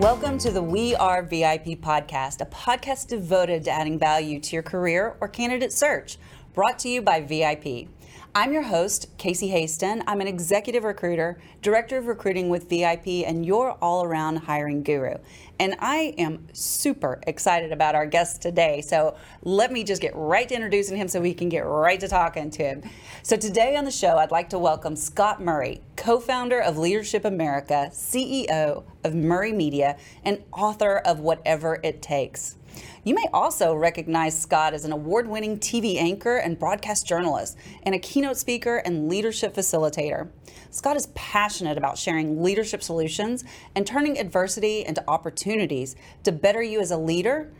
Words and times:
Welcome 0.00 0.38
to 0.38 0.50
the 0.50 0.62
We 0.62 0.94
Are 0.94 1.22
VIP 1.22 1.78
podcast, 1.78 2.40
a 2.40 2.46
podcast 2.46 3.08
devoted 3.08 3.64
to 3.64 3.70
adding 3.70 3.98
value 3.98 4.40
to 4.40 4.56
your 4.56 4.62
career 4.62 5.14
or 5.20 5.28
candidate 5.28 5.74
search, 5.74 6.16
brought 6.54 6.78
to 6.78 6.88
you 6.88 7.02
by 7.02 7.20
VIP. 7.20 7.86
I'm 8.32 8.52
your 8.52 8.62
host, 8.62 9.08
Casey 9.18 9.48
Hasten. 9.48 10.04
I'm 10.06 10.20
an 10.20 10.28
executive 10.28 10.84
recruiter, 10.84 11.40
director 11.62 11.98
of 11.98 12.06
recruiting 12.06 12.48
with 12.48 12.70
VIP, 12.70 13.26
and 13.26 13.44
your 13.44 13.72
all 13.82 14.04
around 14.04 14.36
hiring 14.36 14.84
guru. 14.84 15.16
And 15.58 15.74
I 15.80 16.14
am 16.16 16.46
super 16.52 17.20
excited 17.26 17.72
about 17.72 17.96
our 17.96 18.06
guest 18.06 18.40
today. 18.40 18.82
So 18.82 19.16
let 19.42 19.72
me 19.72 19.82
just 19.82 20.00
get 20.00 20.14
right 20.14 20.48
to 20.48 20.54
introducing 20.54 20.96
him 20.96 21.08
so 21.08 21.20
we 21.20 21.34
can 21.34 21.48
get 21.48 21.66
right 21.66 21.98
to 21.98 22.06
talking 22.06 22.50
to 22.52 22.62
him. 22.62 22.82
So 23.24 23.36
today 23.36 23.74
on 23.74 23.84
the 23.84 23.90
show, 23.90 24.16
I'd 24.16 24.30
like 24.30 24.50
to 24.50 24.60
welcome 24.60 24.94
Scott 24.94 25.42
Murray, 25.42 25.80
co 25.96 26.20
founder 26.20 26.60
of 26.60 26.78
Leadership 26.78 27.24
America, 27.24 27.90
CEO 27.92 28.84
of 29.02 29.12
Murray 29.12 29.52
Media, 29.52 29.96
and 30.24 30.40
author 30.52 30.98
of 30.98 31.18
Whatever 31.18 31.80
It 31.82 32.00
Takes. 32.00 32.58
You 33.02 33.14
may 33.14 33.24
also 33.32 33.74
recognize 33.74 34.38
Scott 34.38 34.74
as 34.74 34.84
an 34.84 34.92
award 34.92 35.26
winning 35.26 35.58
TV 35.58 35.96
anchor 35.96 36.36
and 36.36 36.58
broadcast 36.58 37.06
journalist, 37.06 37.56
and 37.84 37.94
a 37.94 37.98
keynote 37.98 38.36
speaker 38.36 38.76
and 38.76 39.08
leadership 39.08 39.54
facilitator. 39.54 40.28
Scott 40.70 40.96
is 40.96 41.06
passionate 41.14 41.78
about 41.78 41.96
sharing 41.96 42.42
leadership 42.42 42.82
solutions 42.82 43.42
and 43.74 43.86
turning 43.86 44.18
adversity 44.18 44.84
into 44.84 45.02
opportunities 45.08 45.96
to 46.24 46.32
better 46.32 46.62
you 46.62 46.78
as 46.80 46.90
a 46.90 46.98
leader. 46.98 47.50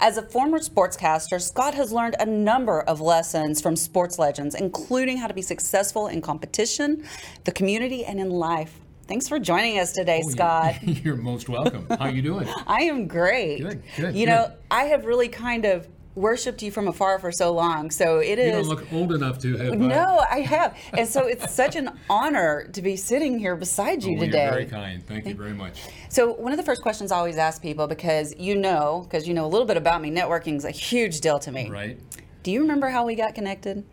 As 0.00 0.16
a 0.16 0.22
former 0.22 0.58
sportscaster, 0.58 1.40
Scott 1.40 1.74
has 1.74 1.92
learned 1.92 2.16
a 2.18 2.26
number 2.26 2.80
of 2.80 3.00
lessons 3.00 3.60
from 3.60 3.76
sports 3.76 4.18
legends, 4.18 4.56
including 4.56 5.18
how 5.18 5.28
to 5.28 5.34
be 5.34 5.42
successful 5.42 6.08
in 6.08 6.20
competition, 6.20 7.04
the 7.44 7.52
community, 7.52 8.04
and 8.04 8.18
in 8.18 8.30
life. 8.30 8.80
Thanks 9.10 9.26
for 9.26 9.40
joining 9.40 9.80
us 9.80 9.90
today, 9.90 10.22
Oh, 10.24 10.28
Scott. 10.30 10.80
You're, 10.84 10.96
you're 11.04 11.16
most 11.16 11.48
welcome. 11.48 11.84
How 11.88 12.04
are 12.06 12.10
you 12.10 12.22
doing? 12.22 12.46
I 12.68 12.82
am 12.82 13.08
great. 13.08 13.58
Good, 13.60 13.82
good, 13.96 14.14
You 14.14 14.26
know. 14.26 14.52
I 14.70 14.84
have 14.84 15.04
really 15.04 15.26
kind 15.26 15.64
of 15.64 15.88
worshipped 16.14 16.62
you 16.62 16.70
from 16.70 16.86
afar 16.86 17.18
for 17.18 17.32
so 17.32 17.52
long, 17.52 17.90
so 17.90 18.18
it 18.20 18.38
You 18.38 18.44
is. 18.44 18.52
don't 18.52 18.68
look 18.68 18.92
old 18.92 19.10
enough 19.10 19.40
to 19.40 19.56
have. 19.56 19.72
uh, 19.72 19.74
no, 19.74 20.24
I 20.30 20.42
have, 20.42 20.78
and 20.96 21.08
so 21.08 21.26
it's 21.26 21.52
such 21.52 21.74
an 21.74 21.90
honor 22.08 22.68
to 22.72 22.80
be 22.80 22.94
sitting 22.94 23.36
here 23.36 23.56
beside 23.56 24.04
you 24.04 24.16
oh, 24.16 24.20
today. 24.20 24.44
You're 24.44 24.52
very 24.52 24.66
kind. 24.66 25.04
Thank 25.04 25.26
you 25.26 25.34
very 25.34 25.54
much. 25.54 25.80
So 26.08 26.32
one 26.32 26.52
of 26.52 26.56
the 26.56 26.64
first 26.64 26.80
questions 26.80 27.10
I 27.10 27.16
always 27.16 27.36
ask 27.36 27.60
people, 27.60 27.88
because 27.88 28.32
you 28.38 28.54
know, 28.54 29.06
because 29.08 29.26
you 29.26 29.34
know 29.34 29.44
a 29.44 29.48
little 29.48 29.66
bit 29.66 29.76
about 29.76 30.00
me, 30.02 30.12
networking 30.12 30.54
is 30.54 30.64
a 30.64 30.70
huge 30.70 31.20
deal 31.20 31.40
to 31.40 31.50
me. 31.50 31.68
Right. 31.68 31.98
Do 32.44 32.52
you 32.52 32.60
remember 32.60 32.90
how 32.90 33.06
we 33.06 33.16
got 33.16 33.34
connected? 33.34 33.84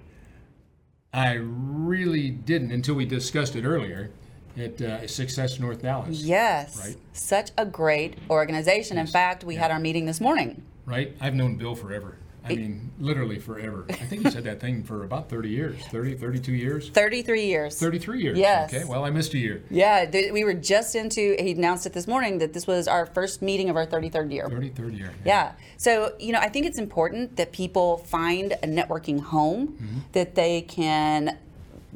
I 1.12 1.40
really 1.42 2.30
didn't 2.30 2.72
until 2.72 2.94
we 2.94 3.06
discussed 3.06 3.56
it 3.56 3.66
earlier 3.66 4.12
at 4.58 4.82
uh, 4.82 5.08
Success 5.08 5.60
North 5.60 5.82
Dallas. 5.82 6.22
Yes. 6.24 6.78
Right. 6.80 6.96
Such 7.14 7.52
a 7.58 7.66
great 7.66 8.16
organization. 8.30 8.98
In 8.98 9.08
fact, 9.08 9.44
we 9.44 9.56
had 9.56 9.72
our 9.72 9.80
meeting 9.80 10.06
this 10.06 10.20
morning. 10.22 10.64
Right. 10.86 11.16
I've 11.22 11.36
known 11.36 11.56
Bill 11.58 11.76
forever. 11.76 12.18
I 12.50 12.56
mean, 12.56 12.92
literally 12.98 13.40
forever. 13.40 13.86
I 13.90 13.94
think 13.94 14.24
he 14.24 14.32
said 14.32 14.46
that 14.46 14.62
thing 14.62 14.82
for 14.82 15.04
about 15.04 15.30
30 15.30 15.50
years, 15.50 15.76
30, 15.88 16.16
32 16.16 16.54
years, 16.54 16.90
33 16.92 17.46
years. 17.46 17.78
33 17.78 18.22
years. 18.22 18.38
Yes. 18.38 18.74
Okay. 18.74 18.86
Well, 18.86 19.04
I 19.04 19.10
missed 19.10 19.34
a 19.34 19.38
year. 19.38 19.64
Yeah, 19.70 20.06
th- 20.06 20.32
we 20.32 20.46
were 20.46 20.54
just 20.54 20.96
into. 20.96 21.36
He 21.38 21.52
announced 21.52 21.86
it 21.86 21.92
this 21.92 22.08
morning 22.08 22.38
that 22.38 22.54
this 22.54 22.66
was 22.66 22.88
our 22.88 23.06
first 23.06 23.42
meeting 23.42 23.70
of 23.70 23.76
our 23.76 23.86
33rd 23.86 24.32
year. 24.32 24.48
33rd 24.48 24.98
year. 24.98 25.12
Yeah. 25.26 25.52
So, 25.76 26.14
you 26.20 26.32
know, 26.32 26.40
I 26.40 26.48
think 26.48 26.66
it's 26.66 26.78
important 26.80 27.36
that 27.36 27.52
people 27.52 27.98
find 27.98 28.54
a 28.54 28.68
networking 28.68 29.20
home 29.20 29.68
Mm-hmm. 29.68 29.98
that 30.14 30.36
they 30.36 30.62
can 30.62 31.38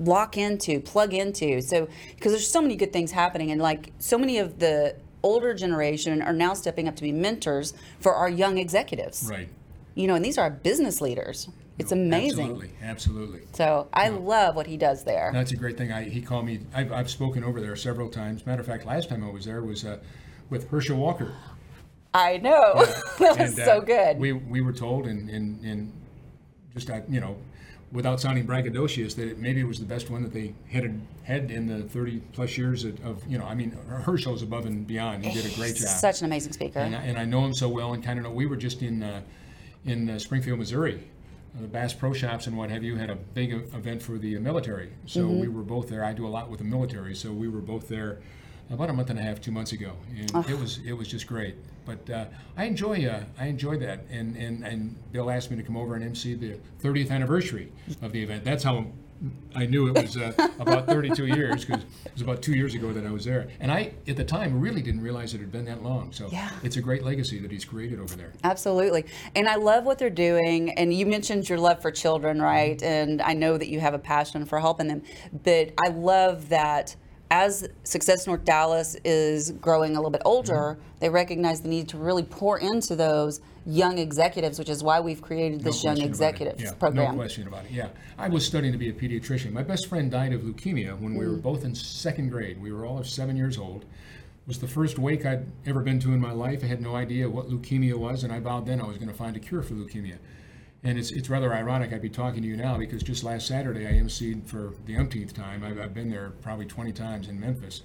lock 0.05 0.37
into, 0.37 0.79
plug 0.79 1.13
into. 1.13 1.61
So, 1.61 1.87
because 2.15 2.31
there's 2.31 2.49
so 2.49 2.61
many 2.61 2.75
good 2.75 2.93
things 2.93 3.11
happening, 3.11 3.51
and 3.51 3.61
like 3.61 3.91
so 3.99 4.17
many 4.17 4.37
of 4.37 4.59
the 4.59 4.95
older 5.23 5.53
generation 5.53 6.21
are 6.21 6.33
now 6.33 6.53
stepping 6.53 6.87
up 6.87 6.95
to 6.95 7.03
be 7.03 7.11
mentors 7.11 7.73
for 7.99 8.13
our 8.13 8.29
young 8.29 8.57
executives. 8.57 9.27
Right. 9.29 9.49
You 9.95 10.07
know, 10.07 10.15
and 10.15 10.25
these 10.25 10.37
are 10.37 10.41
our 10.41 10.49
business 10.49 11.01
leaders. 11.01 11.49
It's 11.77 11.91
amazing. 11.91 12.45
Absolutely. 12.45 12.71
Absolutely. 12.81 13.41
So, 13.53 13.87
I 13.93 14.09
love 14.09 14.55
what 14.55 14.67
he 14.67 14.77
does 14.77 15.03
there. 15.03 15.31
That's 15.33 15.51
a 15.51 15.57
great 15.57 15.77
thing. 15.77 15.91
I, 15.91 16.03
he 16.03 16.21
called 16.21 16.45
me. 16.45 16.61
I've, 16.73 16.91
I've 16.91 17.09
spoken 17.09 17.43
over 17.43 17.59
there 17.59 17.75
several 17.75 18.09
times. 18.09 18.45
Matter 18.45 18.61
of 18.61 18.67
fact, 18.67 18.85
last 18.85 19.09
time 19.09 19.23
I 19.23 19.29
was 19.29 19.45
there 19.45 19.61
was 19.61 19.85
uh, 19.85 19.97
with 20.49 20.69
Herschel 20.69 20.97
Walker. 20.97 21.33
I 22.13 22.37
know. 22.37 22.73
that 23.19 23.39
was 23.39 23.51
And, 23.51 23.59
uh, 23.59 23.65
so 23.65 23.81
good. 23.81 24.17
We, 24.17 24.33
we 24.33 24.61
were 24.61 24.73
told, 24.73 25.07
in, 25.07 25.29
in, 25.29 25.59
in 25.63 25.93
just 26.73 26.89
uh, 26.89 27.01
you 27.09 27.19
know, 27.19 27.37
without 27.91 28.21
sounding 28.21 28.45
braggadocious, 28.47 29.15
that 29.15 29.27
it 29.27 29.37
maybe 29.39 29.59
it 29.61 29.67
was 29.67 29.79
the 29.79 29.85
best 29.85 30.09
one 30.09 30.23
that 30.23 30.33
they 30.33 30.53
had 30.69 31.01
had 31.23 31.51
in 31.51 31.67
the 31.67 31.83
30 31.83 32.19
plus 32.33 32.57
years 32.57 32.83
of, 32.85 33.03
of 33.05 33.23
you 33.27 33.37
know. 33.37 33.45
I 33.45 33.53
mean, 33.55 33.71
Herschel's 33.87 34.41
above 34.41 34.65
and 34.65 34.87
beyond. 34.87 35.25
He 35.25 35.31
did 35.33 35.51
a 35.51 35.55
great 35.55 35.75
job. 35.75 35.87
Such 35.87 36.19
an 36.21 36.25
amazing 36.25 36.53
speaker. 36.53 36.79
and, 36.79 36.95
I, 36.95 36.99
and 37.01 37.17
I 37.17 37.25
know 37.25 37.43
him 37.45 37.53
so 37.53 37.67
well, 37.69 37.93
and 37.93 38.03
kind 38.03 38.17
of 38.19 38.23
know. 38.25 38.31
We 38.31 38.45
were 38.45 38.55
just 38.55 38.81
in 38.81 39.03
uh, 39.03 39.21
in 39.85 40.09
uh, 40.09 40.19
Springfield, 40.19 40.59
Missouri. 40.59 41.03
Uh, 41.57 41.61
the 41.63 41.67
Bass 41.67 41.93
Pro 41.93 42.13
Shops 42.13 42.47
and 42.47 42.57
what 42.57 42.69
have 42.69 42.81
you 42.81 42.95
had 42.95 43.09
a 43.09 43.15
big 43.15 43.51
event 43.51 44.01
for 44.01 44.17
the 44.17 44.37
military. 44.39 44.89
So 45.05 45.21
Mm-hmm. 45.25 45.39
we 45.41 45.47
were 45.49 45.63
both 45.63 45.89
there. 45.89 46.05
I 46.05 46.13
do 46.13 46.25
a 46.25 46.29
lot 46.29 46.49
with 46.49 46.59
the 46.59 46.65
military, 46.65 47.13
so 47.13 47.33
we 47.33 47.49
were 47.49 47.59
both 47.59 47.89
there 47.89 48.19
about 48.71 48.89
a 48.89 48.93
month 48.93 49.09
and 49.09 49.19
a 49.19 49.21
half, 49.21 49.41
two 49.41 49.51
months 49.51 49.71
ago, 49.73 49.91
and 50.17 50.31
Oh. 50.33 50.45
it 50.47 50.57
was 50.57 50.79
it 50.85 50.93
was 50.93 51.07
just 51.07 51.27
great. 51.27 51.55
But 51.85 52.09
uh, 52.09 52.25
I 52.57 52.65
enjoy 52.65 53.05
uh, 53.07 53.23
I 53.39 53.47
enjoy 53.47 53.77
that, 53.79 54.01
and, 54.11 54.35
and 54.35 54.63
and 54.63 54.95
Bill 55.11 55.29
asked 55.29 55.51
me 55.51 55.57
to 55.57 55.63
come 55.63 55.77
over 55.77 55.95
and 55.95 56.03
MC 56.03 56.35
the 56.35 56.57
30th 56.81 57.11
anniversary 57.11 57.71
of 58.01 58.11
the 58.11 58.21
event. 58.21 58.43
That's 58.43 58.63
how 58.63 58.85
I 59.55 59.67
knew 59.67 59.87
it 59.87 60.01
was 60.01 60.17
uh, 60.17 60.31
about 60.59 60.87
32 60.87 61.27
years 61.27 61.63
because 61.63 61.83
it 62.05 62.11
was 62.13 62.21
about 62.23 62.41
two 62.41 62.53
years 62.53 62.73
ago 62.73 62.91
that 62.91 63.05
I 63.05 63.11
was 63.11 63.23
there, 63.25 63.49
and 63.59 63.71
I 63.71 63.91
at 64.07 64.15
the 64.15 64.23
time 64.23 64.59
really 64.59 64.81
didn't 64.81 65.01
realize 65.01 65.33
it 65.35 65.39
had 65.41 65.51
been 65.51 65.65
that 65.65 65.83
long. 65.83 66.11
So 66.11 66.27
Yeah. 66.31 66.49
it's 66.63 66.77
a 66.77 66.81
great 66.81 67.03
legacy 67.03 67.39
that 67.39 67.51
he's 67.51 67.65
created 67.65 67.99
over 67.99 68.15
there. 68.15 68.31
Absolutely. 68.43 69.05
And 69.35 69.47
I 69.47 69.55
love 69.55 69.83
what 69.83 69.99
they're 69.99 70.09
doing. 70.09 70.71
And 70.71 70.91
you 70.93 71.05
mentioned 71.05 71.47
your 71.49 71.59
love 71.59 71.81
for 71.83 71.91
children, 71.91 72.41
right? 72.41 72.81
And 72.81 73.21
I 73.21 73.33
know 73.33 73.57
that 73.59 73.67
you 73.67 73.79
have 73.79 73.93
a 73.93 73.99
passion 73.99 74.43
for 74.45 74.59
helping 74.59 74.87
them. 74.87 75.03
But 75.43 75.73
I 75.83 75.89
love 75.89 76.49
that 76.49 76.95
as 77.31 77.67
Success 77.83 78.27
North 78.27 78.43
Dallas 78.43 78.97
is 79.05 79.51
growing 79.53 79.93
a 79.93 79.95
little 79.95 80.11
bit 80.11 80.21
older, 80.25 80.77
they 80.99 81.09
recognize 81.09 81.61
the 81.61 81.69
need 81.69 81.87
to 81.87 81.97
really 81.97 82.23
pour 82.23 82.59
into 82.59 82.93
those 82.93 83.39
young 83.65 83.97
executives, 83.99 84.59
which 84.59 84.67
is 84.67 84.83
why 84.83 84.99
we've 84.99 85.21
created 85.21 85.61
this 85.61 85.81
young 85.81 85.95
about 85.95 86.03
it. 86.05 86.09
executives 86.09 86.63
Yeah, 86.63 86.73
program. 86.73 87.11
No 87.15 87.17
question 87.17 87.47
about 87.47 87.63
it. 87.65 87.71
Yeah, 87.71 87.87
I 88.17 88.27
was 88.27 88.45
studying 88.45 88.73
to 88.73 88.77
be 88.77 88.89
a 88.89 88.93
pediatrician. 88.93 89.53
My 89.53 89.63
best 89.63 89.87
friend 89.87 90.11
died 90.11 90.33
of 90.33 90.41
leukemia 90.41 90.99
when 90.99 91.15
we 91.15 91.25
were 91.25 91.37
Mm. 91.37 91.41
both 91.41 91.63
in 91.63 91.73
second 91.73 92.29
grade. 92.31 92.61
We 92.61 92.73
were 92.73 92.85
all 92.85 93.01
seven 93.03 93.37
years 93.37 93.57
old. 93.57 93.83
It 93.83 94.47
was 94.47 94.59
the 94.59 94.67
first 94.67 94.99
wake 94.99 95.25
I'd 95.25 95.45
ever 95.65 95.79
been 95.79 95.99
to 96.01 96.11
in 96.11 96.19
my 96.19 96.33
life. 96.33 96.65
I 96.65 96.67
had 96.67 96.81
no 96.81 96.95
idea 96.95 97.29
what 97.29 97.49
leukemia 97.49 97.95
was, 97.95 98.25
and 98.25 98.33
I 98.33 98.39
vowed 98.41 98.65
then 98.65 98.81
I 98.81 98.85
was 98.87 98.97
going 98.97 99.07
to 99.07 99.13
find 99.13 99.37
a 99.37 99.39
cure 99.39 99.61
for 99.61 99.73
leukemia. 99.75 100.17
And 100.83 100.97
it's, 100.97 101.11
it's 101.11 101.29
rather 101.29 101.53
ironic 101.53 101.93
I'd 101.93 102.01
be 102.01 102.09
talking 102.09 102.41
to 102.41 102.47
you 102.47 102.57
now 102.57 102.77
because 102.77 103.03
just 103.03 103.23
last 103.23 103.47
Saturday 103.47 103.87
I 103.87 103.93
emceed 103.93 104.47
for 104.47 104.73
the 104.85 104.97
umpteenth 104.97 105.33
time. 105.33 105.63
I've, 105.63 105.79
I've 105.79 105.93
been 105.93 106.09
there 106.09 106.31
probably 106.41 106.65
20 106.65 106.91
times 106.91 107.27
in 107.27 107.39
Memphis. 107.39 107.83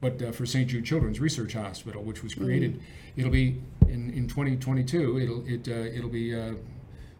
But 0.00 0.22
uh, 0.22 0.32
for 0.32 0.46
St. 0.46 0.68
Jude 0.68 0.84
Children's 0.84 1.18
Research 1.18 1.54
Hospital, 1.54 2.02
which 2.02 2.22
was 2.22 2.34
created, 2.34 2.80
it'll 3.16 3.32
be 3.32 3.60
in, 3.88 4.10
in 4.10 4.28
2022. 4.28 5.18
It'll 5.18 5.44
it 5.46 5.68
uh, 5.68 5.72
it'll 5.72 6.08
be 6.08 6.34
uh, 6.34 6.54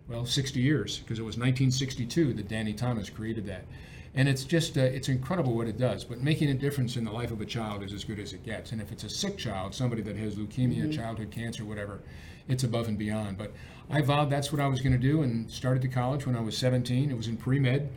well 0.08 0.24
60 0.24 0.60
years 0.60 0.98
because 0.98 1.18
it 1.18 1.22
was 1.22 1.36
1962 1.36 2.34
that 2.34 2.48
Danny 2.48 2.72
Thomas 2.72 3.10
created 3.10 3.46
that, 3.46 3.64
and 4.14 4.28
it's 4.28 4.44
just 4.44 4.78
uh, 4.78 4.82
it's 4.82 5.08
incredible 5.08 5.56
what 5.56 5.66
it 5.66 5.76
does. 5.76 6.04
But 6.04 6.20
making 6.20 6.50
a 6.50 6.54
difference 6.54 6.96
in 6.96 7.04
the 7.04 7.10
life 7.10 7.32
of 7.32 7.40
a 7.40 7.46
child 7.46 7.82
is 7.82 7.92
as 7.92 8.04
good 8.04 8.20
as 8.20 8.32
it 8.32 8.44
gets. 8.44 8.70
And 8.70 8.80
if 8.80 8.92
it's 8.92 9.02
a 9.02 9.10
sick 9.10 9.36
child, 9.36 9.74
somebody 9.74 10.02
that 10.02 10.16
has 10.16 10.36
leukemia, 10.36 10.94
childhood 10.94 11.32
cancer, 11.32 11.64
whatever, 11.64 12.00
it's 12.48 12.64
above 12.64 12.88
and 12.88 12.98
beyond. 12.98 13.38
But 13.38 13.52
I 13.90 14.00
vowed 14.02 14.30
that's 14.30 14.52
what 14.52 14.60
I 14.60 14.66
was 14.66 14.80
going 14.80 14.92
to 14.92 14.98
do, 14.98 15.22
and 15.22 15.50
started 15.50 15.82
to 15.82 15.88
college 15.88 16.26
when 16.26 16.36
I 16.36 16.40
was 16.40 16.56
17. 16.56 17.10
It 17.10 17.16
was 17.16 17.28
in 17.28 17.36
pre 17.36 17.58
med. 17.58 17.90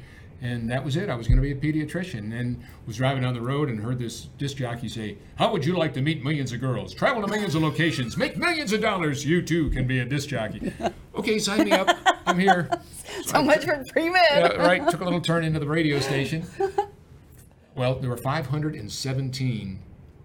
And 0.43 0.71
that 0.71 0.83
was 0.83 0.95
it. 0.95 1.07
I 1.07 1.13
was 1.13 1.27
going 1.27 1.39
to 1.39 1.43
be 1.43 1.51
a 1.51 1.55
pediatrician. 1.55 2.33
And 2.33 2.63
was 2.87 2.97
driving 2.97 3.21
down 3.21 3.35
the 3.35 3.41
road 3.41 3.69
and 3.69 3.79
heard 3.79 3.99
this 3.99 4.27
disc 4.39 4.57
jockey 4.57 4.89
say, 4.89 5.17
"How 5.35 5.51
would 5.51 5.63
you 5.63 5.77
like 5.77 5.93
to 5.93 6.01
meet 6.01 6.23
millions 6.23 6.51
of 6.51 6.59
girls, 6.59 6.95
travel 6.95 7.21
to 7.21 7.27
millions 7.27 7.53
of 7.53 7.61
locations, 7.61 8.17
make 8.17 8.37
millions 8.37 8.73
of 8.73 8.81
dollars? 8.81 9.23
You 9.23 9.43
too 9.43 9.69
can 9.69 9.85
be 9.85 9.99
a 9.99 10.05
disc 10.05 10.29
jockey." 10.29 10.73
okay, 11.15 11.37
sign 11.37 11.65
me 11.65 11.71
up. 11.73 11.95
I'm 12.25 12.39
here. 12.39 12.69
So 13.23 13.43
much 13.43 13.65
for 13.65 13.83
pre-med. 13.91 14.21
Yeah, 14.31 14.53
right. 14.53 14.89
Took 14.89 15.01
a 15.01 15.03
little 15.03 15.21
turn 15.21 15.43
into 15.43 15.59
the 15.59 15.67
radio 15.67 15.99
station. 15.99 16.43
Well, 17.75 17.95
there 17.95 18.09
were 18.09 18.17
517 18.17 19.79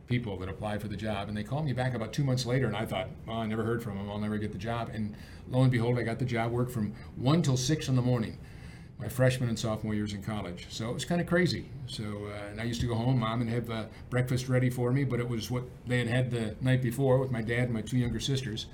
people 0.06 0.37
that 0.38 0.49
apply 0.49 0.79
for 0.79 0.88
the 0.88 0.97
job. 0.97 1.29
And 1.29 1.37
they 1.37 1.43
called 1.43 1.64
me 1.64 1.73
back 1.73 1.94
about 1.94 2.12
two 2.12 2.25
months 2.25 2.47
later, 2.47 2.67
and 2.67 2.76
I 2.76 2.87
thought, 2.87 3.08
I 3.29 3.47
never 3.47 3.64
heard 3.64 3.82
from 3.82 3.97
them. 3.97 4.11
I'll 4.11 4.19
never 4.19 4.38
get 4.38 4.53
the 4.53 4.58
job. 4.58 4.91
And 4.93 5.14
lo 5.49 5.62
and 5.62 5.70
behold, 5.70 5.99
I 5.99 6.03
got 6.03 6.19
the 6.19 6.25
job. 6.25 6.53
Worked 6.53 6.73
from 6.73 6.94
one 7.17 7.43
till 7.43 7.56
six 7.56 7.88
in 7.88 7.97
the 7.97 8.03
morning, 8.03 8.38
my 8.99 9.08
freshman 9.08 9.49
and 9.49 9.58
sophomore 9.58 9.94
years 9.94 10.12
in 10.12 10.23
college. 10.23 10.67
So 10.70 10.88
it 10.91 10.94
was 10.94 11.05
kind 11.05 11.20
of 11.20 11.26
crazy. 11.26 11.67
So 11.87 12.05
uh, 12.05 12.50
and 12.50 12.61
I 12.61 12.64
used 12.64 12.81
to 12.82 12.87
go 12.87 12.94
home, 12.94 13.19
mom, 13.19 13.41
and 13.41 13.50
have 13.50 13.70
uh, 13.70 13.85
breakfast 14.11 14.49
ready 14.49 14.70
for 14.70 14.93
me. 14.93 15.05
But 15.05 15.20
it 15.20 15.29
was 15.29 15.50
what 15.50 15.64
they 15.87 15.99
had 15.99 16.08
had 16.08 16.31
the 16.31 16.56
night 16.61 16.82
before 16.82 17.19
with 17.19 17.31
my 17.31 17.43
dad 17.43 17.64
and 17.64 17.73
my 17.73 17.82
two 17.82 17.99
younger 17.99 18.20
sisters. 18.20 18.67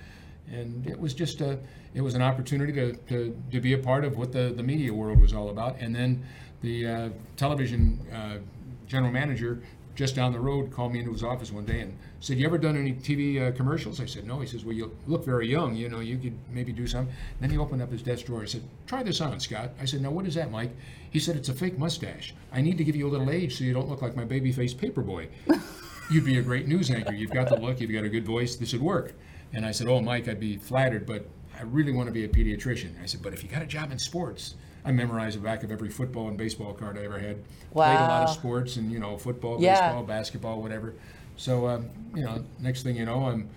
And 0.50 0.86
it 0.86 0.98
was 0.98 1.14
just 1.14 1.40
a, 1.40 1.58
it 1.94 2.02
was 2.02 2.14
an 2.14 2.20
opportunity 2.20 2.72
to, 2.72 2.92
to, 3.08 3.42
to 3.52 3.60
be 3.60 3.72
a 3.72 3.78
part 3.78 4.04
of 4.04 4.18
what 4.18 4.32
the, 4.32 4.52
the 4.54 4.62
media 4.62 4.92
world 4.92 5.20
was 5.20 5.32
all 5.32 5.50
about. 5.50 5.76
And 5.78 5.94
then 5.94 6.24
the 6.62 6.86
uh, 6.86 7.08
television 7.36 8.00
uh, 8.12 8.38
general 8.86 9.12
manager 9.12 9.62
just 9.94 10.16
down 10.16 10.32
the 10.32 10.40
road 10.40 10.70
called 10.70 10.92
me 10.92 11.00
into 11.00 11.12
his 11.12 11.22
office 11.22 11.52
one 11.52 11.64
day 11.64 11.80
and 11.80 11.96
said, 12.20 12.38
"You 12.38 12.46
ever 12.46 12.58
done 12.58 12.76
any 12.76 12.92
TV 12.92 13.40
uh, 13.40 13.52
commercials?" 13.52 14.00
I 14.00 14.06
said, 14.06 14.26
"No." 14.26 14.40
He 14.40 14.46
says, 14.46 14.64
"Well, 14.64 14.74
you 14.74 14.96
look 15.06 15.24
very 15.24 15.48
young. 15.48 15.74
You 15.74 15.88
know, 15.88 16.00
you 16.00 16.16
could 16.18 16.36
maybe 16.50 16.72
do 16.72 16.86
some." 16.86 17.08
Then 17.40 17.50
he 17.50 17.58
opened 17.58 17.82
up 17.82 17.90
his 17.90 18.02
desk 18.02 18.26
drawer. 18.26 18.40
and 18.40 18.48
said, 18.48 18.62
"Try 18.86 19.02
this 19.02 19.20
on, 19.20 19.38
Scott." 19.40 19.72
I 19.80 19.84
said, 19.84 20.00
"Now, 20.00 20.10
what 20.10 20.26
is 20.26 20.34
that, 20.34 20.50
Mike?" 20.50 20.70
He 21.10 21.18
said, 21.18 21.36
"It's 21.36 21.48
a 21.48 21.54
fake 21.54 21.78
mustache. 21.78 22.34
I 22.52 22.60
need 22.60 22.78
to 22.78 22.84
give 22.84 22.96
you 22.96 23.06
a 23.06 23.10
little 23.10 23.30
age 23.30 23.58
so 23.58 23.64
you 23.64 23.74
don't 23.74 23.88
look 23.88 24.02
like 24.02 24.16
my 24.16 24.24
baby-faced 24.24 24.78
paperboy. 24.78 25.28
You'd 26.10 26.24
be 26.24 26.38
a 26.38 26.42
great 26.42 26.66
news 26.68 26.90
anchor. 26.90 27.12
You've 27.12 27.30
got 27.30 27.48
the 27.48 27.56
look. 27.56 27.80
You've 27.80 27.92
got 27.92 28.04
a 28.04 28.08
good 28.08 28.24
voice. 28.24 28.56
This 28.56 28.72
would 28.72 28.82
work." 28.82 29.14
And 29.52 29.66
I 29.66 29.72
said, 29.72 29.88
"Oh, 29.88 30.00
Mike, 30.00 30.28
I'd 30.28 30.40
be 30.40 30.56
flattered, 30.56 31.06
but 31.06 31.26
I 31.58 31.62
really 31.62 31.92
want 31.92 32.06
to 32.06 32.12
be 32.12 32.24
a 32.24 32.28
pediatrician." 32.28 33.00
I 33.02 33.06
said, 33.06 33.22
"But 33.22 33.34
if 33.34 33.42
you 33.42 33.48
got 33.48 33.62
a 33.62 33.66
job 33.66 33.92
in 33.92 33.98
sports." 33.98 34.54
I 34.84 34.92
memorized 34.92 35.36
the 35.38 35.42
back 35.42 35.62
of 35.62 35.70
every 35.70 35.88
football 35.90 36.28
and 36.28 36.36
baseball 36.36 36.72
card 36.74 36.98
I 36.98 37.04
ever 37.04 37.18
had. 37.18 37.38
Wow. 37.72 37.86
Played 37.86 38.04
a 38.04 38.08
lot 38.08 38.22
of 38.28 38.30
sports 38.34 38.76
and 38.76 38.90
you 38.90 38.98
know 38.98 39.16
football, 39.16 39.60
Yeah. 39.60 39.74
baseball, 39.80 40.02
basketball, 40.04 40.60
whatever. 40.62 40.94
So 41.36 41.68
um, 41.68 41.90
you 42.14 42.22
know, 42.22 42.44
next 42.58 42.82
thing 42.82 42.96
you 42.96 43.04
know, 43.04 43.26
I'm 43.26 43.48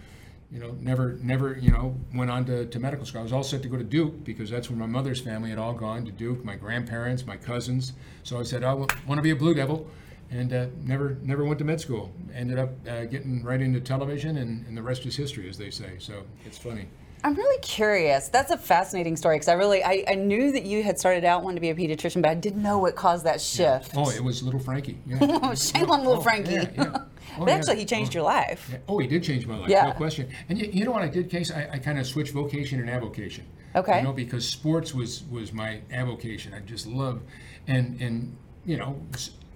you 0.51 0.59
know 0.59 0.75
never 0.79 1.13
never 1.21 1.57
you 1.57 1.71
know 1.71 1.95
went 2.13 2.29
on 2.29 2.45
to, 2.45 2.65
to 2.67 2.79
medical 2.79 3.05
school. 3.05 3.21
I 3.21 3.23
was 3.23 3.33
all 3.33 3.43
set 3.43 3.61
to 3.63 3.67
go 3.67 3.77
to 3.77 3.83
Duke 3.83 4.23
because 4.23 4.49
that's 4.49 4.69
where 4.69 4.77
my 4.77 4.85
mother's 4.85 5.19
family 5.19 5.49
had 5.49 5.59
all 5.59 5.73
gone 5.73 6.05
to 6.05 6.11
Duke. 6.11 6.45
My 6.45 6.55
grandparents, 6.55 7.25
my 7.25 7.37
cousins. 7.37 7.93
So 8.23 8.39
I 8.39 8.43
said 8.43 8.63
I 8.63 8.73
want 8.73 8.91
to 9.15 9.21
be 9.21 9.31
a 9.31 9.35
Blue 9.35 9.53
Devil. 9.53 9.87
And 10.31 10.51
uh, 10.51 10.65
never, 10.83 11.17
never 11.21 11.45
went 11.45 11.59
to 11.59 11.65
med 11.65 11.79
school. 11.79 12.11
Ended 12.33 12.57
up 12.57 12.71
uh, 12.89 13.05
getting 13.05 13.43
right 13.43 13.61
into 13.61 13.79
television, 13.79 14.37
and, 14.37 14.65
and 14.65 14.75
the 14.75 14.81
rest 14.81 15.05
is 15.05 15.15
history, 15.15 15.47
as 15.47 15.55
they 15.55 15.69
say. 15.69 15.91
So 15.99 16.23
it's 16.47 16.57
funny. 16.57 16.87
I'm 17.25 17.33
really 17.33 17.59
curious. 17.61 18.29
That's 18.29 18.51
a 18.51 18.57
fascinating 18.57 19.15
story 19.17 19.35
because 19.37 19.47
I 19.47 19.53
really 19.53 19.83
I, 19.83 20.03
I 20.07 20.13
knew 20.13 20.51
that 20.51 20.63
you 20.63 20.83
had 20.83 20.99
started 20.99 21.25
out 21.25 21.41
wanting 21.41 21.55
to 21.55 21.61
be 21.61 21.71
a 21.71 21.75
pediatrician, 21.75 22.21
but 22.21 22.29
I 22.29 22.35
didn't 22.35 22.61
know 22.61 22.77
what 22.77 22.95
caused 22.95 23.25
that 23.25 23.41
shift. 23.41 23.93
Oh, 23.97 24.11
it 24.11 24.23
was 24.23 24.43
little 24.43 24.59
Frankie. 24.59 24.99
Yeah. 25.07 25.53
Shame 25.55 25.89
on 25.89 26.01
little 26.05 26.17
Oh, 26.19 26.21
Frankie. 26.21 26.51
yeah, 26.53 26.69
yeah. 26.77 26.97
Oh, 27.37 27.39
but 27.39 27.47
yeah. 27.49 27.55
actually, 27.55 27.77
he 27.77 27.85
changed 27.85 28.11
Oh. 28.11 28.19
your 28.19 28.23
life. 28.23 28.69
Yeah. 28.71 28.77
Oh, 28.87 28.99
he 28.99 29.07
did 29.07 29.23
change 29.23 29.47
my 29.47 29.57
life. 29.57 29.69
Yeah. 29.69 29.87
No 29.87 29.93
question. 29.93 30.29
And 30.47 30.59
you, 30.59 30.69
you 30.71 30.85
know 30.85 30.91
what 30.91 31.01
I 31.01 31.07
did, 31.07 31.29
Case? 31.31 31.51
I, 31.51 31.67
I 31.73 31.77
kind 31.79 31.97
of 31.97 32.05
switched 32.05 32.31
vocation 32.31 32.79
and 32.79 32.89
avocation. 32.89 33.43
Okay. 33.75 33.97
You 33.97 34.03
know, 34.03 34.13
because 34.13 34.47
sports 34.47 34.93
was 34.93 35.23
was 35.31 35.51
my 35.51 35.81
avocation. 35.91 36.53
I 36.53 36.59
just 36.59 36.85
love, 36.85 37.21
and 37.67 37.99
and 37.99 38.37
you 38.65 38.77
know, 38.77 39.01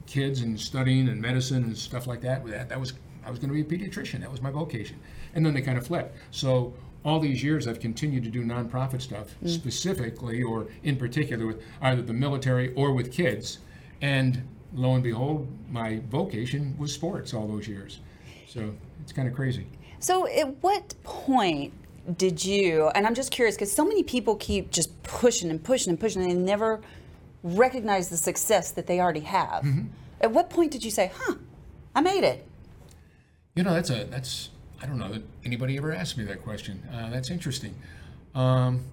kids 0.08 0.42
and 0.42 0.60
studying 0.60 1.08
and 1.08 1.22
medicine 1.22 1.64
and 1.64 1.78
stuff 1.78 2.08
like 2.08 2.22
that. 2.22 2.44
That 2.48 2.70
that 2.70 2.80
was 2.80 2.94
I 3.24 3.30
was 3.30 3.38
going 3.38 3.54
to 3.54 3.54
be 3.54 3.62
a 3.62 3.78
pediatrician. 3.78 4.22
That 4.22 4.32
was 4.32 4.42
my 4.42 4.50
vocation. 4.50 5.00
And 5.36 5.46
then 5.46 5.54
they 5.54 5.62
kind 5.62 5.78
of 5.78 5.86
flipped. 5.86 6.18
So 6.32 6.74
all 7.04 7.20
these 7.20 7.44
years, 7.44 7.68
I've 7.68 7.80
continued 7.80 8.24
to 8.26 8.30
do 8.30 8.44
nonprofit 8.44 9.02
stuff, 9.02 9.36
specifically 9.46 10.44
or 10.44 10.68
in 10.84 10.98
particular 10.98 11.48
with 11.48 11.62
either 11.82 12.02
the 12.02 12.14
military 12.14 12.74
or 12.74 12.94
with 12.94 13.12
kids. 13.12 13.60
And 14.02 14.48
lo 14.74 14.96
and 14.96 15.04
behold, 15.04 15.48
my 15.70 16.02
vocation 16.10 16.76
was 16.78 16.94
sports 16.94 17.34
all 17.34 17.48
those 17.48 17.68
years. 17.68 18.00
So 18.48 18.74
it's 19.02 19.14
kind 19.14 19.28
of 19.28 19.34
crazy. 19.34 19.68
So, 20.00 20.28
at 20.28 20.64
what 20.64 20.94
point 21.04 21.74
did 22.18 22.44
you? 22.44 22.88
And 22.96 23.06
I'm 23.06 23.16
just 23.16 23.32
curious 23.32 23.56
because 23.56 23.72
so 23.72 23.86
many 23.86 24.04
people 24.04 24.36
keep 24.36 24.72
just 24.72 25.02
pushing 25.04 25.50
and 25.50 25.64
pushing 25.64 25.92
and 25.92 26.00
pushing, 26.00 26.22
and 26.22 26.32
they 26.32 26.36
never 26.36 26.82
recognize 27.44 28.10
the 28.10 28.18
success 28.18 28.72
that 28.72 28.88
they 28.88 29.00
already 29.00 29.20
have. 29.22 29.64
Mm-hmm. 29.64 29.88
At 30.22 30.32
what 30.32 30.50
point 30.50 30.72
did 30.72 30.84
you 30.84 30.92
say, 30.92 31.12
"Huh, 31.14 31.36
I 31.94 32.02
made 32.02 32.24
it"? 32.24 32.46
You 33.56 33.64
know, 33.64 33.74
that's 33.74 33.90
a 33.90 34.06
that's 34.06 34.50
I 34.82 34.86
don't 34.86 34.98
know 34.98 35.12
that 35.12 35.24
anybody 35.44 35.78
ever 35.78 35.94
asked 35.94 36.18
me 36.18 36.24
that 36.26 36.42
question. 36.44 36.84
Uh, 36.94 37.10
that's 37.10 37.30
interesting. 37.30 37.76
Um, 38.36 38.86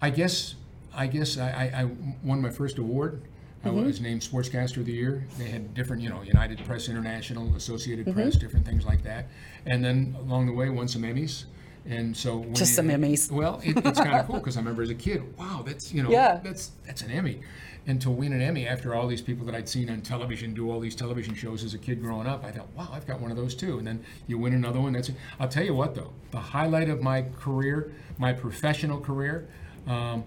I 0.00 0.10
guess 0.10 0.54
I 0.94 1.06
guess 1.06 1.36
I, 1.38 1.50
I, 1.74 1.82
I 1.82 1.84
won 2.22 2.40
my 2.40 2.50
first 2.50 2.78
award. 2.78 3.22
I 3.64 3.70
was 3.70 4.00
named 4.00 4.20
Sportscaster 4.20 4.76
of 4.76 4.86
the 4.86 4.92
Year. 4.92 5.26
They 5.38 5.48
had 5.48 5.74
different, 5.74 6.00
you 6.00 6.08
know, 6.08 6.22
United 6.22 6.64
Press 6.64 6.88
International, 6.88 7.52
Associated 7.56 8.06
Press, 8.14 8.36
different 8.36 8.64
things 8.64 8.84
like 8.86 9.02
that. 9.02 9.26
And 9.64 9.84
then 9.84 10.14
along 10.20 10.46
the 10.46 10.52
way, 10.52 10.70
won 10.70 10.86
some 10.86 11.02
Emmys. 11.02 11.46
And 11.88 12.16
so 12.16 12.44
Just 12.52 12.60
you- 12.60 12.66
some 12.76 12.88
Emmys. 12.88 13.30
Well, 13.30 13.60
it, 13.64 13.76
it's 13.84 14.00
kind 14.00 14.14
of 14.16 14.26
cool 14.28 14.36
because 14.38 14.56
I 14.56 14.60
remember 14.60 14.82
as 14.82 14.90
a 14.90 14.94
kid, 14.94 15.22
wow, 15.38 15.62
that's 15.64 15.92
you 15.92 16.02
know, 16.02 16.10
Yeah. 16.10 16.40
that's 16.42 16.72
that's 16.86 17.02
an 17.02 17.10
Emmy. 17.10 17.40
And 17.88 18.00
to 18.02 18.10
win 18.10 18.32
an 18.32 18.42
Emmy 18.42 18.66
after 18.66 18.96
all 18.96 19.06
these 19.06 19.22
people 19.22 19.46
that 19.46 19.54
I'd 19.54 19.68
seen 19.68 19.88
on 19.88 20.00
television 20.00 20.52
do 20.54 20.68
all 20.72 20.80
these 20.80 20.96
television 20.96 21.36
shows 21.36 21.62
as 21.62 21.72
a 21.74 21.78
kid 21.78 22.02
growing 22.02 22.26
up, 22.26 22.44
I 22.44 22.50
thought, 22.50 22.66
wow, 22.74 22.88
I've 22.92 23.06
got 23.06 23.20
one 23.20 23.30
of 23.30 23.36
those 23.36 23.54
too. 23.54 23.78
And 23.78 23.86
then 23.86 24.04
you 24.26 24.38
win 24.38 24.54
another 24.54 24.80
one. 24.80 24.92
That's 24.92 25.10
I'll 25.38 25.48
tell 25.48 25.62
you 25.64 25.74
what 25.74 25.94
though, 25.94 26.10
the 26.32 26.38
highlight 26.40 26.88
of 26.88 27.00
my 27.00 27.22
career, 27.38 27.92
my 28.18 28.32
professional 28.32 28.98
career, 29.00 29.46
um, 29.86 30.24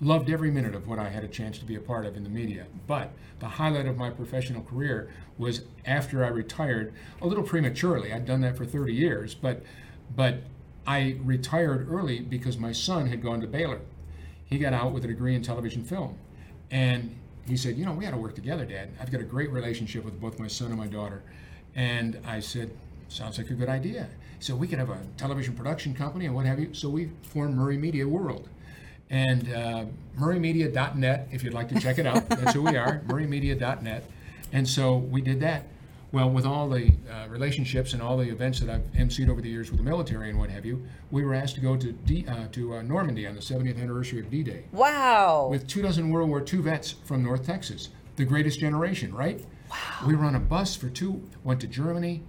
loved 0.00 0.30
every 0.30 0.52
minute 0.52 0.74
of 0.76 0.86
what 0.86 1.00
I 1.00 1.08
had 1.08 1.24
a 1.24 1.28
chance 1.28 1.58
to 1.58 1.64
be 1.64 1.74
a 1.74 1.80
part 1.80 2.06
of 2.06 2.16
in 2.16 2.22
the 2.22 2.30
media. 2.30 2.66
But 2.86 3.10
the 3.40 3.48
highlight 3.48 3.86
of 3.86 3.96
my 3.96 4.10
professional 4.10 4.62
career 4.62 5.10
was 5.36 5.62
after 5.84 6.24
I 6.24 6.28
retired, 6.28 6.92
a 7.20 7.26
little 7.26 7.42
prematurely. 7.44 8.12
I'd 8.12 8.24
done 8.26 8.40
that 8.42 8.56
for 8.56 8.64
30 8.64 8.94
years, 8.94 9.34
but 9.34 9.62
but 10.14 10.42
I 10.90 11.14
retired 11.22 11.86
early 11.88 12.18
because 12.18 12.58
my 12.58 12.72
son 12.72 13.06
had 13.06 13.22
gone 13.22 13.40
to 13.42 13.46
Baylor. 13.46 13.80
He 14.46 14.58
got 14.58 14.72
out 14.72 14.90
with 14.90 15.04
a 15.04 15.06
degree 15.06 15.36
in 15.36 15.42
television 15.42 15.84
film. 15.84 16.18
And 16.72 17.14
he 17.46 17.56
said, 17.56 17.76
You 17.76 17.84
know, 17.84 17.92
we 17.92 18.04
got 18.04 18.10
to 18.10 18.16
work 18.16 18.34
together, 18.34 18.64
Dad. 18.64 18.88
I've 19.00 19.12
got 19.12 19.20
a 19.20 19.24
great 19.24 19.52
relationship 19.52 20.04
with 20.04 20.20
both 20.20 20.40
my 20.40 20.48
son 20.48 20.70
and 20.70 20.76
my 20.76 20.88
daughter. 20.88 21.22
And 21.76 22.20
I 22.26 22.40
said, 22.40 22.72
Sounds 23.08 23.38
like 23.38 23.50
a 23.50 23.54
good 23.54 23.68
idea. 23.68 24.08
So 24.40 24.56
we 24.56 24.66
could 24.66 24.80
have 24.80 24.90
a 24.90 24.98
television 25.16 25.54
production 25.54 25.94
company 25.94 26.26
and 26.26 26.34
what 26.34 26.44
have 26.46 26.58
you. 26.58 26.74
So 26.74 26.88
we 26.88 27.10
formed 27.22 27.54
Murray 27.54 27.76
Media 27.76 28.08
World. 28.08 28.48
And 29.10 29.52
uh, 29.52 29.84
murraymedia.net, 30.18 31.28
if 31.30 31.44
you'd 31.44 31.54
like 31.54 31.68
to 31.68 31.78
check 31.78 31.98
it 31.98 32.06
out, 32.06 32.28
that's 32.28 32.52
who 32.52 32.62
we 32.62 32.76
are, 32.76 33.00
murraymedia.net. 33.06 34.10
And 34.52 34.68
so 34.68 34.96
we 34.96 35.20
did 35.20 35.38
that. 35.38 35.66
Well, 36.12 36.28
with 36.30 36.44
all 36.44 36.68
the 36.68 36.90
uh, 37.08 37.28
relationships 37.28 37.92
and 37.92 38.02
all 38.02 38.16
the 38.16 38.28
events 38.28 38.58
that 38.60 38.68
I've 38.68 38.82
emceed 38.94 39.28
over 39.28 39.40
the 39.40 39.48
years 39.48 39.70
with 39.70 39.78
the 39.78 39.84
military 39.84 40.28
and 40.28 40.38
what 40.40 40.50
have 40.50 40.64
you, 40.66 40.84
we 41.12 41.22
were 41.24 41.34
asked 41.34 41.54
to 41.54 41.60
go 41.60 41.76
to 41.76 41.92
D, 41.92 42.26
uh, 42.26 42.48
to 42.50 42.74
uh, 42.74 42.82
Normandy 42.82 43.28
on 43.28 43.36
the 43.36 43.40
70th 43.40 43.80
anniversary 43.80 44.18
of 44.18 44.28
D-Day 44.28 44.64
Wow. 44.72 45.46
with 45.50 45.68
two 45.68 45.82
dozen 45.82 46.10
World 46.10 46.28
War 46.28 46.40
II 46.52 46.60
vets 46.62 46.92
from 47.04 47.22
North 47.22 47.46
Texas, 47.46 47.90
the 48.16 48.24
greatest 48.24 48.58
generation, 48.58 49.14
right? 49.14 49.44
Wow. 49.70 49.76
We 50.08 50.16
were 50.16 50.24
on 50.24 50.34
a 50.34 50.40
bus 50.40 50.74
for 50.74 50.88
two, 50.88 51.22
went 51.44 51.60
to 51.60 51.68
Germany, 51.68 52.24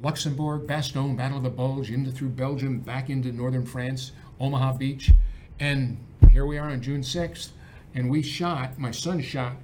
Luxembourg, 0.00 0.66
Bastogne, 0.68 1.16
Battle 1.16 1.38
of 1.38 1.42
the 1.42 1.50
Bulge, 1.50 1.90
into 1.90 2.12
through 2.12 2.28
Belgium, 2.30 2.78
back 2.78 3.10
into 3.10 3.32
northern 3.32 3.66
France, 3.66 4.12
Omaha 4.38 4.74
Beach, 4.74 5.10
and 5.58 5.96
here 6.30 6.46
we 6.46 6.56
are 6.58 6.68
on 6.68 6.80
June 6.80 7.00
6th, 7.00 7.48
and 7.94 8.08
we 8.08 8.22
shot, 8.22 8.78
my 8.78 8.90
son 8.92 9.20
shot 9.20 9.56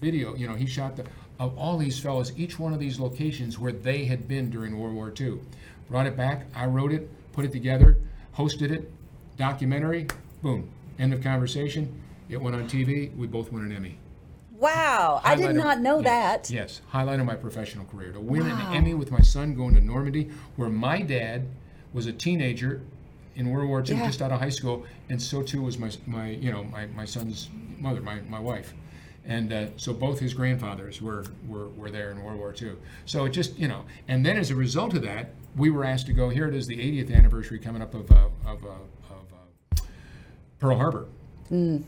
video, 0.00 0.34
you 0.36 0.46
know, 0.46 0.54
he 0.54 0.66
shot 0.66 0.96
the, 0.96 1.04
of 1.40 1.56
all 1.58 1.78
these 1.78 1.98
fellows, 1.98 2.32
each 2.36 2.58
one 2.58 2.74
of 2.74 2.78
these 2.78 3.00
locations 3.00 3.58
where 3.58 3.72
they 3.72 4.04
had 4.04 4.28
been 4.28 4.50
during 4.50 4.78
World 4.78 4.94
War 4.94 5.12
II. 5.18 5.38
Brought 5.88 6.06
it 6.06 6.14
back, 6.16 6.46
I 6.54 6.66
wrote 6.66 6.92
it, 6.92 7.08
put 7.32 7.46
it 7.46 7.50
together, 7.50 7.96
hosted 8.36 8.70
it, 8.70 8.92
documentary, 9.38 10.06
boom, 10.42 10.68
end 10.98 11.14
of 11.14 11.22
conversation. 11.22 11.98
It 12.28 12.36
went 12.40 12.54
on 12.54 12.68
TV, 12.68 13.16
we 13.16 13.26
both 13.26 13.50
won 13.50 13.64
an 13.64 13.72
Emmy. 13.72 13.98
wow. 14.58 15.22
I 15.24 15.34
did 15.34 15.50
of- 15.50 15.56
not 15.56 15.80
know 15.80 15.96
yes, 16.00 16.04
that. 16.04 16.50
Yes, 16.54 16.80
highlight 16.88 17.18
of 17.18 17.24
my 17.26 17.34
professional 17.36 17.86
career. 17.86 18.12
To 18.12 18.20
win 18.20 18.46
Wow. 18.46 18.68
an 18.70 18.76
Emmy 18.76 18.92
with 18.92 19.10
my 19.10 19.22
son 19.22 19.54
going 19.54 19.74
to 19.74 19.80
Normandy, 19.80 20.28
where 20.56 20.68
my 20.68 21.00
dad 21.00 21.46
was 21.94 22.04
a 22.06 22.12
teenager 22.12 22.82
in 23.34 23.48
World 23.48 23.68
War 23.70 23.80
II, 23.82 23.96
Yeah. 23.96 24.06
just 24.06 24.20
out 24.20 24.30
of 24.30 24.40
high 24.40 24.50
school, 24.50 24.84
and 25.08 25.20
so 25.20 25.42
too 25.42 25.62
was 25.62 25.78
my, 25.78 25.90
my 26.06 26.28
you 26.32 26.52
know, 26.52 26.64
my, 26.64 26.84
my 26.88 27.06
son's 27.06 27.48
mother, 27.78 28.02
my, 28.02 28.20
my 28.28 28.38
wife. 28.38 28.74
And 29.24 29.52
uh, 29.52 29.66
so 29.76 29.92
both 29.92 30.18
his 30.18 30.34
grandfathers 30.34 31.02
were, 31.02 31.24
were, 31.46 31.68
were 31.70 31.90
there 31.90 32.10
in 32.10 32.22
World 32.22 32.38
War 32.38 32.54
II. 32.60 32.72
So 33.04 33.26
it 33.26 33.30
just, 33.30 33.58
you 33.58 33.68
know, 33.68 33.84
and 34.08 34.24
then 34.24 34.36
as 34.36 34.50
a 34.50 34.56
result 34.56 34.94
of 34.94 35.02
that, 35.02 35.30
we 35.56 35.70
were 35.70 35.84
asked 35.84 36.06
to 36.06 36.12
go, 36.12 36.28
here 36.28 36.48
it 36.48 36.54
is, 36.54 36.66
the 36.66 36.76
80th 36.76 37.14
anniversary 37.14 37.58
coming 37.58 37.82
up 37.82 37.94
of, 37.94 38.10
uh, 38.10 38.28
of, 38.46 38.64
uh, 38.64 38.68
of 38.68 39.78
uh, 39.78 39.80
Pearl 40.58 40.76
Harbor. 40.76 41.06
Mm. 41.50 41.82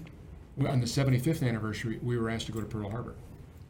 On 0.69 0.81
the 0.81 0.87
75th 0.87 1.47
anniversary, 1.47 1.99
we 2.03 2.19
were 2.19 2.29
asked 2.29 2.47
to 2.47 2.53
go 2.53 2.61
to 2.61 2.67
Pearl 2.67 2.91
Harbor. 2.91 3.15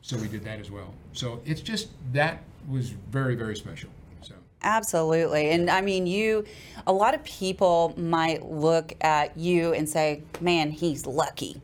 So 0.01 0.17
we 0.17 0.27
did 0.27 0.45
that 0.45 0.59
as 0.59 0.71
well. 0.71 0.93
So 1.13 1.41
it's 1.45 1.61
just, 1.61 1.91
that 2.13 2.43
was 2.69 2.91
very, 2.91 3.37
very 3.37 3.57
special. 3.57 3.91
So. 4.23 4.35
Absolutely. 4.63 5.51
And 5.51 5.71
I 5.71 5.81
mean, 5.81 6.07
you, 6.07 6.45
a 6.87 6.93
lot 6.93 7.15
of 7.15 7.23
people 7.23 7.95
might 7.97 8.45
look 8.45 8.95
at 9.01 9.37
you 9.37 9.73
and 9.75 9.89
say, 9.89 10.23
man, 10.41 10.73
he's 10.73 11.07
lucky. 11.07 11.61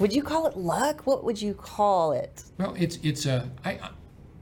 Would 0.00 0.12
you 0.12 0.22
call 0.22 0.46
it 0.46 0.56
luck? 0.56 1.02
What 1.06 1.24
would 1.24 1.40
you 1.40 1.54
call 1.54 2.12
it? 2.12 2.44
Well, 2.58 2.74
it's 2.78 2.98
it's 3.02 3.26
a 3.26 3.50
I 3.64 3.72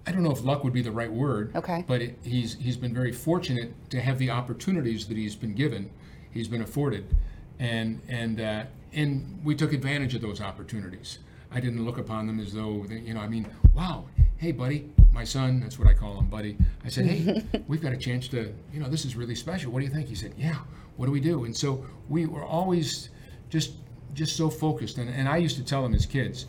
I- 0.07 0.13
don't 0.13 0.23
know 0.23 0.31
if 0.31 0.43
luck 0.43 0.65
would 0.65 0.73
be 0.73 0.81
the 0.81 0.91
right 0.91 1.13
word. 1.13 1.55
Okay. 1.55 1.85
But 1.87 2.01
it, 2.01 2.19
he's 2.23 2.55
he's 2.55 2.79
been 2.79 2.95
very 2.95 3.13
fortunate 3.13 3.75
to 3.91 4.01
have 4.01 4.19
the 4.19 4.31
opportunities 4.31 5.07
that 5.09 5.19
he's 5.19 5.37
been 5.37 5.53
given, 5.55 5.91
he's 6.31 6.49
been 6.49 6.63
afforded, 6.63 7.15
and 7.59 8.01
and 8.09 8.41
uh, 8.41 8.65
and 8.95 9.39
we 9.45 9.55
took 9.55 9.75
advantage 9.75 10.15
of 10.15 10.23
those 10.23 10.41
opportunities. 10.41 11.19
I 11.51 11.61
didn't 11.61 11.85
look 11.85 11.99
upon 11.99 12.27
them 12.27 12.41
as 12.41 12.55
though 12.55 12.85
they, 12.89 13.01
you 13.01 13.13
know. 13.13 13.21
I 13.21 13.29
mean, 13.29 13.47
wow, 13.75 14.07
hey 14.39 14.53
buddy, 14.53 14.91
my 15.13 15.25
son. 15.25 15.61
That's 15.61 15.79
what 15.79 15.89
I 15.89 15.93
call 15.95 16.19
him, 16.19 16.29
buddy. 16.29 16.57
I 16.85 16.89
said, 16.89 17.05
hey, 17.05 17.45
we've 17.69 17.83
got 17.83 17.93
a 17.93 17.97
chance 17.99 18.29
to, 18.29 18.55
you 18.73 18.81
know, 18.81 18.89
this 18.89 19.05
is 19.05 19.15
really 19.15 19.35
special. 19.35 19.73
What 19.73 19.81
do 19.81 19.87
you 19.87 19.93
think? 19.93 20.09
He 20.09 20.15
said, 20.15 20.33
yeah. 20.39 20.57
What 20.97 21.07
do 21.07 21.13
we 21.13 21.21
do? 21.21 21.45
And 21.45 21.57
so 21.57 21.85
we 22.09 22.27
were 22.27 22.45
always 22.45 23.11
just 23.51 23.73
just 24.15 24.37
so 24.37 24.51
focused. 24.51 24.99
And, 24.99 25.09
and 25.11 25.29
I 25.29 25.37
used 25.37 25.57
to 25.57 25.65
tell 25.65 25.83
them 25.83 25.95
as 25.95 26.07
kids, 26.07 26.47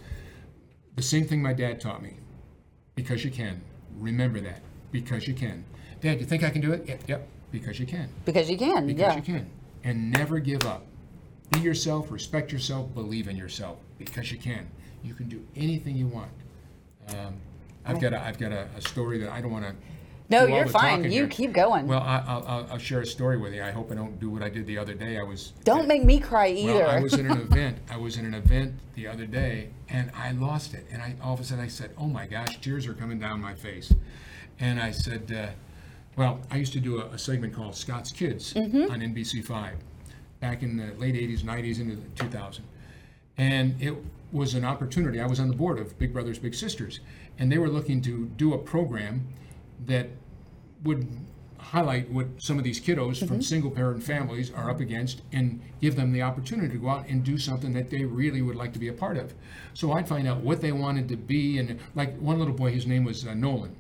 the 0.96 1.02
same 1.02 1.26
thing 1.26 1.42
my 1.42 1.54
dad 1.54 1.80
taught 1.80 2.02
me 2.02 2.18
because 2.96 3.24
you 3.24 3.32
can. 3.32 3.62
Remember 3.98 4.40
that. 4.42 4.62
Because 4.92 5.28
you 5.28 5.34
can. 5.34 5.66
Dad, 6.02 6.20
you 6.20 6.26
think 6.26 6.44
I 6.44 6.50
can 6.50 6.62
do 6.62 6.72
it? 6.72 6.88
Yep, 6.88 7.02
yep. 7.08 7.28
Because 7.52 7.80
you 7.80 7.86
can. 7.86 8.10
Because 8.26 8.50
you 8.50 8.58
can. 8.58 8.88
Because 8.88 9.02
yeah. 9.02 9.16
you 9.16 9.22
can. 9.22 9.50
And 9.84 10.12
never 10.12 10.40
give 10.40 10.66
up. 10.66 10.86
Be 11.52 11.60
yourself, 11.60 12.12
respect 12.12 12.52
yourself, 12.52 12.94
believe 12.94 13.28
in 13.28 13.36
yourself. 13.36 13.80
Because 13.98 14.32
you 14.32 14.38
can. 14.38 14.70
You 15.04 15.14
can 15.14 15.30
do 15.30 15.46
anything 15.56 15.96
you 15.96 16.08
want. 16.08 16.32
Um, 17.10 17.36
I've 17.86 18.00
got 18.00 18.14
a, 18.14 18.22
I've 18.22 18.38
got 18.38 18.52
a, 18.52 18.68
a 18.78 18.82
story 18.82 19.18
that 19.20 19.32
I 19.32 19.42
don't 19.42 19.52
want 19.52 19.66
to. 19.66 19.74
No, 20.30 20.46
you're 20.46 20.68
fine. 20.68 21.04
You 21.06 21.10
here. 21.10 21.28
keep 21.28 21.54
going. 21.54 21.88
Well, 21.88 22.02
I, 22.02 22.24
I'll, 22.28 22.46
I'll, 22.48 22.68
I'll 22.74 22.78
share 22.78 23.02
a 23.02 23.06
story 23.06 23.38
with 23.38 23.54
you. 23.54 23.64
I 23.64 23.72
hope 23.72 23.92
I 23.92 23.96
don't 23.96 24.20
do 24.20 24.30
what 24.30 24.44
I 24.44 24.50
did 24.50 24.68
the 24.68 24.78
other 24.78 24.94
day. 24.94 25.18
I 25.18 25.24
was 25.24 25.54
Don't 25.64 25.88
make 25.88 26.04
me 26.04 26.20
cry 26.20 26.50
either. 26.50 26.74
well, 26.76 26.90
I 26.90 27.00
was 27.00 27.14
in 27.16 27.26
an 27.30 27.38
event. 27.42 27.80
I 27.90 27.98
was 27.98 28.18
in 28.18 28.26
an 28.26 28.34
event 28.36 28.76
the 28.96 29.08
other 29.08 29.26
day, 29.26 29.70
and 29.90 30.12
I 30.16 30.32
lost 30.34 30.74
it. 30.76 30.86
And 30.92 31.02
I 31.02 31.16
all 31.24 31.34
of 31.34 31.40
a 31.40 31.44
sudden 31.44 31.64
I 31.64 31.68
said, 31.68 31.92
"Oh 31.98 32.08
my 32.08 32.28
gosh, 32.28 32.60
tears 32.62 32.86
are 32.88 32.94
coming 32.94 33.18
down 33.20 33.42
my 33.42 33.56
face." 33.56 33.92
And 34.60 34.80
I 34.80 34.92
said, 34.92 35.32
uh, 35.36 35.48
"Well, 36.16 36.42
I 36.52 36.58
used 36.58 36.74
to 36.74 36.80
do 36.80 37.02
a, 37.02 37.06
a 37.08 37.18
segment 37.18 37.54
called 37.56 37.76
Scott's 37.76 38.12
Kids 38.12 38.54
Mm-hmm. 38.54 38.92
on 38.92 39.00
NBC5 39.02 39.72
back 40.40 40.62
in 40.64 40.78
the 40.78 40.94
late 41.00 41.16
'80s, 41.16 41.42
'90s, 41.42 41.80
into 41.80 41.96
the 41.96 42.08
2000, 42.16 42.64
and 43.38 43.82
it 43.82 43.96
was 44.32 44.54
an 44.54 44.64
opportunity. 44.64 45.20
I 45.20 45.26
was 45.26 45.40
on 45.40 45.48
the 45.48 45.56
board 45.56 45.80
of 45.80 45.98
Big 45.98 46.14
Brothers 46.14 46.38
Big 46.38 46.54
Sisters, 46.54 47.00
and 47.40 47.52
they 47.52 47.58
were 47.58 47.70
looking 47.70 48.00
to 48.04 48.26
do 48.38 48.54
a 48.54 48.58
program 48.60 49.28
that 49.86 50.08
would 50.84 51.08
highlight 51.58 52.10
what 52.10 52.26
some 52.38 52.58
of 52.58 52.64
these 52.64 52.80
kiddos 52.80 53.26
from 53.28 53.42
single 53.42 53.70
parent 53.70 54.02
families 54.02 54.52
are 54.52 54.72
up 54.72 54.80
against 54.80 55.22
and 55.32 55.62
give 55.82 55.96
them 55.96 56.12
the 56.12 56.22
opportunity 56.22 56.70
to 56.70 56.80
go 56.80 56.90
out 56.90 57.08
and 57.08 57.24
do 57.24 57.38
something 57.38 57.74
that 57.74 57.90
they 57.90 58.06
really 58.06 58.42
would 58.42 58.56
like 58.56 58.74
to 58.74 58.80
be 58.80 58.88
a 58.88 58.94
part 58.94 59.18
of. 59.18 59.34
So 59.74 59.92
I'd 59.92 60.08
find 60.08 60.28
out 60.28 60.38
what 60.38 60.62
they 60.62 60.72
wanted 60.72 61.08
to 61.10 61.18
be. 61.18 61.60
And 61.60 61.80
like 61.96 62.18
one 62.18 62.40
little 62.40 62.54
boy, 62.54 62.72
his 62.72 62.88
name 62.88 63.04
was 63.04 63.28
uh, 63.28 63.34
Nolan. 63.34 63.76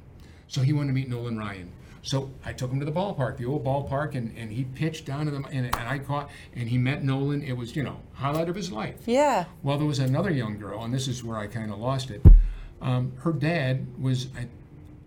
So 0.48 0.62
he 0.62 0.74
wanted 0.74 0.88
to 0.88 0.94
meet 0.94 1.10
Nolan 1.10 1.38
Ryan. 1.38 1.72
So 2.02 2.30
I 2.46 2.54
took 2.54 2.72
him 2.72 2.80
to 2.80 2.86
the 2.86 2.92
ballpark, 2.92 3.38
the 3.38 3.46
old 3.46 3.66
ballpark, 3.66 4.16
and, 4.16 4.36
and 4.38 4.52
he 4.52 4.64
pitched 4.64 5.06
down 5.06 5.26
to 5.26 5.32
them, 5.32 5.46
and, 5.52 5.66
and 5.66 5.88
I 5.88 6.00
caught, 6.00 6.30
and 6.56 6.70
he 6.70 6.78
met 6.78 7.04
Nolan. 7.04 7.44
It 7.44 7.54
was, 7.54 7.76
you 7.76 7.84
know, 7.84 8.00
highlight 8.14 8.48
of 8.50 8.56
his 8.56 8.72
life. 8.72 8.96
yeah. 9.06 9.46
Well, 9.64 9.78
there 9.78 9.88
was 9.88 10.00
another 10.00 10.32
young 10.32 10.58
girl, 10.58 10.84
and 10.84 10.94
this 10.94 11.08
is 11.08 11.24
where 11.24 11.38
I 11.38 11.48
kind 11.48 11.72
of 11.72 11.80
lost 11.80 12.10
it. 12.10 12.26
Um, 12.82 13.12
her 13.20 13.34
dad 13.34 13.86
was 14.02 14.28
uh, 14.28 14.44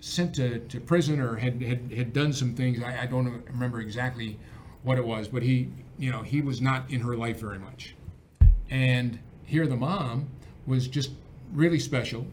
sent 0.02 0.34
to, 0.34 0.58
to 0.58 0.80
prison 0.80 1.20
or 1.20 1.36
had, 1.36 1.62
had, 1.62 1.92
had 1.92 2.12
done 2.12 2.32
some 2.32 2.54
things. 2.54 2.82
I, 2.82 3.02
I 3.02 3.06
don't 3.06 3.44
remember 3.46 3.80
exactly 3.80 4.36
what 4.82 4.98
it 4.98 5.06
was, 5.06 5.28
but 5.28 5.44
he, 5.44 5.68
you 5.96 6.10
know, 6.10 6.22
he 6.22 6.42
was 6.42 6.60
not 6.60 6.90
in 6.90 7.00
her 7.00 7.16
life 7.16 7.38
very 7.38 7.60
much. 7.60 7.94
And 8.68 9.20
here 9.44 9.68
the 9.68 9.76
mom 9.76 10.28
was 10.66 10.88
just 10.88 11.12
really 11.52 11.78
special. 11.78 12.26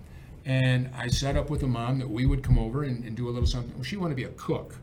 And 0.45 0.89
I 0.97 1.09
set 1.09 1.37
up 1.37 1.51
with 1.51 1.61
the 1.61 1.67
mom 1.67 1.99
that 1.99 2.09
we 2.09 2.25
would 2.25 2.41
come 2.41 2.57
over 2.57 2.81
and, 2.83 3.03
and 3.03 3.15
do 3.15 3.29
a 3.29 3.31
little 3.31 3.47
something. 3.47 3.83
She 3.83 3.97
wanted 3.97 4.13
to 4.13 4.15
be 4.15 4.23
a 4.23 4.29
cook. 4.29 4.75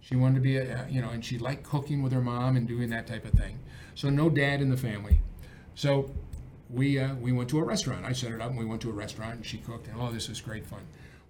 She 0.00 0.16
wanted 0.16 0.34
to 0.34 0.40
be 0.40 0.56
a, 0.56 0.88
you 0.90 1.00
know, 1.00 1.10
and 1.10 1.24
she 1.24 1.38
liked 1.38 1.62
cooking 1.62 2.02
with 2.02 2.12
her 2.12 2.20
mom 2.20 2.56
and 2.56 2.66
doing 2.66 2.90
that 2.90 3.06
type 3.06 3.24
of 3.24 3.30
thing. 3.38 3.60
So 3.94 4.10
no 4.10 4.28
dad 4.28 4.60
in 4.60 4.70
the 4.70 4.76
family. 4.76 5.20
So 5.76 6.10
we 6.68 6.98
uh, 6.98 7.14
we 7.14 7.30
went 7.30 7.48
to 7.50 7.60
a 7.60 7.62
restaurant. 7.62 8.04
I 8.04 8.12
set 8.12 8.32
it 8.32 8.40
up 8.40 8.50
and 8.50 8.58
we 8.58 8.64
went 8.64 8.82
to 8.82 8.90
a 8.90 8.92
restaurant 8.92 9.36
and 9.36 9.46
she 9.46 9.58
cooked 9.58 9.86
and 9.86 9.96
oh 10.00 10.10
this 10.10 10.28
is 10.28 10.40
great 10.40 10.66
fun. 10.66 10.80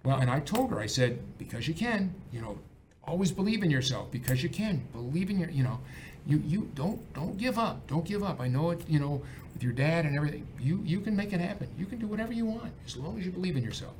Well, 0.05 0.19
and 0.19 0.31
I 0.31 0.41
told 0.41 0.71
her 0.71 0.79
I 0.79 0.87
said 0.87 1.19
because 1.39 1.67
you 1.67 1.75
can, 1.75 2.15
you 2.33 2.41
know, 2.41 2.59
always 3.05 3.33
believe 3.33 3.63
in 3.63 3.71
yourself 3.71 4.11
because 4.11 4.43
you 4.43 4.49
can. 4.49 4.87
Believe 4.93 5.31
in 5.31 5.39
your, 5.39 5.51
you 5.51 5.65
know, 5.65 5.81
you 6.27 6.43
you 6.47 6.71
don't 6.75 7.13
don't 7.15 7.37
give 7.37 7.59
up. 7.59 7.87
Don't 7.87 8.05
give 8.05 8.23
up. 8.23 8.41
I 8.41 8.49
know 8.49 8.71
it, 8.71 8.83
you 8.89 9.01
know, 9.01 9.23
with 9.53 9.63
your 9.63 9.73
dad 9.73 10.05
and 10.05 10.17
everything. 10.17 10.47
You 10.61 10.81
you 10.85 11.01
can 11.01 11.17
make 11.17 11.33
it 11.33 11.41
happen. 11.41 11.69
You 11.79 11.87
can 11.87 11.99
do 11.99 12.07
whatever 12.07 12.33
you 12.33 12.45
want 12.45 12.73
as 12.87 12.97
long 12.97 13.19
as 13.19 13.25
you 13.25 13.33
believe 13.33 13.57
in 13.57 13.65
yourself. 13.65 13.95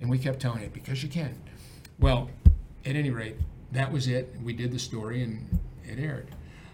And 0.00 0.10
we 0.10 0.18
kept 0.18 0.40
telling 0.40 0.62
it 0.62 0.72
because 0.72 1.02
you 1.02 1.08
can. 1.08 1.40
Well, 1.98 2.30
at 2.84 2.96
any 2.96 3.10
rate, 3.10 3.36
that 3.72 3.90
was 3.90 4.08
it. 4.08 4.34
We 4.42 4.52
did 4.52 4.72
the 4.72 4.78
story 4.78 5.22
and 5.22 5.58
it 5.84 5.98
aired. 5.98 6.28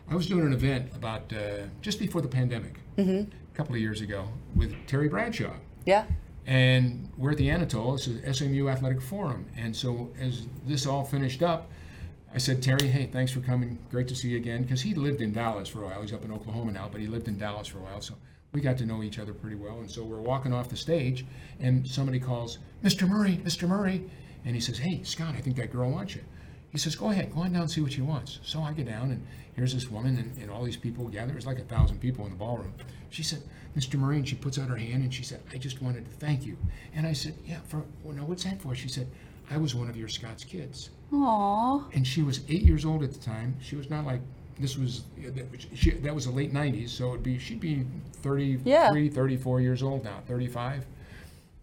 I 0.08 0.14
was 0.14 0.26
doing 0.26 0.46
an 0.46 0.52
event 0.52 0.90
about 0.96 1.32
uh, 1.32 1.66
just 1.82 1.98
before 2.00 2.20
the 2.20 2.28
pandemic, 2.28 2.80
a 2.98 3.26
couple 3.54 3.74
of 3.74 3.80
years 3.80 4.00
ago, 4.00 4.26
with 4.56 4.74
Terry 4.86 5.08
Bradshaw. 5.08 5.52
Yeah. 5.84 6.06
And 6.46 7.10
we're 7.16 7.32
at 7.32 7.36
the 7.36 7.50
Anatole, 7.50 7.94
it's 7.94 8.06
a 8.06 8.34
SMU 8.34 8.68
Athletic 8.68 9.00
Forum. 9.00 9.46
And 9.56 9.74
so 9.74 10.10
as 10.20 10.46
this 10.66 10.86
all 10.86 11.04
finished 11.04 11.42
up, 11.42 11.70
I 12.34 12.38
said, 12.38 12.62
Terry, 12.62 12.88
hey, 12.88 13.06
thanks 13.06 13.32
for 13.32 13.40
coming. 13.40 13.78
Great 13.90 14.08
to 14.08 14.14
see 14.14 14.28
you 14.28 14.36
again. 14.36 14.62
Because 14.62 14.80
he 14.80 14.94
lived 14.94 15.20
in 15.20 15.32
Dallas 15.32 15.68
for 15.68 15.82
a 15.82 15.86
while. 15.86 16.00
He's 16.02 16.12
up 16.12 16.24
in 16.24 16.32
Oklahoma 16.32 16.72
now, 16.72 16.88
but 16.90 17.00
he 17.00 17.06
lived 17.06 17.28
in 17.28 17.38
Dallas 17.38 17.66
for 17.66 17.78
a 17.78 17.82
while. 17.82 18.00
So 18.00 18.14
we 18.52 18.60
got 18.60 18.78
to 18.78 18.86
know 18.86 19.02
each 19.02 19.18
other 19.18 19.32
pretty 19.32 19.56
well. 19.56 19.80
And 19.80 19.90
so 19.90 20.02
we're 20.02 20.20
walking 20.20 20.52
off 20.52 20.68
the 20.68 20.76
stage, 20.76 21.26
and 21.58 21.86
somebody 21.86 22.20
calls, 22.20 22.58
Mr. 22.84 23.08
Murray, 23.08 23.40
Mr. 23.44 23.68
Murray. 23.68 24.08
And 24.44 24.54
he 24.54 24.60
says, 24.60 24.78
hey, 24.78 25.02
Scott, 25.02 25.34
I 25.36 25.40
think 25.40 25.56
that 25.56 25.70
girl 25.70 25.90
wants 25.90 26.14
you. 26.14 26.22
He 26.70 26.78
says, 26.78 26.94
go 26.94 27.10
ahead, 27.10 27.32
go 27.34 27.40
on 27.40 27.52
down 27.52 27.62
and 27.62 27.70
see 27.70 27.80
what 27.80 27.92
she 27.92 28.00
wants. 28.00 28.38
So 28.44 28.60
I 28.60 28.72
get 28.72 28.86
down, 28.86 29.10
and 29.10 29.26
here's 29.54 29.74
this 29.74 29.90
woman, 29.90 30.16
and, 30.18 30.36
and 30.40 30.50
all 30.50 30.62
these 30.62 30.76
people 30.76 31.08
gather. 31.08 31.32
There's 31.32 31.46
like 31.46 31.58
a 31.58 31.64
thousand 31.64 31.98
people 32.00 32.24
in 32.24 32.30
the 32.30 32.36
ballroom. 32.36 32.72
She 33.10 33.22
said, 33.24 33.42
Mr. 33.76 33.94
And 34.14 34.28
she 34.28 34.36
puts 34.36 34.58
out 34.58 34.68
her 34.68 34.76
hand, 34.76 35.02
and 35.02 35.12
she 35.12 35.22
said, 35.24 35.40
I 35.52 35.58
just 35.58 35.82
wanted 35.82 36.04
to 36.04 36.10
thank 36.16 36.44
you. 36.46 36.56
And 36.94 37.06
I 37.06 37.12
said, 37.12 37.34
yeah, 37.44 37.58
for, 37.66 37.82
well, 38.04 38.14
no, 38.16 38.22
what's 38.24 38.44
that 38.44 38.60
for? 38.62 38.74
She 38.74 38.88
said, 38.88 39.08
I 39.50 39.56
was 39.56 39.74
one 39.74 39.88
of 39.88 39.96
your 39.96 40.08
Scott's 40.08 40.44
kids. 40.44 40.90
Aw. 41.12 41.84
And 41.92 42.06
she 42.06 42.22
was 42.22 42.42
eight 42.48 42.62
years 42.62 42.84
old 42.84 43.02
at 43.02 43.12
the 43.12 43.18
time. 43.18 43.56
She 43.60 43.74
was 43.74 43.90
not 43.90 44.06
like, 44.06 44.20
this 44.60 44.76
was, 44.78 45.02
that 45.18 45.50
was- 45.50 45.66
she, 45.74 45.90
that 45.90 46.14
was 46.14 46.26
the 46.26 46.30
late 46.32 46.52
90s, 46.52 46.90
so 46.90 47.10
it'd 47.10 47.22
be, 47.24 47.36
she'd 47.38 47.58
be 47.60 47.84
33, 48.22 48.70
Yeah. 48.70 48.90
34 49.10 49.60
years 49.60 49.82
old 49.82 50.04
now, 50.04 50.20
35. 50.28 50.84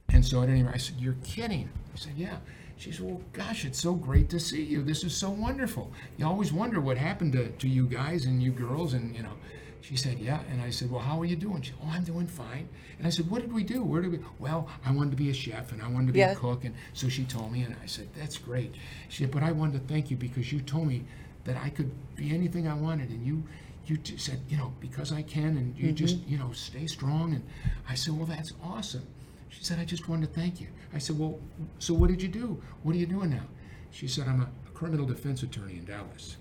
And 0.09 0.25
so 0.25 0.41
at 0.43 0.49
any 0.49 0.63
rate, 0.63 0.73
I 0.75 0.77
said, 0.77 0.95
You're 0.99 1.15
kidding. 1.23 1.69
I 1.93 1.97
said, 1.97 2.13
Yeah. 2.17 2.37
She 2.77 2.91
said, 2.91 3.05
Well, 3.05 3.21
gosh, 3.33 3.65
it's 3.65 3.81
so 3.81 3.93
great 3.93 4.29
to 4.29 4.39
see 4.39 4.63
you. 4.63 4.83
This 4.83 5.03
is 5.03 5.15
so 5.15 5.29
wonderful. 5.29 5.91
You 6.17 6.25
always 6.25 6.53
wonder 6.53 6.79
what 6.79 6.97
happened 6.97 7.33
to, 7.33 7.49
to 7.49 7.67
you 7.67 7.87
guys 7.87 8.25
and 8.25 8.41
you 8.41 8.51
girls. 8.51 8.93
And, 8.93 9.15
you 9.15 9.23
know, 9.23 9.33
she 9.81 9.95
said, 9.95 10.19
Yeah. 10.19 10.39
And 10.51 10.61
I 10.61 10.69
said, 10.69 10.91
Well, 10.91 11.01
how 11.01 11.19
are 11.19 11.25
you 11.25 11.35
doing? 11.35 11.61
She 11.63 11.71
said, 11.71 11.79
Oh, 11.83 11.89
I'm 11.91 12.03
doing 12.03 12.27
fine. 12.27 12.69
And 12.97 13.07
I 13.07 13.09
said, 13.09 13.29
What 13.29 13.41
did 13.41 13.51
we 13.51 13.63
do? 13.63 13.83
Where 13.83 14.01
did 14.01 14.11
we? 14.11 14.19
Well, 14.37 14.69
I 14.85 14.91
wanted 14.91 15.11
to 15.11 15.17
be 15.17 15.29
a 15.29 15.33
chef 15.33 15.71
and 15.71 15.81
I 15.81 15.87
wanted 15.87 16.07
to 16.07 16.13
be 16.13 16.19
Yeah. 16.19 16.31
a 16.31 16.35
cook. 16.35 16.65
And 16.65 16.75
so 16.93 17.09
she 17.09 17.23
told 17.25 17.51
me, 17.51 17.63
and 17.63 17.75
I 17.81 17.87
said, 17.87 18.09
That's 18.15 18.37
great. 18.37 18.75
She 19.09 19.23
said, 19.23 19.31
But 19.31 19.43
I 19.43 19.51
wanted 19.51 19.81
to 19.81 19.93
thank 19.93 20.11
you 20.11 20.17
because 20.17 20.51
you 20.51 20.61
told 20.61 20.87
me 20.87 21.03
that 21.45 21.57
I 21.57 21.69
could 21.69 21.91
be 22.15 22.33
anything 22.33 22.67
I 22.67 22.75
wanted. 22.75 23.09
And 23.09 23.25
you, 23.25 23.43
you 23.87 23.97
said, 24.17 24.41
you 24.49 24.57
know, 24.57 24.73
because 24.81 25.11
I 25.11 25.21
can, 25.21 25.57
and 25.57 25.75
you 25.77 25.87
mm-hmm. 25.87 25.95
just, 25.95 26.17
you 26.27 26.37
know, 26.37 26.51
stay 26.51 26.85
strong. 26.87 27.33
And 27.33 27.43
I 27.89 27.95
said, 27.95 28.15
well, 28.15 28.25
that's 28.25 28.53
awesome. 28.61 29.07
She 29.49 29.63
said, 29.63 29.79
I 29.79 29.85
just 29.85 30.07
wanted 30.07 30.33
to 30.33 30.39
thank 30.39 30.59
you. 30.59 30.67
I 30.93 30.97
said, 30.97 31.17
well, 31.17 31.39
so 31.79 31.93
what 31.93 32.09
did 32.09 32.21
you 32.21 32.27
do? 32.27 32.61
What 32.83 32.95
are 32.95 32.99
you 32.99 33.05
doing 33.05 33.29
now? 33.29 33.43
She 33.91 34.07
said, 34.07 34.27
I'm 34.27 34.41
a 34.41 34.49
criminal 34.73 35.05
defense 35.05 35.43
attorney 35.43 35.77
in 35.77 35.85
Dallas. 35.85 36.37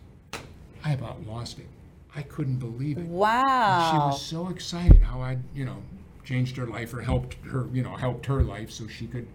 I 0.84 0.92
about 0.92 1.26
lost 1.26 1.58
it. 1.58 1.66
I 2.14 2.22
couldn't 2.22 2.56
believe 2.56 2.98
it. 2.98 3.04
Wow. 3.04 3.90
She 3.90 3.98
was 3.98 4.22
so 4.22 4.48
excited 4.48 5.02
how 5.02 5.20
I, 5.20 5.38
you 5.54 5.64
know, 5.64 5.82
changed 6.24 6.56
her 6.56 6.66
life 6.66 6.92
or 6.94 7.02
helped 7.02 7.34
her, 7.46 7.68
you 7.72 7.82
know, 7.82 7.94
helped 7.94 8.26
her 8.26 8.42
life 8.42 8.70
so 8.70 8.86
she 8.86 9.06
could 9.06 9.26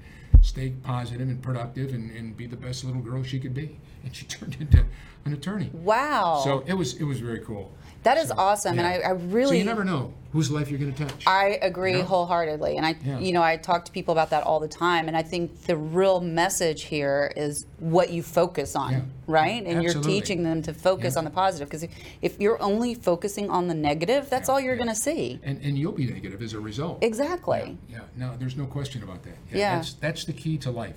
stay 0.42 0.72
positive 0.84 1.28
and 1.28 1.42
productive 1.42 1.94
and, 1.94 2.10
and 2.12 2.36
be 2.36 2.48
the 2.48 2.56
best 2.56 2.84
little 2.84 3.02
girl 3.02 3.24
she 3.24 3.40
could 3.40 3.54
be. 3.54 3.80
And 4.04 4.16
she 4.16 4.26
turned 4.28 4.58
into 4.60 4.84
an 5.26 5.34
attorney. 5.34 5.70
Wow. 5.74 6.42
So 6.44 6.64
it 6.66 6.74
was 6.74 6.96
it 7.00 7.04
was 7.04 7.20
very 7.20 7.40
cool. 7.40 7.72
That 8.04 8.18
is 8.18 8.30
So, 8.30 8.36
awesome. 8.38 8.76
yeah. 8.76 8.92
And 8.92 9.04
I, 9.06 9.10
I 9.10 9.14
So 9.14 9.24
really. 9.26 9.58
you 9.60 9.64
never 9.64 9.84
know 9.84 10.14
whose 10.34 10.50
life 10.50 10.70
you're 10.70 10.80
going 10.80 10.94
to 10.94 11.06
touch. 11.08 11.28
I 11.28 11.60
agree 11.62 11.98
Yeah. 11.98 12.04
wholeheartedly. 12.04 12.78
And 12.78 12.86
I, 12.86 12.96
Yeah. 13.04 13.20
you 13.20 13.34
know, 13.34 13.44
I 13.44 13.58
talk 13.58 13.84
to 13.86 13.92
people 13.92 14.14
about 14.14 14.30
that 14.30 14.44
all 14.44 14.62
the 14.62 14.68
time. 14.68 15.08
And 15.10 15.18
I 15.18 15.24
think 15.24 15.64
the 15.64 15.76
real 15.76 16.22
message 16.22 16.84
here 16.84 17.34
is 17.36 17.66
what 17.80 18.12
you 18.12 18.24
focus 18.24 18.74
on, 18.76 18.92
Yeah. 18.94 19.02
right? 19.28 19.62
And 19.66 19.84
you're 19.84 19.94
teaching 20.02 20.44
them 20.44 20.62
to 20.64 20.74
focus 20.74 21.18
on 21.18 21.26
the 21.26 21.30
positive. 21.32 21.68
Because 21.68 21.84
if, 21.84 21.92
if 22.22 22.40
you're 22.40 22.62
only 22.62 22.94
focusing 22.96 23.50
on 23.50 23.68
the 23.68 23.74
negative, 23.74 24.30
that's 24.30 24.48
all 24.48 24.60
you're 24.60 24.78
going 24.78 24.88
to 24.90 24.96
see. 24.96 25.40
and 25.44 25.60
and 25.62 25.78
you'll 25.78 25.92
be 25.92 26.06
negative 26.08 26.42
as 26.42 26.54
a 26.54 26.60
result. 26.60 27.00
Exactly. 27.04 27.78
Yeah, 27.90 28.00
no, 28.16 28.36
there's 28.40 28.56
no 28.56 28.66
question 28.66 29.04
about 29.04 29.24
that. 29.24 29.36
Yeah. 29.54 29.76
That's 29.76 29.94
that's 29.94 30.24
the 30.26 30.34
key 30.34 30.58
to 30.60 30.72
life. 30.72 30.96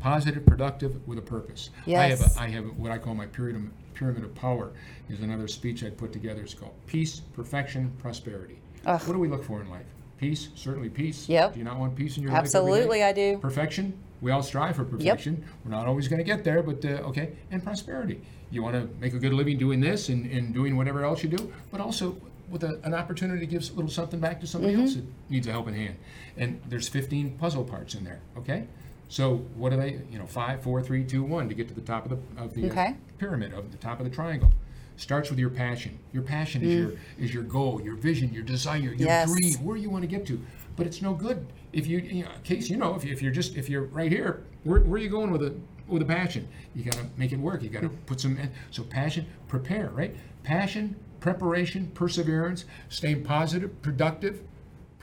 Positive, 0.00 0.44
productive, 0.44 0.92
with 1.08 1.18
a 1.18 1.22
purpose. 1.22 1.70
Yes. 1.86 1.98
I 1.98 2.06
have 2.08 2.20
a, 2.20 2.40
I 2.42 2.48
have 2.54 2.76
what 2.78 2.90
I 2.92 2.98
call 2.98 3.14
my 3.14 3.26
pyramid 3.26 3.70
pyramid 3.96 4.22
of 4.24 4.34
power. 4.34 4.72
Is 5.08 5.20
another 5.20 5.48
speech 5.48 5.82
I 5.82 5.90
put 5.90 6.12
together. 6.12 6.42
It's 6.42 6.54
called 6.54 6.74
peace, 6.86 7.20
perfection, 7.34 7.92
prosperity. 7.98 8.58
Ugh. 8.84 9.00
What 9.06 9.12
do 9.14 9.18
we 9.18 9.28
look 9.28 9.44
for 9.44 9.60
in 9.60 9.70
life? 9.70 9.86
Peace, 10.18 10.48
certainly 10.54 10.88
peace. 10.88 11.28
Yep. 11.28 11.54
Do 11.54 11.58
you 11.58 11.64
not 11.64 11.78
want 11.78 11.94
peace 11.96 12.16
in 12.16 12.22
your 12.22 12.32
life? 12.32 12.40
Absolutely, 12.42 13.02
I 13.02 13.12
do. 13.12 13.38
Perfection. 13.38 13.98
We 14.22 14.30
all 14.30 14.42
strive 14.42 14.76
for 14.76 14.84
perfection. 14.84 15.44
We're 15.64 15.72
not 15.72 15.86
always 15.86 16.08
going 16.08 16.18
to 16.18 16.24
get 16.24 16.42
there, 16.42 16.62
but 16.62 16.84
uh, 16.84 17.08
okay. 17.08 17.32
And 17.50 17.62
prosperity. 17.62 18.20
You 18.50 18.62
want 18.62 18.74
to 18.74 18.88
make 19.00 19.12
a 19.12 19.18
good 19.18 19.34
living 19.34 19.58
doing 19.58 19.80
this 19.80 20.08
and, 20.08 20.30
and 20.30 20.54
doing 20.54 20.76
whatever 20.76 21.04
else 21.04 21.22
you 21.22 21.28
do, 21.28 21.52
but 21.70 21.80
also 21.80 22.16
with 22.48 22.62
a, 22.64 22.80
an 22.84 22.94
opportunity 22.94 23.40
to 23.40 23.46
give 23.46 23.68
a 23.70 23.72
little 23.74 23.90
something 23.90 24.20
back 24.20 24.40
to 24.40 24.46
somebody 24.46 24.72
Mm-hmm. 24.74 24.82
else 24.82 24.94
that 24.94 25.04
needs 25.28 25.46
a 25.48 25.52
helping 25.52 25.74
hand. 25.74 25.96
And 26.38 26.60
there's 26.68 26.88
15 26.88 27.36
puzzle 27.38 27.64
parts 27.64 27.94
in 27.94 28.04
there. 28.04 28.20
Okay. 28.38 28.66
So 29.08 29.36
what 29.54 29.72
are 29.72 29.76
they? 29.76 30.00
You 30.10 30.18
know, 30.18 30.26
five, 30.26 30.62
four, 30.62 30.82
three, 30.82 31.04
two, 31.04 31.22
one 31.22 31.48
to 31.48 31.54
get 31.54 31.68
to 31.68 31.74
the 31.74 31.80
top 31.80 32.04
of 32.04 32.10
the 32.10 32.42
of 32.42 32.54
the 32.54 32.64
uh, 32.64 32.72
Okay. 32.72 32.96
pyramid 33.18 33.52
of 33.52 33.70
the 33.72 33.78
top 33.78 34.00
of 34.00 34.04
the 34.04 34.10
triangle. 34.14 34.50
Starts 34.96 35.28
with 35.30 35.38
your 35.38 35.50
passion. 35.50 35.98
Your 36.12 36.22
passion 36.22 36.62
is 36.62 36.74
your 36.74 36.92
is 37.18 37.32
your 37.34 37.42
goal, 37.42 37.80
your 37.82 37.96
vision, 37.96 38.32
your 38.32 38.42
desire, 38.42 38.78
your 38.78 38.94
Mm. 38.94 39.00
Yes. 39.00 39.30
dream, 39.30 39.54
where 39.64 39.76
you 39.76 39.90
want 39.90 40.02
to 40.02 40.08
get 40.08 40.26
to. 40.26 40.40
But 40.74 40.86
it's 40.86 41.02
no 41.02 41.14
good 41.14 41.46
if 41.72 41.86
you, 41.86 41.98
you 41.98 42.24
know, 42.24 42.30
case 42.44 42.68
you 42.70 42.76
know, 42.76 42.94
if, 42.94 43.04
you, 43.04 43.12
if 43.12 43.22
you're 43.22 43.32
just 43.32 43.56
if 43.56 43.68
you're 43.68 43.84
right 43.84 44.10
here, 44.10 44.42
where, 44.64 44.80
where 44.80 44.98
are 44.98 45.02
you 45.02 45.10
going 45.10 45.30
with 45.30 45.42
a 45.42 45.54
with 45.86 46.02
a 46.02 46.06
passion? 46.06 46.48
You 46.74 46.84
got 46.84 46.94
to 46.94 47.06
make 47.16 47.32
it 47.32 47.38
work. 47.38 47.62
You 47.62 47.68
got 47.68 47.82
to 47.82 47.88
put 47.90 48.20
some. 48.20 48.38
So 48.70 48.82
passion, 48.82 49.26
prepare, 49.48 49.90
right? 49.90 50.14
Passion, 50.42 50.96
preparation, 51.20 51.90
perseverance, 51.94 52.64
staying 52.88 53.22
positive, 53.24 53.80
productive, 53.82 54.40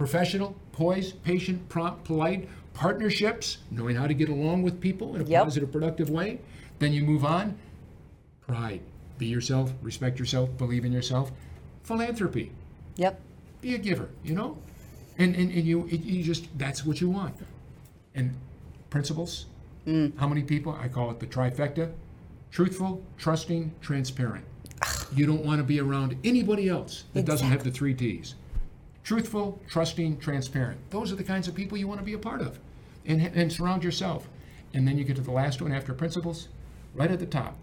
professional, 0.07 0.53
poised, 0.74 1.24
patient, 1.24 1.69
prompt, 1.69 2.03
polite, 2.03 2.50
partnerships, 2.74 3.60
knowing 3.72 3.95
how 3.95 4.05
to 4.05 4.13
get 4.13 4.27
along 4.27 4.62
with 4.62 4.81
people 4.81 5.15
in 5.15 5.22
a 5.22 5.24
Yep. 5.24 5.43
positive, 5.45 5.72
productive 5.72 6.10
way. 6.10 6.41
Then 6.79 6.91
you 6.91 7.03
move 7.05 7.24
on. 7.24 7.57
Pride. 8.45 8.81
Be 9.17 9.27
yourself, 9.27 9.72
respect 9.81 10.19
yourself, 10.19 10.57
believe 10.57 10.83
in 10.83 10.91
yourself. 10.91 11.31
Philanthropy. 11.83 12.51
Yep. 12.98 13.22
Be 13.62 13.75
a 13.75 13.77
giver, 13.77 14.10
you 14.25 14.36
know? 14.36 14.57
And 15.17 15.36
and, 15.38 15.50
and 15.50 15.63
you 15.65 15.88
you 15.88 16.22
just 16.22 16.50
that's 16.57 16.86
what 16.86 17.00
you 17.00 17.10
want. 17.10 17.36
And 18.13 18.36
principles. 18.89 19.45
Mm. 19.88 20.17
How 20.17 20.27
many 20.27 20.43
people? 20.43 20.77
I 20.77 20.89
call 20.89 21.12
it 21.12 21.19
the 21.22 21.27
trifecta. 21.27 21.93
Truthful, 22.51 23.01
trusting, 23.17 23.72
transparent. 23.79 24.43
You 25.15 25.25
don't 25.25 25.45
want 25.45 25.60
to 25.60 25.63
be 25.63 25.79
around 25.79 26.17
anybody 26.25 26.67
else 26.67 27.05
that 27.13 27.24
doesn't 27.24 27.48
have 27.48 27.63
the 27.63 27.72
three 27.72 27.93
T's. 27.93 28.36
Truthful, 29.03 29.62
trusting, 29.67 30.19
transparent. 30.19 30.79
Those 30.89 31.12
are 31.12 31.15
the 31.15 31.24
kinds 31.24 31.48
of 31.48 31.55
people 31.55 31.77
you 31.77 31.88
want 31.88 32.00
to 32.00 32.05
be 32.05 32.13
a 32.13 32.17
part 32.17 32.41
of. 32.41 32.60
And, 33.05 33.22
and 33.22 33.51
surround 33.51 33.83
yourself. 33.83 34.29
And 34.74 34.88
then 34.88 34.98
you 34.98 35.03
get 35.03 35.17
to 35.17 35.22
the 35.22 35.31
last 35.31 35.62
one 35.62 35.74
after 35.74 35.93
principles, 35.93 36.48
right 36.95 37.12
at 37.12 37.19
the 37.19 37.25
top 37.25 37.57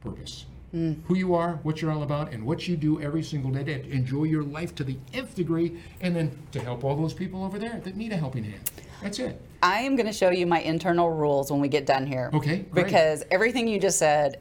purpose. 0.00 0.46
Hmm. 0.70 0.94
Who 1.06 1.16
you 1.16 1.34
are, 1.34 1.58
what 1.62 1.80
you're 1.80 1.90
all 1.90 2.02
about, 2.02 2.32
and 2.32 2.44
what 2.44 2.68
you 2.68 2.76
do 2.76 3.00
every 3.00 3.22
single 3.22 3.50
day 3.50 3.64
to 3.64 3.90
enjoy 3.90 4.24
your 4.24 4.42
life 4.42 4.74
to 4.76 4.84
the 4.84 4.96
nth 5.12 5.34
degree, 5.34 5.80
and 6.00 6.14
then 6.14 6.38
to 6.52 6.60
help 6.60 6.84
all 6.84 6.96
those 6.96 7.14
people 7.14 7.44
over 7.44 7.58
there 7.58 7.80
that 7.84 7.96
need 7.96 8.12
a 8.12 8.16
helping 8.16 8.44
hand. 8.44 8.70
That's 9.02 9.18
it. 9.18 9.40
I 9.62 9.80
am 9.80 9.96
going 9.96 10.06
to 10.06 10.12
show 10.12 10.30
you 10.30 10.46
my 10.46 10.60
internal 10.60 11.10
rules 11.10 11.50
when 11.50 11.60
we 11.60 11.68
get 11.68 11.86
done 11.86 12.06
here. 12.06 12.30
Okay, 12.32 12.58
great. 12.70 12.86
Because 12.86 13.24
everything 13.30 13.68
you 13.68 13.80
just 13.80 13.98
said, 13.98 14.40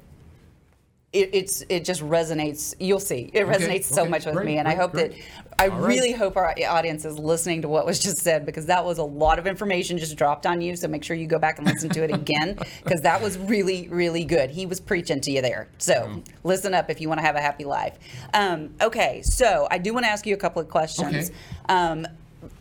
it, 1.15 1.29
it's 1.31 1.63
it 1.69 1.85
just 1.85 2.01
resonates. 2.01 2.75
You'll 2.79 2.99
see, 2.99 3.29
it 3.33 3.47
resonates 3.47 3.85
so 3.85 4.01
okay, 4.01 4.11
much 4.11 4.25
with 4.25 4.35
great, 4.35 4.45
me, 4.45 4.57
and 4.57 4.67
I 4.67 4.75
hope 4.75 4.91
great. 4.91 5.11
that 5.11 5.19
I 5.57 5.69
All 5.69 5.79
right. 5.79 5.87
really 5.87 6.11
hope 6.11 6.35
our 6.35 6.53
audience 6.67 7.05
is 7.05 7.17
listening 7.17 7.61
to 7.61 7.69
what 7.69 7.85
was 7.85 7.99
just 7.99 8.17
said 8.17 8.45
because 8.45 8.65
that 8.65 8.83
was 8.83 8.97
a 8.97 9.03
lot 9.03 9.39
of 9.39 9.47
information 9.47 9.97
just 9.97 10.17
dropped 10.17 10.45
on 10.45 10.59
you. 10.59 10.75
So 10.75 10.89
make 10.89 11.03
sure 11.03 11.15
you 11.15 11.27
go 11.27 11.39
back 11.39 11.57
and 11.57 11.65
listen 11.65 11.89
to 11.91 12.03
it 12.03 12.13
again 12.13 12.59
because 12.83 13.01
that 13.01 13.21
was 13.21 13.37
really 13.37 13.87
really 13.87 14.25
good. 14.25 14.49
He 14.51 14.65
was 14.65 14.81
preaching 14.81 15.21
to 15.21 15.31
you 15.31 15.41
there. 15.41 15.69
So 15.77 16.21
listen 16.43 16.73
up 16.73 16.89
if 16.89 16.99
you 16.99 17.07
want 17.07 17.19
to 17.19 17.25
have 17.25 17.35
a 17.35 17.41
happy 17.41 17.63
life. 17.63 17.97
Um, 18.33 18.73
okay, 18.81 19.21
so 19.21 19.67
I 19.71 19.77
do 19.77 19.93
want 19.93 20.05
to 20.05 20.11
ask 20.11 20.27
you 20.27 20.33
a 20.33 20.37
couple 20.37 20.61
of 20.61 20.69
questions. 20.69 21.29
Okay. 21.29 21.33
Um, 21.69 22.05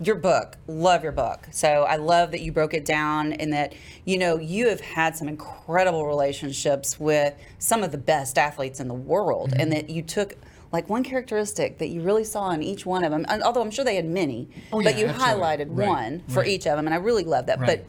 your 0.00 0.16
book 0.16 0.56
love 0.66 1.02
your 1.02 1.12
book 1.12 1.46
so 1.50 1.84
i 1.84 1.96
love 1.96 2.30
that 2.30 2.40
you 2.40 2.50
broke 2.52 2.74
it 2.74 2.84
down 2.84 3.32
and 3.34 3.52
that 3.52 3.72
you 4.04 4.18
know 4.18 4.38
you 4.38 4.68
have 4.68 4.80
had 4.80 5.16
some 5.16 5.28
incredible 5.28 6.06
relationships 6.06 6.98
with 6.98 7.34
some 7.58 7.82
of 7.82 7.92
the 7.92 7.98
best 7.98 8.38
athletes 8.38 8.80
in 8.80 8.88
the 8.88 8.94
world 8.94 9.52
and 9.52 9.62
mm-hmm. 9.62 9.70
that 9.70 9.90
you 9.90 10.02
took 10.02 10.34
like 10.72 10.88
one 10.88 11.04
characteristic 11.04 11.78
that 11.78 11.88
you 11.88 12.00
really 12.00 12.24
saw 12.24 12.50
in 12.50 12.62
each 12.62 12.84
one 12.84 13.04
of 13.04 13.10
them 13.10 13.24
and 13.28 13.42
although 13.42 13.60
i'm 13.62 13.70
sure 13.70 13.84
they 13.84 13.96
had 13.96 14.06
many 14.06 14.48
Oh, 14.72 14.82
but 14.82 14.98
you 14.98 15.06
absolutely. 15.06 15.42
highlighted 15.42 15.66
Right, 15.70 15.88
one 15.88 16.22
for 16.28 16.40
right. 16.40 16.48
each 16.48 16.66
of 16.66 16.76
them 16.76 16.86
and 16.86 16.94
i 16.94 16.98
really 16.98 17.24
love 17.24 17.46
that 17.46 17.60
Right. 17.60 17.84
but 17.84 17.86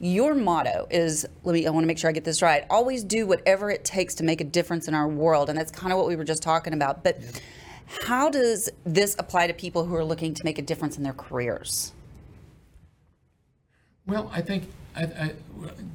your 0.00 0.34
motto 0.34 0.86
is 0.90 1.26
let 1.42 1.52
me 1.54 1.66
i 1.66 1.70
want 1.70 1.82
to 1.82 1.88
make 1.88 1.98
sure 1.98 2.08
i 2.08 2.12
get 2.12 2.24
this 2.24 2.40
right 2.42 2.64
always 2.70 3.02
do 3.02 3.26
whatever 3.26 3.70
it 3.70 3.84
takes 3.84 4.14
to 4.16 4.22
make 4.24 4.40
a 4.40 4.44
difference 4.44 4.86
in 4.86 4.94
our 4.94 5.08
world 5.08 5.48
and 5.48 5.58
that's 5.58 5.72
kind 5.72 5.92
of 5.92 5.98
what 5.98 6.06
we 6.06 6.14
were 6.14 6.22
just 6.24 6.42
talking 6.42 6.72
about 6.72 7.02
but 7.02 7.18
how 8.06 8.28
does 8.30 8.68
this 8.84 9.16
apply 9.18 9.46
to 9.46 9.54
people 9.54 9.84
who 9.84 9.94
are 9.94 10.04
looking 10.04 10.34
to 10.34 10.44
make 10.44 10.58
a 10.58 10.62
difference 10.62 10.96
in 10.96 11.02
their 11.02 11.12
careers 11.12 11.92
Well, 14.06 14.30
I 14.32 14.40
think 14.40 14.64
I, 14.96 15.02
I, 15.02 15.32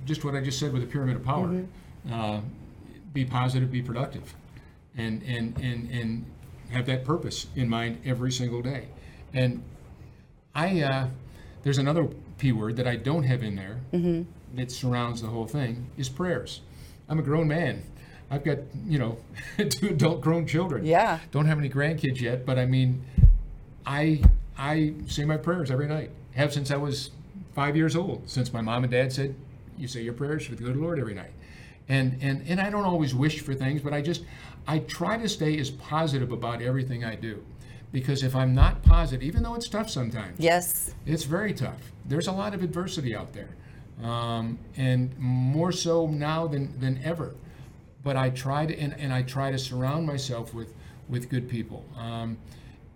just 0.06 0.24
what 0.24 0.36
I 0.36 0.42
just 0.42 0.60
said 0.60 0.72
with 0.72 0.82
the 0.84 0.88
pyramid 0.88 1.16
of 1.16 1.24
power. 1.26 1.48
Mm-hmm. 1.48 2.14
Uh, 2.14 2.42
be 3.12 3.26
positive, 3.26 3.72
be 3.72 3.82
productive, 3.82 4.34
and 4.98 5.24
and 5.24 5.58
and 5.58 5.90
and 5.90 6.26
have 6.72 6.86
that 6.86 7.06
purpose 7.06 7.48
in 7.56 7.68
mind 7.70 8.02
every 8.06 8.32
single 8.32 8.62
day. 8.62 8.88
And 9.34 9.64
I 10.54 10.82
uh, 10.82 11.08
there's 11.64 11.78
another 11.80 12.08
p 12.38 12.52
word 12.52 12.76
that 12.78 12.88
I 12.88 12.96
don't 12.98 13.24
have 13.24 13.42
in 13.44 13.56
there 13.56 13.80
Mm-hmm. 13.94 14.24
that 14.58 14.72
surrounds 14.72 15.22
the 15.22 15.28
whole 15.30 15.48
thing 15.48 15.88
is 15.98 16.10
prayers. 16.10 16.62
I'm 17.10 17.20
a 17.20 17.24
grown 17.24 17.48
man. 17.48 17.84
I've 18.34 18.44
got 18.44 18.58
you 18.88 18.98
know 18.98 19.18
two 19.70 19.90
adult 19.90 20.22
grown 20.22 20.48
children. 20.48 20.86
Yeah. 20.86 21.20
Don't 21.32 21.46
have 21.46 21.60
any 21.60 21.70
grandkids 21.70 22.20
yet, 22.20 22.48
but 22.48 22.58
I 22.58 22.66
mean, 22.66 23.04
I 23.86 24.24
I 24.58 24.94
say 25.08 25.24
my 25.24 25.38
prayers 25.38 25.70
every 25.70 25.88
night. 25.88 26.10
Have 26.34 26.52
since 26.52 26.72
I 26.72 26.78
was 26.78 27.12
five 27.54 27.76
years 27.76 27.96
old. 27.96 28.28
Since 28.28 28.52
my 28.52 28.62
mom 28.62 28.84
and 28.84 28.92
dad 28.92 29.14
said, 29.14 29.36
"You 29.78 29.88
say 29.88 30.02
your 30.02 30.14
prayers 30.14 30.48
for 30.48 30.56
the 30.56 30.64
good 30.64 30.76
Lord 30.76 30.98
every 30.98 31.14
night," 31.14 31.34
and 31.88 32.18
and 32.22 32.44
and 32.48 32.60
I 32.60 32.72
don't 32.72 32.86
always 32.86 33.14
wish 33.14 33.42
for 33.42 33.54
things, 33.54 33.84
but 33.84 33.94
I 33.94 34.02
just 34.02 34.24
I 34.66 34.80
try 34.80 35.18
to 35.18 35.30
stay 35.30 35.60
as 35.60 35.70
positive 35.70 36.32
about 36.32 36.60
everything 36.60 37.06
I 37.06 37.14
do, 37.14 37.44
because 37.92 38.24
if 38.24 38.36
I'm 38.36 38.56
not 38.56 38.82
positive, 38.82 39.22
even 39.22 39.44
though 39.44 39.54
it's 39.54 39.70
tough 39.70 39.92
sometimes, 39.92 40.40
yes 40.40 40.96
it's 41.06 41.24
very 41.24 41.54
tough. 41.54 41.92
There's 42.04 42.28
a 42.28 42.32
lot 42.32 42.56
of 42.56 42.64
adversity 42.64 43.16
out 43.16 43.34
there, 43.34 43.50
um, 44.04 44.58
and 44.76 45.16
more 45.20 45.72
so 45.72 46.08
now 46.08 46.48
than 46.48 46.80
than 46.80 47.00
ever. 47.04 47.36
But 48.04 48.18
I 48.18 48.30
try 48.32 48.66
to, 48.66 48.78
and, 48.78 48.94
and 49.00 49.14
I 49.14 49.22
try 49.22 49.52
to 49.52 49.58
surround 49.58 50.06
myself 50.06 50.54
with 50.54 50.74
with 51.10 51.30
good 51.30 51.50
people, 51.50 51.86
um, 51.98 52.38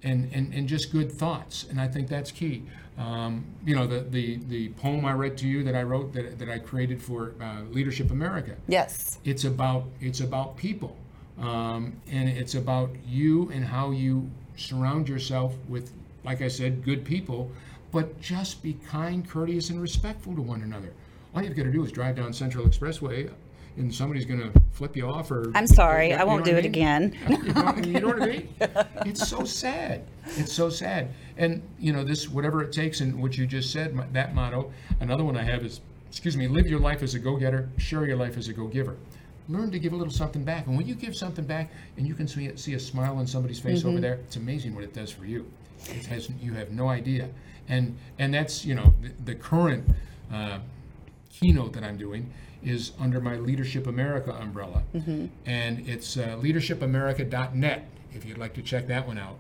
and, 0.03 0.29
and 0.33 0.53
and 0.53 0.67
just 0.67 0.91
good 0.91 1.11
thoughts. 1.11 1.65
And 1.69 1.79
I 1.79 1.87
think 1.87 2.07
that's 2.07 2.31
key. 2.31 2.63
Um, 2.97 3.45
you 3.65 3.75
know, 3.75 3.85
the, 3.87 4.01
the 4.01 4.37
the 4.47 4.69
poem 4.69 5.05
I 5.05 5.13
read 5.13 5.37
to 5.39 5.47
you 5.47 5.63
that 5.63 5.75
I 5.75 5.83
wrote 5.83 6.13
that, 6.13 6.39
that 6.39 6.49
I 6.49 6.59
created 6.59 7.01
for 7.01 7.35
uh, 7.41 7.61
Leadership 7.71 8.11
America 8.11 8.55
yes 8.67 9.19
it's 9.23 9.43
about 9.45 9.85
it's 9.99 10.21
about 10.21 10.57
people 10.57 10.95
um, 11.39 11.99
and 12.11 12.27
it's 12.29 12.55
about 12.55 12.89
you 13.05 13.49
and 13.51 13.63
how 13.63 13.91
you 13.91 14.29
surround 14.55 15.07
yourself 15.07 15.53
with 15.67 15.91
like 16.23 16.41
i 16.41 16.47
said 16.47 16.83
good 16.83 17.05
people 17.05 17.51
but 17.91 18.19
just 18.19 18.61
be 18.63 18.73
kind 18.73 19.27
courteous 19.27 19.69
and 19.69 19.81
respectful 19.81 20.35
to 20.35 20.41
one 20.41 20.61
another 20.63 20.91
all 21.35 21.41
you've 21.43 21.55
got 21.55 21.63
to 21.63 21.71
do 21.71 21.83
is 21.83 21.91
drive 21.91 22.15
down 22.15 22.33
central 22.33 22.65
expressway 22.65 23.31
and 23.77 23.93
somebody's 23.93 24.25
going 24.25 24.39
to 24.39 24.51
flip 24.71 24.95
you 24.95 25.07
off 25.07 25.31
or 25.31 25.51
I'm 25.55 25.67
sorry, 25.67 26.09
you 26.09 26.15
I 26.15 26.23
won't 26.23 26.45
do 26.45 26.51
it 26.51 26.63
mean? 26.63 26.65
again. 26.65 27.17
you, 27.29 27.37
know, 27.53 27.75
you 27.75 27.99
know 27.99 28.07
what 28.07 28.21
I 28.21 28.25
mean? 28.25 28.49
It's 29.05 29.27
so 29.27 29.43
sad. 29.45 30.03
It's 30.35 30.51
so 30.51 30.69
sad. 30.69 31.09
And 31.37 31.61
you 31.79 31.93
know 31.93 32.03
this, 32.03 32.27
whatever 32.29 32.61
it 32.63 32.71
takes, 32.73 33.01
and 33.01 33.21
what 33.21 33.37
you 33.37 33.45
just 33.47 33.71
said, 33.71 33.93
my- 33.93 34.07
that 34.13 34.33
motto. 34.35 34.71
Another 34.99 35.23
one 35.23 35.37
I 35.37 35.43
have 35.43 35.63
is, 35.63 35.81
excuse 36.09 36.35
me, 36.35 36.47
live 36.47 36.67
your 36.67 36.79
life 36.79 37.03
as 37.03 37.13
a 37.15 37.19
go-getter, 37.19 37.69
share 37.77 38.05
your 38.05 38.17
life 38.17 38.37
as 38.37 38.47
a 38.47 38.53
go-giver. 38.53 38.97
Learn 39.49 39.71
to 39.71 39.79
give 39.79 39.93
a 39.93 39.95
little 39.95 40.11
something 40.11 40.43
back, 40.43 40.67
and 40.67 40.75
when 40.75 40.85
you 40.87 40.95
give 40.95 41.15
something 41.15 41.45
back, 41.45 41.71
and 41.95 42.05
you 42.05 42.13
can 42.15 42.27
see 42.27 42.51
see 42.57 42.73
a 42.73 42.79
smile 42.79 43.15
on 43.17 43.25
somebody's 43.27 43.59
face 43.59 43.85
over 43.85 44.01
there, 44.01 44.15
it's 44.15 44.35
amazing 44.35 44.75
what 44.75 44.83
it 44.83 44.93
does 44.93 45.09
for 45.11 45.25
you. 45.25 45.45
It 45.89 46.05
has 46.07 46.29
you 46.41 46.53
have 46.53 46.71
no 46.71 46.89
idea. 46.89 47.29
And 47.69 47.97
and 48.19 48.33
that's 48.33 48.65
you 48.65 48.75
know 48.75 48.93
the, 49.01 49.11
the 49.31 49.35
current. 49.35 49.85
Uh, 50.33 50.59
keynote 51.29 51.71
that 51.73 51.83
I'm 51.83 51.97
doing 51.97 52.31
is 52.67 52.91
under 52.99 53.21
my 53.21 53.37
Leadership 53.37 53.87
America 53.87 54.33
umbrella. 54.35 54.83
And 55.45 55.87
it's 55.87 56.17
uh, 56.17 56.37
leadershipamerica.net 56.41 57.85
if 58.13 58.25
you'd 58.25 58.37
like 58.37 58.53
to 58.55 58.61
check 58.61 58.87
that 58.87 59.07
one 59.07 59.17
out. 59.17 59.37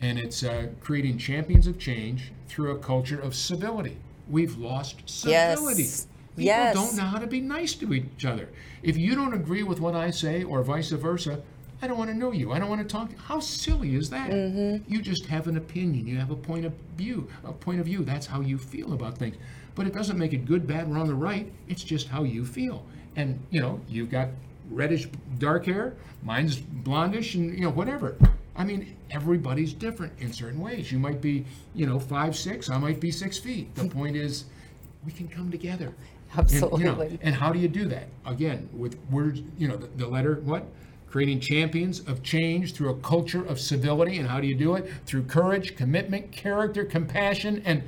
And 0.00 0.18
it's 0.18 0.42
uh, 0.42 0.68
creating 0.80 1.18
champions 1.18 1.66
of 1.66 1.78
change 1.78 2.32
through 2.48 2.72
a 2.72 2.78
culture 2.78 3.18
of 3.20 3.34
civility. 3.34 3.96
We've 4.28 4.56
lost 4.56 4.96
civility. 5.08 5.82
Yes. 5.84 6.06
People 6.36 6.44
Yes. 6.44 6.74
don't 6.74 6.96
know 6.96 7.04
how 7.04 7.18
to 7.18 7.26
be 7.26 7.40
nice 7.40 7.74
to 7.76 7.94
each 7.94 8.26
other. 8.26 8.50
If 8.82 8.98
you 8.98 9.14
don't 9.14 9.32
agree 9.32 9.62
with 9.62 9.80
what 9.80 9.94
I 9.94 10.10
say 10.10 10.44
or 10.44 10.62
vice 10.62 10.90
versa, 10.90 11.40
I 11.82 11.86
don't 11.86 11.98
want 11.98 12.10
to 12.10 12.16
know 12.16 12.32
you. 12.32 12.52
I 12.52 12.58
don't 12.58 12.68
want 12.68 12.80
to 12.80 12.86
talk. 12.86 13.10
How 13.16 13.40
silly 13.40 13.94
is 13.94 14.10
that? 14.10 14.30
Mm-hmm. 14.30 14.90
You 14.90 15.02
just 15.02 15.26
have 15.26 15.46
an 15.46 15.56
opinion. 15.56 16.06
You 16.06 16.16
have 16.18 16.30
a 16.30 16.36
point 16.36 16.64
of 16.64 16.72
view. 16.96 17.28
A 17.44 17.52
point 17.52 17.80
of 17.80 17.86
view. 17.86 18.02
That's 18.02 18.26
how 18.26 18.40
you 18.40 18.58
feel 18.58 18.92
about 18.92 19.18
things. 19.18 19.36
But 19.74 19.86
it 19.86 19.92
doesn't 19.92 20.18
make 20.18 20.32
it 20.32 20.46
good, 20.46 20.66
bad, 20.66 20.88
or 20.88 20.94
wrong, 20.94 21.10
or 21.10 21.14
right. 21.14 21.52
It's 21.68 21.84
just 21.84 22.08
how 22.08 22.22
you 22.22 22.44
feel. 22.44 22.84
And 23.14 23.38
you 23.50 23.60
know, 23.60 23.80
you've 23.88 24.10
got 24.10 24.28
reddish 24.70 25.06
dark 25.38 25.66
hair. 25.66 25.94
Mine's 26.22 26.58
blondish, 26.58 27.34
and 27.34 27.54
you 27.54 27.62
know 27.62 27.70
whatever. 27.70 28.16
I 28.56 28.64
mean, 28.64 28.96
everybody's 29.10 29.74
different 29.74 30.14
in 30.18 30.32
certain 30.32 30.60
ways. 30.60 30.90
You 30.90 30.98
might 30.98 31.20
be, 31.20 31.44
you 31.74 31.86
know, 31.86 31.98
five 31.98 32.36
six. 32.36 32.70
I 32.70 32.78
might 32.78 33.00
be 33.00 33.10
six 33.10 33.38
feet. 33.38 33.74
The 33.74 33.88
point 33.88 34.16
is, 34.16 34.46
we 35.04 35.12
can 35.12 35.28
come 35.28 35.50
together. 35.50 35.94
Absolutely. 36.36 36.86
And, 36.86 36.98
you 37.00 37.08
know, 37.08 37.18
and 37.22 37.34
how 37.34 37.52
do 37.52 37.58
you 37.58 37.68
do 37.68 37.86
that? 37.88 38.08
Again, 38.24 38.68
with 38.72 38.98
words, 39.10 39.42
you 39.58 39.68
know, 39.68 39.76
the, 39.76 39.86
the 39.88 40.06
letter 40.06 40.40
what? 40.42 40.66
Creating 41.16 41.40
champions 41.40 42.00
of 42.00 42.22
change 42.22 42.74
through 42.74 42.90
a 42.90 42.94
culture 42.96 43.42
of 43.46 43.58
civility. 43.58 44.18
And 44.18 44.28
how 44.28 44.38
do 44.38 44.46
you 44.46 44.54
do 44.54 44.74
it? 44.74 44.86
Through 45.06 45.22
courage, 45.22 45.74
commitment, 45.74 46.30
character, 46.30 46.84
compassion, 46.84 47.62
and 47.64 47.82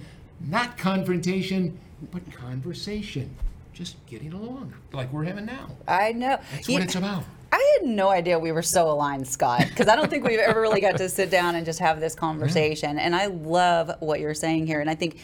not 0.49 0.79
confrontation, 0.79 1.79
but 2.11 2.23
conversation. 2.33 3.37
Just 3.75 3.97
getting 4.07 4.33
along 4.33 4.73
like 4.95 5.13
we're 5.13 5.25
having 5.25 5.45
now. 5.45 5.69
I 5.87 6.13
know. 6.13 6.39
That's 6.53 6.69
You- 6.71 6.77
what 6.77 6.85
it's 6.85 6.95
about. 6.95 7.25
I 7.53 7.79
had 7.79 7.87
no 7.91 8.09
idea 8.09 8.39
we 8.39 8.51
were 8.51 8.63
so 8.63 8.91
aligned, 8.91 9.29
Scott, 9.29 9.67
because 9.69 9.89
I 9.89 9.95
don't 9.97 10.09
think 10.09 10.27
we've 10.27 10.39
ever 10.39 10.63
really 10.63 10.81
got 10.81 10.97
to 10.97 11.11
sit 11.11 11.29
down 11.31 11.55
and 11.55 11.67
just 11.67 11.81
have 11.81 12.01
this 12.01 12.15
conversation. 12.27 12.99
And 12.99 13.15
I 13.15 13.27
love 13.27 13.91
what 14.01 14.21
you're 14.21 14.33
saying 14.33 14.67
here. 14.67 14.81
And 14.81 14.89
I 14.89 14.95
think 14.95 15.21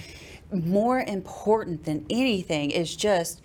more 0.53 1.01
important 1.01 1.85
than 1.85 2.05
anything 2.11 2.71
is 2.71 2.95
just 2.95 3.41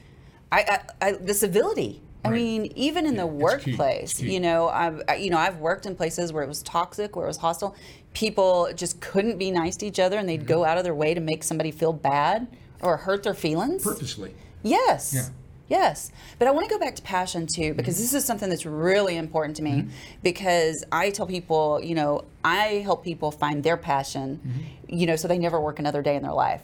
I, 0.51 0.81
I, 1.01 1.07
I 1.07 1.11
the 1.13 1.33
civility. 1.33 2.01
I 2.25 2.29
Right. 2.29 2.35
mean, 2.35 2.71
even 2.75 3.05
in 3.05 3.15
the 3.15 3.25
workplace, 3.27 4.19
you 4.21 4.39
know, 4.41 4.67
I've 4.67 5.01
you 5.19 5.29
know 5.29 5.37
I've 5.37 5.59
worked 5.59 5.85
in 5.85 5.95
places 5.95 6.33
where 6.33 6.43
it 6.43 6.47
was 6.49 6.61
toxic, 6.63 7.15
where 7.15 7.25
it 7.25 7.29
was 7.29 7.37
hostile. 7.37 7.75
People 8.13 8.69
just 8.75 8.99
couldn't 8.99 9.37
be 9.37 9.51
nice 9.51 9.77
to 9.77 9.85
each 9.85 9.99
other, 9.99 10.17
and 10.17 10.27
they'd 10.27 10.39
Mm-hmm. 10.41 10.47
go 10.47 10.65
out 10.65 10.77
of 10.77 10.83
their 10.83 10.95
way 10.95 11.13
to 11.13 11.21
make 11.21 11.43
somebody 11.43 11.71
feel 11.71 11.93
bad 11.93 12.47
or 12.81 12.97
hurt 12.97 13.23
their 13.23 13.33
feelings. 13.33 13.83
Purposely. 13.83 14.33
Yes. 14.63 15.13
Yeah. 15.15 15.25
Yes. 15.69 16.11
But 16.39 16.47
I 16.47 16.51
want 16.51 16.67
to 16.67 16.73
go 16.73 16.79
back 16.79 16.95
to 16.95 17.01
passion 17.03 17.45
too, 17.45 17.73
because 17.75 17.97
this 17.99 18.13
is 18.13 18.25
something 18.25 18.49
that's 18.49 18.65
really 18.65 19.15
important 19.15 19.55
to 19.57 19.63
me. 19.63 19.85
Because 20.23 20.83
I 20.91 21.11
tell 21.11 21.27
people, 21.27 21.79
you 21.81 21.93
know, 21.95 22.25
I 22.43 22.81
help 22.83 23.03
people 23.03 23.29
find 23.31 23.63
their 23.63 23.77
passion, 23.77 24.39
you 24.87 25.05
know, 25.05 25.15
so 25.15 25.27
they 25.27 25.37
never 25.37 25.61
work 25.61 25.77
another 25.79 26.01
day 26.01 26.15
in 26.15 26.23
their 26.23 26.33
life. 26.33 26.63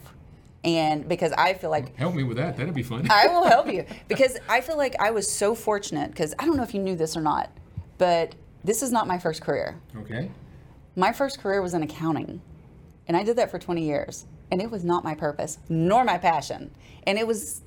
And 0.65 1.07
because 1.07 1.31
I 1.33 1.53
feel 1.53 1.69
like 1.69 1.95
Help 1.95 2.15
me 2.15 2.23
with 2.23 2.37
that. 2.37 2.57
That'd 2.57 2.73
be 2.73 2.81
fun. 2.83 3.07
I 3.11 3.27
will 3.27 3.45
help 3.45 3.71
you 3.71 3.85
because 4.07 4.35
I 4.49 4.61
feel 4.61 4.77
like 4.77 4.95
I 4.99 5.11
was 5.11 5.31
so 5.31 5.53
fortunate 5.53 6.09
because 6.09 6.33
I 6.39 6.45
don't 6.45 6.57
know 6.57 6.63
if 6.63 6.73
you 6.73 6.81
knew 6.81 6.95
this 6.95 7.15
or 7.15 7.21
not, 7.21 7.51
but 7.99 8.33
this 8.63 8.81
is 8.81 8.91
not 8.91 9.07
my 9.07 9.19
first 9.19 9.41
career. 9.41 9.79
okay. 9.95 10.31
My 10.95 11.13
first 11.13 11.39
career 11.39 11.61
was 11.61 11.73
in 11.73 11.83
accounting, 11.83 12.41
and 13.07 13.15
I 13.15 13.23
did 13.23 13.35
that 13.35 13.51
for 13.51 13.59
20 13.59 13.83
years, 13.85 14.25
and 14.49 14.61
it 14.61 14.71
was 14.71 14.83
not 14.83 15.03
my 15.03 15.13
purpose 15.13 15.59
nor 15.69 16.03
my 16.03 16.17
passion, 16.17 16.71
and 17.05 17.17
it 17.19 17.27
was. 17.27 17.61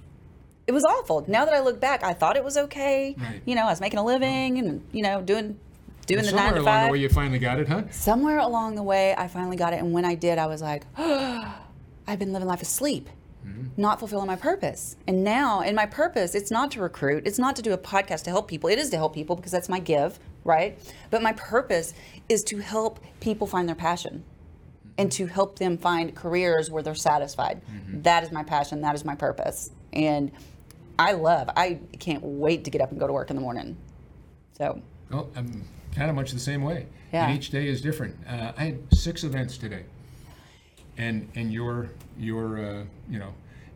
It 0.66 0.72
was 0.72 0.84
awful. 0.84 1.24
Now 1.28 1.46
that 1.46 1.54
I 1.54 1.60
look 1.60 1.80
back, 1.80 2.02
I 2.02 2.12
thought 2.12 2.36
it 2.36 2.44
was 2.44 2.58
okay. 2.58 3.14
Right. 3.18 3.40
You 3.46 3.54
know, 3.54 3.62
I 3.62 3.70
was 3.70 3.80
making 3.80 3.98
a 3.98 4.04
living 4.04 4.58
and 4.58 4.84
you 4.92 5.02
know 5.02 5.22
doing 5.22 5.58
doing 6.06 6.24
the 6.24 6.32
nine 6.32 6.54
to 6.54 6.62
five. 6.62 6.64
Somewhere 6.64 6.68
along 6.68 6.86
the 6.86 6.92
way, 6.92 6.98
you 6.98 7.08
finally 7.08 7.38
got 7.38 7.58
it, 7.60 7.68
huh? 7.68 7.82
Somewhere 7.90 8.38
along 8.38 8.74
the 8.74 8.82
way, 8.82 9.14
I 9.14 9.28
finally 9.28 9.56
got 9.56 9.72
it, 9.72 9.76
and 9.76 9.92
when 9.92 10.04
I 10.04 10.14
did, 10.14 10.36
I 10.38 10.46
was 10.46 10.60
like, 10.60 10.84
I've 12.08 12.18
been 12.18 12.32
living 12.32 12.48
life 12.48 12.62
asleep, 12.62 13.08
mm-hmm. 13.46 13.66
not 13.76 13.98
fulfilling 13.98 14.26
my 14.26 14.36
purpose. 14.36 14.96
And 15.06 15.22
now, 15.22 15.60
in 15.60 15.74
my 15.74 15.86
purpose, 15.86 16.34
it's 16.34 16.50
not 16.50 16.70
to 16.72 16.80
recruit, 16.80 17.26
it's 17.26 17.38
not 17.38 17.54
to 17.56 17.62
do 17.62 17.72
a 17.72 17.78
podcast 17.78 18.24
to 18.24 18.30
help 18.30 18.48
people. 18.48 18.70
It 18.70 18.78
is 18.78 18.88
to 18.90 18.96
help 18.96 19.14
people 19.14 19.36
because 19.36 19.52
that's 19.52 19.68
my 19.68 19.78
give, 19.78 20.18
right? 20.42 20.78
But 21.10 21.22
my 21.22 21.34
purpose 21.34 21.92
is 22.28 22.42
to 22.44 22.58
help 22.58 22.98
people 23.20 23.46
find 23.46 23.68
their 23.68 23.76
passion 23.76 24.24
mm-hmm. 24.24 24.90
and 24.96 25.12
to 25.12 25.26
help 25.26 25.58
them 25.58 25.76
find 25.76 26.14
careers 26.14 26.70
where 26.70 26.82
they're 26.82 26.94
satisfied. 26.94 27.60
Mm-hmm. 27.70 28.02
That 28.02 28.24
is 28.24 28.32
my 28.32 28.42
passion, 28.42 28.80
that 28.80 28.94
is 28.94 29.04
my 29.04 29.14
purpose. 29.14 29.70
And 29.92 30.32
I 30.98 31.12
love, 31.12 31.50
I 31.56 31.78
can't 32.00 32.22
wait 32.24 32.64
to 32.64 32.70
get 32.70 32.80
up 32.80 32.90
and 32.90 32.98
go 32.98 33.06
to 33.06 33.12
work 33.12 33.30
in 33.30 33.36
the 33.36 33.42
morning. 33.42 33.76
So, 34.56 34.80
Well, 35.10 35.30
I'm 35.36 35.62
kind 35.94 36.10
of 36.10 36.16
much 36.16 36.32
the 36.32 36.40
same 36.40 36.62
way. 36.62 36.86
Yeah. 37.12 37.28
And 37.28 37.36
each 37.36 37.50
day 37.50 37.68
is 37.68 37.80
different. 37.80 38.16
Uh, 38.26 38.52
I 38.56 38.64
had 38.64 38.78
six 38.92 39.24
events 39.24 39.56
today, 39.58 39.84
and 40.98 41.28
and 41.34 41.52
your 41.52 41.88
your 42.18 42.58
uh, 42.58 42.84
you 43.08 43.18
know, 43.18 43.32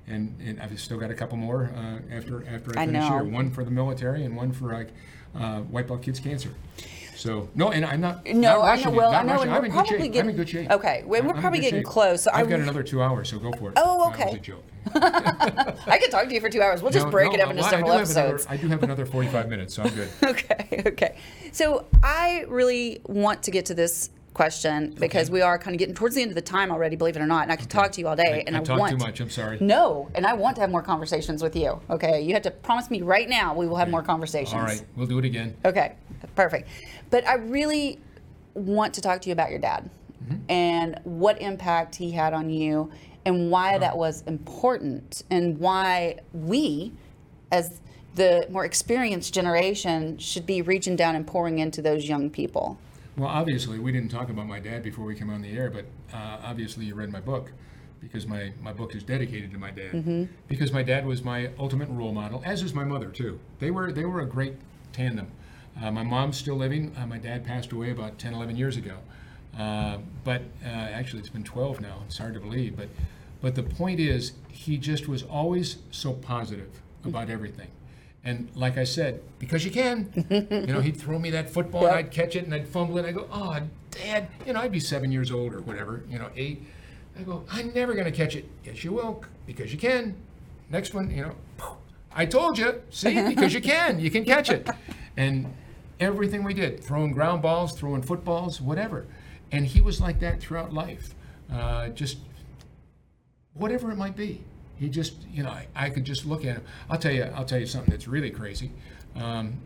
and, 0.06 0.34
and 0.44 0.60
I've 0.60 0.78
still 0.80 0.98
got 0.98 1.10
a 1.10 1.14
couple 1.14 1.38
more 1.38 1.72
uh, 1.76 2.14
after 2.14 2.46
after 2.48 2.76
I 2.78 2.82
I 2.82 2.86
finish 2.86 3.02
know. 3.08 3.08
here. 3.20 3.24
One 3.24 3.50
for 3.50 3.64
the 3.64 3.70
military 3.70 4.24
and 4.24 4.36
one 4.36 4.52
for 4.52 4.72
like 4.72 4.88
uh, 5.34 5.60
white 5.60 5.86
belt 5.88 6.02
kids 6.02 6.20
cancer. 6.20 6.50
So 7.14 7.48
no, 7.54 7.70
and 7.70 7.84
I'm 7.84 8.00
not. 8.00 8.26
No, 8.26 8.40
not 8.40 8.60
I 8.62 8.82
know. 8.82 8.90
Well, 8.90 9.12
not 9.12 9.22
I 9.22 9.26
know, 9.26 9.42
and 9.42 9.50
I'm 9.52 9.60
we're 9.62 9.66
in 9.66 9.72
good 9.72 9.86
shape. 9.86 10.00
I'm 10.00 10.10
getting- 10.10 10.30
in 10.30 10.36
good 10.36 10.48
shape. 10.48 10.70
Okay, 10.70 11.04
well, 11.06 11.20
I'm- 11.20 11.28
we're 11.28 11.34
I'm 11.36 11.40
probably 11.40 11.60
getting 11.60 11.80
shape. 11.80 11.86
close, 11.86 12.22
so 12.24 12.30
I've 12.34 12.46
I 12.46 12.50
got 12.50 12.60
another 12.60 12.82
two 12.82 13.00
hours, 13.02 13.28
so 13.28 13.38
go 13.38 13.52
for 13.52 13.68
it. 13.70 13.74
Oh, 13.76 14.10
That 14.10 14.14
okay. 14.20 14.24
was 14.24 14.34
a 14.34 14.38
joke. 14.38 14.64
I 14.94 15.98
could 16.02 16.10
talk 16.10 16.26
to 16.26 16.34
you 16.34 16.40
for 16.40 16.48
two 16.48 16.60
hours. 16.60 16.82
We'll 16.82 16.90
just 16.90 17.04
No, 17.06 17.10
break 17.12 17.28
no, 17.28 17.34
it 17.34 17.40
up 17.40 17.50
into 17.50 17.60
well, 17.60 17.66
I 17.66 17.70
several 17.70 17.90
another- 17.92 18.02
episodes. 18.02 18.46
I 18.48 18.56
do 18.56 18.66
have 18.68 18.82
another 18.82 19.06
45 19.06 19.48
minutes, 19.48 19.74
so 19.74 19.82
I'm 19.84 19.94
good. 19.94 20.08
okay, 20.24 20.82
okay. 20.86 21.16
So 21.52 21.86
I 22.02 22.44
really 22.48 23.00
want 23.06 23.44
to 23.44 23.50
get 23.52 23.66
to 23.66 23.74
this 23.74 24.10
question 24.34 24.94
because 24.98 25.30
we 25.30 25.42
are 25.42 25.58
kind 25.58 25.74
of 25.74 25.78
getting 25.78 25.94
towards 25.94 26.14
the 26.14 26.22
end 26.22 26.30
of 26.30 26.34
the 26.34 26.42
time 26.42 26.70
already, 26.70 26.96
believe 26.96 27.16
it 27.16 27.20
or 27.20 27.26
not. 27.26 27.42
And 27.42 27.52
I 27.52 27.56
could 27.56 27.68
talk 27.68 27.92
to 27.92 28.00
you 28.00 28.08
all 28.08 28.16
day, 28.16 28.40
I, 28.40 28.44
and 28.46 28.56
I 28.56 28.60
I 28.60 28.62
talk 28.62 28.78
want 28.78 28.92
too 28.92 28.98
much. 28.98 29.20
I'm 29.20 29.30
sorry. 29.30 29.58
No, 29.60 30.10
and 30.14 30.26
I 30.26 30.32
want 30.32 30.56
to 30.56 30.62
have 30.62 30.70
more 30.70 30.82
conversations 30.82 31.42
with 31.42 31.54
you. 31.54 31.80
Okay, 31.90 32.22
you 32.22 32.32
have 32.34 32.42
to 32.42 32.50
promise 32.50 32.90
me 32.90 33.02
right 33.02 33.28
now 33.28 33.54
we 33.54 33.66
will 33.66 33.76
have 33.76 33.90
more 33.90 34.02
conversations. 34.02 34.54
All 34.54 34.62
right, 34.62 34.82
we'll 34.96 35.06
do 35.06 35.18
it 35.18 35.24
again. 35.24 35.56
Okay, 35.64 35.94
perfect. 36.34 36.68
But 37.10 37.26
I 37.26 37.34
really 37.34 38.00
want 38.54 38.94
to 38.94 39.00
talk 39.00 39.20
to 39.22 39.28
you 39.28 39.32
about 39.32 39.50
your 39.50 39.58
dad 39.58 39.88
Mm-hmm. 40.22 40.36
and 40.50 41.00
what 41.02 41.42
impact 41.42 41.96
he 41.96 42.12
had 42.12 42.32
on 42.32 42.48
you 42.48 42.92
and 43.24 43.50
why 43.50 43.76
that 43.78 43.96
was 43.96 44.22
important 44.28 45.24
and 45.30 45.58
why 45.58 46.20
we, 46.32 46.92
as 47.50 47.80
the 48.14 48.46
more 48.48 48.64
experienced 48.64 49.34
generation, 49.34 50.16
should 50.18 50.46
be 50.46 50.62
reaching 50.62 50.94
down 50.94 51.16
and 51.16 51.26
pouring 51.26 51.58
into 51.58 51.82
those 51.82 52.08
young 52.08 52.30
people. 52.30 52.78
Well, 53.16 53.28
obviously, 53.28 53.78
we 53.78 53.92
didn't 53.92 54.10
talk 54.10 54.30
about 54.30 54.46
my 54.46 54.58
dad 54.58 54.82
before 54.82 55.04
we 55.04 55.14
came 55.14 55.28
on 55.30 55.42
the 55.42 55.50
air, 55.56 55.70
but 55.70 55.84
uh, 56.14 56.38
obviously, 56.42 56.86
you 56.86 56.94
read 56.94 57.10
my 57.12 57.20
book 57.20 57.52
because 58.00 58.26
my, 58.26 58.52
my 58.62 58.72
book 58.72 58.94
is 58.94 59.02
dedicated 59.02 59.52
to 59.52 59.58
my 59.58 59.70
dad. 59.70 59.92
Because 60.48 60.72
my 60.72 60.82
dad 60.82 61.06
was 61.06 61.22
my 61.22 61.50
ultimate 61.58 61.88
role 61.90 62.12
model, 62.12 62.42
as 62.44 62.62
is 62.62 62.74
my 62.74 62.84
mother 62.84 63.08
too. 63.10 63.38
They 63.58 63.70
were 63.70 63.92
they 63.92 64.04
were 64.04 64.20
a 64.20 64.26
great 64.26 64.54
tandem. 64.92 65.28
Uh, 65.80 65.90
my 65.90 66.02
mom's 66.02 66.36
still 66.36 66.56
living. 66.56 66.94
Uh, 66.98 67.06
my 67.06 67.18
dad 67.18 67.44
passed 67.44 67.72
away 67.72 67.90
about 67.90 68.18
10, 68.18 68.34
11 68.34 68.56
years 68.56 68.76
ago. 68.76 68.96
Uh, 69.58 69.98
but 70.24 70.42
uh, 70.64 70.68
actually, 70.68 71.20
it's 71.20 71.28
been 71.28 71.44
12 71.44 71.80
now. 71.80 71.98
It's 72.06 72.18
hard 72.18 72.34
to 72.34 72.40
believe, 72.40 72.76
but 72.76 72.88
but 73.42 73.56
the 73.56 73.62
point 73.62 74.00
is, 74.00 74.32
he 74.48 74.78
just 74.78 75.08
was 75.08 75.22
always 75.24 75.78
so 75.90 76.12
positive 76.12 76.80
about 77.04 77.28
everything. 77.28 77.68
And 78.24 78.48
like 78.54 78.78
I 78.78 78.84
said, 78.84 79.20
because 79.38 79.64
you 79.64 79.70
can, 79.70 80.12
you 80.50 80.72
know, 80.72 80.80
he'd 80.80 80.96
throw 80.96 81.18
me 81.18 81.30
that 81.30 81.50
football 81.50 81.86
and 81.86 81.96
I'd 81.96 82.10
catch 82.10 82.36
it 82.36 82.44
and 82.44 82.54
I'd 82.54 82.68
fumble 82.68 82.98
it. 82.98 83.04
I 83.04 83.12
go, 83.12 83.26
oh, 83.32 83.58
Dad, 83.90 84.28
you 84.46 84.52
know, 84.52 84.60
I'd 84.60 84.72
be 84.72 84.80
seven 84.80 85.10
years 85.10 85.32
old 85.32 85.52
or 85.54 85.60
whatever, 85.60 86.04
you 86.08 86.18
know, 86.18 86.30
eight. 86.36 86.62
I 87.18 87.22
go, 87.22 87.44
I'm 87.50 87.72
never 87.74 87.94
going 87.94 88.06
to 88.06 88.12
catch 88.12 88.36
it. 88.36 88.48
Yes, 88.64 88.84
you 88.84 88.92
will, 88.92 89.24
because 89.46 89.72
you 89.72 89.78
can. 89.78 90.16
Next 90.70 90.94
one, 90.94 91.10
you 91.10 91.22
know, 91.22 91.34
I 92.14 92.26
told 92.26 92.58
you, 92.58 92.80
see, 92.90 93.28
because 93.28 93.52
you 93.52 93.60
can, 93.60 93.98
you 93.98 94.10
can 94.10 94.24
catch 94.24 94.50
it. 94.50 94.68
And 95.14 95.52
everything 96.00 96.42
we 96.42 96.54
did, 96.54 96.82
throwing 96.82 97.12
ground 97.12 97.42
balls, 97.42 97.78
throwing 97.78 98.00
footballs, 98.00 98.62
whatever. 98.62 99.06
And 99.50 99.66
he 99.66 99.82
was 99.82 100.00
like 100.00 100.20
that 100.20 100.40
throughout 100.40 100.72
life. 100.72 101.14
Uh, 101.52 101.90
just 101.90 102.16
whatever 103.52 103.90
it 103.90 103.96
might 103.98 104.16
be. 104.16 104.42
He 104.82 104.88
just, 104.88 105.14
you 105.30 105.44
know, 105.44 105.50
I, 105.50 105.68
I 105.76 105.90
could 105.90 106.04
just 106.04 106.26
look 106.26 106.40
at 106.44 106.56
him. 106.56 106.64
I'll 106.90 106.98
tell 106.98 107.12
you, 107.12 107.22
I'll 107.36 107.44
tell 107.44 107.60
you 107.60 107.66
something 107.66 107.92
that's 107.92 108.08
really 108.08 108.32
crazy. 108.32 108.72
Um, 109.14 109.60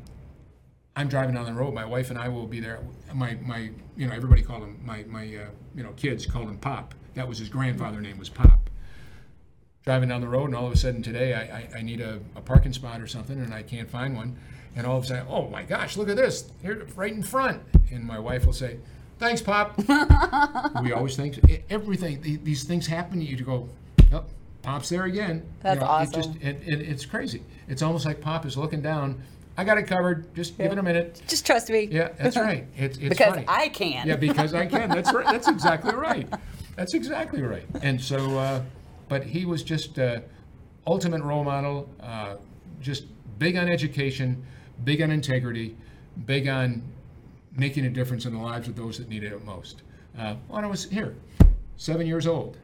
I'm 0.94 1.08
driving 1.08 1.34
down 1.34 1.46
the 1.46 1.54
road. 1.54 1.72
My 1.72 1.86
wife 1.86 2.10
and 2.10 2.18
I 2.18 2.28
will 2.28 2.46
be 2.46 2.60
there. 2.60 2.80
My, 3.14 3.38
my, 3.42 3.70
you 3.96 4.06
know, 4.06 4.12
everybody 4.12 4.42
called 4.42 4.64
him 4.64 4.78
my, 4.84 5.04
my, 5.04 5.22
uh, 5.22 5.46
you 5.74 5.82
know, 5.82 5.92
kids 5.92 6.26
called 6.26 6.50
him 6.50 6.58
Pop. 6.58 6.94
That 7.14 7.26
was 7.26 7.38
his 7.38 7.48
grandfather 7.48 7.98
name 8.02 8.18
was 8.18 8.28
Pop. 8.28 8.68
Driving 9.86 10.10
down 10.10 10.20
the 10.20 10.28
road, 10.28 10.46
and 10.46 10.54
all 10.54 10.66
of 10.66 10.72
a 10.72 10.76
sudden 10.76 11.02
today, 11.02 11.32
I, 11.32 11.40
I, 11.40 11.78
I 11.78 11.82
need 11.82 12.02
a, 12.02 12.20
a 12.34 12.42
parking 12.42 12.74
spot 12.74 13.00
or 13.00 13.06
something, 13.06 13.40
and 13.40 13.54
I 13.54 13.62
can't 13.62 13.88
find 13.88 14.14
one. 14.14 14.36
And 14.74 14.86
all 14.86 14.98
of 14.98 15.04
a 15.04 15.06
sudden, 15.06 15.26
oh 15.30 15.48
my 15.48 15.62
gosh, 15.62 15.96
look 15.96 16.10
at 16.10 16.16
this! 16.16 16.50
Here, 16.60 16.86
right 16.94 17.12
in 17.12 17.22
front. 17.22 17.62
And 17.90 18.04
my 18.04 18.18
wife 18.18 18.44
will 18.44 18.52
say, 18.52 18.80
"Thanks, 19.18 19.40
Pop." 19.40 19.78
we 20.82 20.92
always 20.92 21.16
think 21.16 21.38
everything. 21.70 22.20
These 22.20 22.64
things 22.64 22.86
happen. 22.86 23.20
To 23.20 23.24
you 23.24 23.38
to 23.38 23.44
go, 23.44 23.68
oh, 24.12 24.24
Pop's 24.66 24.88
there 24.88 25.04
again. 25.04 25.36
You 25.36 25.42
That's 25.62 25.80
know, 25.80 25.96
It 25.98 26.04
just, 26.12 26.28
awesome. 26.30 26.42
it, 26.42 26.62
it, 26.66 26.80
it's 26.80 27.06
crazy. 27.06 27.40
It's 27.68 27.82
almost 27.82 28.04
like 28.04 28.20
Pop 28.20 28.44
is 28.44 28.56
looking 28.56 28.82
down. 28.82 29.22
I 29.56 29.62
got 29.62 29.78
it 29.78 29.84
covered. 29.84 30.34
Just 30.34 30.58
give 30.58 30.72
it 30.72 30.76
a 30.78 30.82
minute. 30.82 31.22
Just 31.28 31.46
trust 31.46 31.70
me. 31.70 31.84
Yeah, 31.84 32.08
that's 32.18 32.36
right. 32.36 32.66
It's, 32.76 32.98
it's 32.98 33.10
Because 33.10 33.34
funny. 33.34 33.44
I 33.46 33.68
can. 33.68 34.08
Yeah, 34.08 34.16
because 34.16 34.54
I 34.54 34.66
can. 34.66 34.88
That's 34.90 35.12
right. 35.12 35.24
That's 35.24 35.46
exactly 35.56 35.94
right. 35.94 36.28
That's 36.74 36.94
exactly 36.94 37.42
right. 37.42 37.64
And 37.82 38.00
so, 38.00 38.36
uh, 38.38 38.62
but 39.08 39.22
he 39.22 39.44
was 39.46 39.62
just 39.62 40.00
uh, 40.00 40.18
ultimate 40.84 41.22
role 41.22 41.44
model. 41.44 41.88
Uh, 42.00 42.34
just 42.80 43.04
big 43.38 43.56
on 43.56 43.68
education, 43.68 44.44
big 44.82 45.00
on 45.00 45.12
integrity, 45.12 45.76
big 46.26 46.48
on 46.48 46.82
making 47.56 47.86
a 47.86 47.90
difference 47.90 48.24
in 48.26 48.34
the 48.34 48.40
lives 48.40 48.66
of 48.66 48.74
those 48.74 48.98
that 48.98 49.08
needed 49.08 49.32
it 49.32 49.44
most. 49.44 49.82
Uh, 50.18 50.34
when 50.48 50.64
I 50.64 50.66
was 50.66 50.90
here, 50.90 51.14
seven 51.76 52.04
years 52.08 52.26
old, 52.26 52.58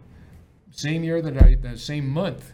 same 0.73 1.05
year 1.05 1.23
that 1.23 1.41
I, 1.41 1.55
the 1.55 1.79
same 1.79 2.09
month, 2.09 2.53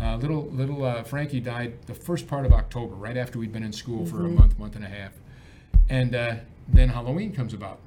uh, 0.00 0.16
little 0.16 0.46
little 0.50 0.84
uh, 0.84 1.02
Frankie 1.02 1.40
died 1.40 1.74
the 1.86 1.94
first 1.94 2.26
part 2.26 2.46
of 2.46 2.52
October, 2.52 2.94
right 2.94 3.16
after 3.16 3.38
we'd 3.38 3.52
been 3.52 3.62
in 3.62 3.72
school 3.72 4.06
for 4.06 4.24
a 4.24 4.28
month, 4.28 4.58
month 4.58 4.76
and 4.76 4.84
a 4.84 4.88
half, 4.88 5.12
and 5.88 6.14
uh, 6.14 6.34
then 6.68 6.88
Halloween 6.88 7.32
comes 7.34 7.52
about. 7.54 7.78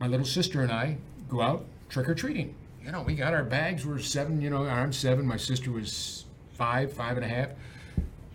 my 0.00 0.06
little 0.06 0.26
sister 0.26 0.62
and 0.62 0.72
I 0.72 0.96
go 1.28 1.40
out 1.40 1.64
trick 1.88 2.08
or 2.08 2.14
treating. 2.14 2.54
You 2.84 2.92
know, 2.92 3.02
we 3.02 3.14
got 3.14 3.32
our 3.32 3.44
bags. 3.44 3.86
We're 3.86 3.98
seven. 3.98 4.40
You 4.40 4.50
know, 4.50 4.64
I'm 4.66 4.92
seven. 4.92 5.26
My 5.26 5.36
sister 5.38 5.70
was 5.70 6.24
five, 6.52 6.92
five 6.92 7.16
and 7.16 7.24
a 7.24 7.28
half. 7.28 7.50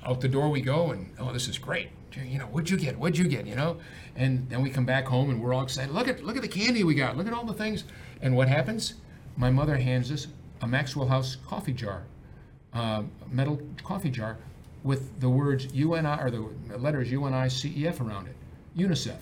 Out 0.05 0.21
the 0.21 0.27
door 0.27 0.49
we 0.49 0.61
go, 0.61 0.91
and 0.91 1.11
oh, 1.19 1.31
this 1.33 1.47
is 1.47 1.57
great. 1.57 1.89
You 2.15 2.39
know, 2.39 2.45
what'd 2.45 2.69
you 2.69 2.77
get? 2.77 2.97
What'd 2.97 3.17
you 3.17 3.27
get? 3.27 3.45
You 3.45 3.55
know, 3.55 3.77
and 4.15 4.49
then 4.49 4.61
we 4.61 4.69
come 4.69 4.85
back 4.85 5.05
home 5.05 5.29
and 5.29 5.41
we're 5.41 5.53
all 5.53 5.63
excited. 5.63 5.93
Look 5.93 6.07
at 6.07 6.23
look 6.23 6.35
at 6.35 6.41
the 6.41 6.47
candy 6.47 6.83
we 6.83 6.95
got. 6.95 7.15
Look 7.17 7.27
at 7.27 7.33
all 7.33 7.45
the 7.45 7.53
things. 7.53 7.83
And 8.21 8.35
what 8.35 8.47
happens? 8.47 8.95
My 9.37 9.49
mother 9.51 9.77
hands 9.77 10.11
us 10.11 10.27
a 10.61 10.67
Maxwell 10.67 11.07
House 11.07 11.37
coffee 11.47 11.73
jar, 11.73 12.03
uh, 12.73 13.03
metal 13.31 13.61
coffee 13.83 14.09
jar, 14.09 14.37
with 14.83 15.19
the 15.19 15.29
words 15.29 15.73
UNI 15.73 16.21
or 16.21 16.31
the 16.31 16.77
letters 16.77 17.09
UNICEF 17.09 17.99
around 17.99 18.27
it, 18.27 18.35
UNICEF. 18.77 19.19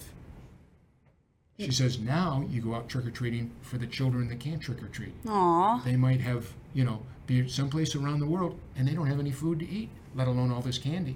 She 1.59 1.71
says 1.71 1.97
now 1.97 2.45
you 2.49 2.61
go 2.61 2.75
out 2.75 2.87
trick 2.87 3.07
or 3.07 3.11
treating 3.11 3.51
for 3.61 3.79
the 3.79 3.87
children 3.87 4.27
that 4.29 4.39
can't 4.39 4.61
trick 4.61 4.81
or 4.83 4.87
treat. 4.87 5.13
Aw. 5.27 5.81
They 5.83 5.95
might 5.95 6.21
have, 6.21 6.53
you 6.75 6.83
know, 6.83 7.01
be 7.25 7.47
someplace 7.49 7.95
around 7.95 8.19
the 8.19 8.27
world 8.27 8.59
and 8.75 8.87
they 8.87 8.93
don't 8.93 9.07
have 9.07 9.19
any 9.19 9.31
food 9.31 9.59
to 9.59 9.67
eat, 9.67 9.89
let 10.13 10.27
alone 10.27 10.51
all 10.51 10.61
this 10.61 10.77
candy. 10.77 11.15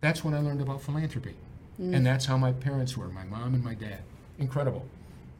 That's 0.00 0.24
when 0.24 0.32
I 0.32 0.40
learned 0.40 0.62
about 0.62 0.80
philanthropy. 0.80 1.34
And 1.78 2.06
that's 2.06 2.26
how 2.26 2.36
my 2.36 2.52
parents 2.52 2.96
were, 2.96 3.08
my 3.08 3.24
mom 3.24 3.54
and 3.54 3.64
my 3.64 3.74
dad. 3.74 4.00
Incredible. 4.38 4.86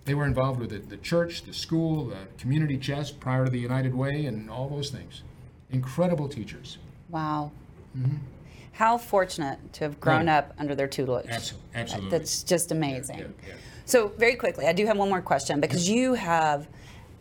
They 0.04 0.14
were 0.14 0.26
involved 0.26 0.58
with 0.60 0.70
the, 0.70 0.78
the 0.78 0.96
church, 0.96 1.42
the 1.44 1.52
school, 1.52 2.06
the 2.06 2.16
community 2.38 2.76
chest 2.76 3.20
prior 3.20 3.44
to 3.44 3.50
the 3.50 3.60
United 3.60 3.94
Way, 3.94 4.26
and 4.26 4.50
all 4.50 4.68
those 4.68 4.90
things. 4.90 5.22
Incredible 5.70 6.28
teachers. 6.28 6.78
Wow. 7.08 7.52
Mm-hmm. 7.96 8.16
How 8.72 8.98
fortunate 8.98 9.58
to 9.74 9.84
have 9.84 10.00
grown 10.00 10.26
Right. 10.26 10.38
up 10.38 10.54
under 10.58 10.74
their 10.74 10.88
tutelage. 10.88 11.26
Abso- 11.26 11.54
absolutely. 11.74 12.10
That's 12.10 12.42
just 12.42 12.72
amazing. 12.72 13.18
Yeah, 13.18 13.24
yeah. 13.48 13.54
So, 13.84 14.08
very 14.18 14.34
quickly, 14.36 14.66
I 14.66 14.72
do 14.72 14.86
have 14.86 14.96
one 14.96 15.08
more 15.08 15.20
question 15.22 15.60
because 15.60 15.88
you 15.88 16.14
have 16.14 16.66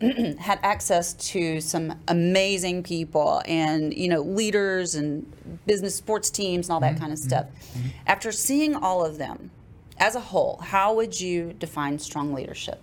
had 0.00 0.58
access 0.62 1.12
to 1.12 1.60
some 1.60 1.94
amazing 2.08 2.82
people 2.82 3.42
and 3.46 3.94
you 3.94 4.08
know 4.08 4.20
leaders 4.22 4.94
and 4.96 5.30
business 5.66 5.94
sports 5.94 6.30
teams 6.30 6.68
and 6.68 6.74
all 6.74 6.80
Mm-hmm. 6.80 6.94
that 6.94 7.00
kind 7.00 7.12
of 7.12 7.18
stuff. 7.18 7.46
Mm-hmm. 7.46 7.78
Mm-hmm. 7.80 7.88
After 8.08 8.32
seeing 8.32 8.74
all 8.74 9.04
of 9.04 9.18
them 9.18 9.50
as 9.98 10.14
a 10.14 10.20
whole, 10.20 10.58
how 10.62 10.94
would 10.94 11.20
you 11.20 11.54
define 11.58 11.98
strong 11.98 12.32
leadership? 12.32 12.80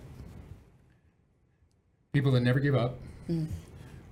People 2.12 2.32
that 2.32 2.40
never 2.40 2.60
give 2.60 2.74
up. 2.74 2.98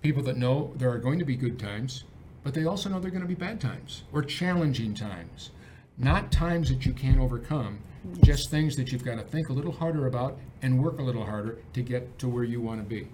People 0.02 0.22
that 0.22 0.36
know 0.36 0.72
there 0.76 0.90
are 0.90 0.98
going 0.98 1.18
to 1.18 1.24
be 1.24 1.34
good 1.34 1.58
times, 1.58 2.04
but 2.44 2.54
they 2.54 2.64
also 2.64 2.88
know 2.88 3.00
there 3.00 3.08
are 3.08 3.10
going 3.10 3.22
to 3.22 3.28
be 3.28 3.34
bad 3.34 3.60
times 3.60 4.04
or 4.12 4.22
challenging 4.22 4.94
times. 4.94 5.50
Not 5.96 6.30
times 6.30 6.68
that 6.68 6.86
you 6.86 6.92
can't 6.92 7.18
overcome, 7.18 7.80
just 8.22 8.50
things 8.50 8.76
that 8.76 8.92
you've 8.92 9.04
got 9.04 9.16
to 9.16 9.24
think 9.24 9.48
a 9.48 9.52
little 9.52 9.72
harder 9.72 10.06
about 10.06 10.38
and 10.62 10.82
work 10.82 11.00
a 11.00 11.02
little 11.02 11.24
harder 11.24 11.58
to 11.72 11.82
get 11.82 12.18
to 12.20 12.28
where 12.28 12.44
you 12.44 12.60
want 12.60 12.80
to 12.80 12.88
be. 12.88 13.08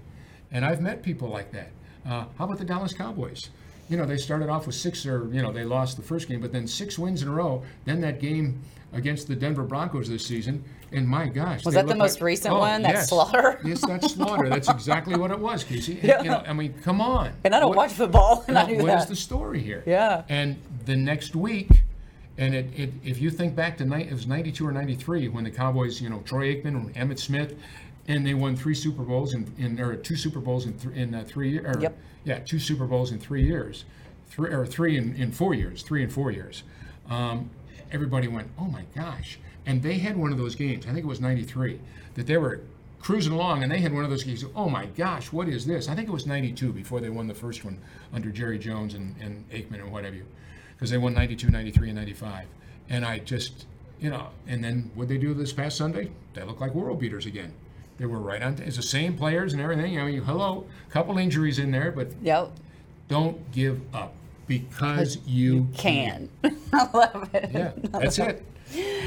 And 0.53 0.62
I've 0.64 0.83
met 0.83 1.03
people 1.03 1.29
like 1.29 1.53
that. 1.53 1.70
Uh, 2.07 2.27
how 2.37 2.44
about 2.44 2.59
the 2.59 2.66
Dallas 2.66 2.92
Cowboys? 2.92 3.49
You 3.88 3.97
know, 3.97 4.05
they 4.05 4.18
started 4.18 4.51
off 4.51 4.66
with 4.66 4.75
six, 4.75 5.07
or, 5.07 5.27
you 5.33 5.40
know, 5.40 5.53
they 5.53 5.64
lost 5.64 5.97
the 5.97 6.03
first 6.03 6.29
game, 6.29 6.40
but 6.40 6.53
then 6.53 6.66
six 6.66 6.99
wins 6.99 7.23
in 7.23 7.29
a 7.29 7.33
row. 7.33 7.62
Then 7.87 8.03
that 8.03 8.20
game 8.20 8.61
against 8.95 9.29
the 9.29 9.35
Denver 9.37 9.63
Broncos 9.65 10.09
this 10.09 10.25
season, 10.25 10.65
and 10.93 11.07
my 11.07 11.27
gosh. 11.29 11.65
Was 11.65 11.75
that 11.75 11.87
the 11.87 11.95
most 11.95 12.17
like- 12.17 12.23
recent 12.27 12.55
Oh, 12.55 12.59
one, 12.61 12.83
that 12.83 12.93
yes. 12.95 13.09
slaughter? 13.09 13.61
Yes, 13.65 13.85
that's 13.87 14.15
slaughter. 14.15 14.49
That's 14.49 14.69
exactly 14.69 15.17
what 15.17 15.31
it 15.31 15.39
was, 15.39 15.65
Casey. 15.65 15.99
Yeah. 16.03 16.23
You 16.23 16.31
know, 16.31 16.43
I 16.47 16.53
mean, 16.53 16.75
come 16.83 17.01
on. 17.01 17.33
And 17.45 17.55
I 17.55 17.61
don't 17.61 17.71
What- 17.71 17.77
watch 17.79 17.93
football, 17.93 18.45
and 18.49 18.57
I 18.57 18.63
what- 18.65 18.71
knew 18.71 18.79
what 18.79 18.87
that. 18.87 19.03
is 19.03 19.07
the 19.09 19.17
story 19.17 19.61
here? 19.61 19.83
Yeah. 19.87 20.23
And 20.29 20.57
the 20.87 20.97
next 20.97 21.35
week, 21.35 21.69
and 22.39 22.55
it, 22.55 22.67
it 22.77 22.93
if 23.05 23.21
you 23.21 23.31
think 23.31 23.55
back 23.57 23.77
to 23.79 23.85
ni- 23.85 24.05
it 24.05 24.13
was 24.13 24.27
92 24.27 24.67
or 24.67 24.73
93 24.73 25.29
when 25.29 25.45
the 25.45 25.51
Cowboys, 25.51 26.01
you 26.01 26.09
know, 26.11 26.21
Troy 26.25 26.55
Aikman 26.55 26.67
and 26.77 26.95
Emmitt 26.95 27.19
Smith, 27.19 27.55
and 28.09 28.27
they 28.27 28.35
won 28.35 28.55
three 28.57 28.75
Super 28.75 29.03
Bowls 29.03 29.35
in, 29.35 29.53
in 29.59 29.81
or 29.81 29.97
two 29.97 30.17
Super 30.17 30.41
Bowls 30.41 30.67
in, 30.67 30.75
th- 30.79 30.95
in 30.95 31.15
uh, 31.15 31.25
three 31.27 31.51
years. 31.51 31.77
Yep. 31.81 31.97
Yeah, 32.25 32.39
two 32.41 32.59
Super 32.59 32.87
Bowls 32.87 33.13
in 33.13 33.19
three 33.19 33.45
years, 33.45 33.85
three 34.29 34.51
or 34.53 34.67
three 34.67 34.97
in, 34.99 35.15
in 35.17 35.31
four 35.33 35.55
years, 35.55 35.83
three 35.83 36.03
and 36.03 36.13
four 36.13 36.31
years. 36.31 36.63
Um, 37.09 37.51
everybody 37.95 38.29
went, 38.29 38.49
oh 38.59 38.65
my 38.67 38.85
gosh! 38.95 39.39
And 39.65 39.83
they 39.83 39.95
had 39.95 40.17
one 40.17 40.33
of 40.33 40.37
those 40.39 40.55
games. 40.55 40.85
I 40.85 40.89
think 40.93 41.05
it 41.05 41.09
was 41.09 41.21
'93 41.21 41.81
that 42.15 42.27
they 42.27 42.37
were 42.37 42.61
cruising 43.01 43.33
along, 43.33 43.63
and 43.63 43.71
they 43.73 43.79
had 43.81 43.95
one 43.95 44.05
of 44.05 44.11
those 44.11 44.25
games. 44.25 44.45
Oh 44.55 44.69
my 44.69 44.87
gosh, 44.87 45.33
what 45.33 45.49
is 45.49 45.65
this? 45.65 45.89
I 45.89 45.95
think 45.95 46.09
it 46.09 46.13
was 46.13 46.27
'92 46.27 46.73
before 46.73 47.01
they 47.01 47.09
won 47.09 47.29
the 47.29 47.35
first 47.35 47.65
one 47.65 47.79
under 48.13 48.31
Jerry 48.31 48.59
Jones 48.59 48.95
and, 48.95 49.15
and 49.23 49.49
Aikman 49.51 49.81
and 49.81 49.93
what 49.93 50.05
have 50.05 50.15
you, 50.15 50.27
because 50.75 50.91
they 50.91 50.99
won 50.99 51.15
'92, 51.15 51.49
'93, 51.51 51.89
and 51.91 51.97
'95. 51.99 52.47
And 52.91 53.05
I 53.07 53.21
just, 53.21 53.65
you 53.99 54.11
know, 54.11 54.29
and 54.47 54.63
then 54.63 54.91
what 54.95 55.09
they 55.09 55.17
do 55.17 55.33
this 55.33 55.53
past 55.53 55.79
Sunday? 55.79 56.11
They 56.35 56.43
look 56.43 56.61
like 56.61 56.75
world 56.75 57.01
beaters 57.01 57.25
again. 57.25 57.55
They 57.97 58.07
were 58.07 58.19
right 58.19 58.43
on. 58.43 58.59
It's 58.59 58.77
the 58.77 58.83
same 58.83 59.17
players 59.17 59.53
and 59.55 59.63
everything. 59.63 59.99
I 60.01 60.05
mean, 60.05 60.21
hello, 60.23 60.67
couple 60.91 61.17
injuries 61.17 61.59
in 61.61 61.71
there, 61.71 61.93
but 61.93 62.09
Yep. 62.23 62.51
don't 63.09 63.53
give 63.53 63.81
up 63.95 64.15
because 64.47 65.19
you 65.27 65.69
Can. 65.77 66.29
I 66.73 66.89
love 66.93 67.31
it. 67.35 67.51
Yeah, 67.53 67.73
that's 67.93 68.19
it. 68.19 68.45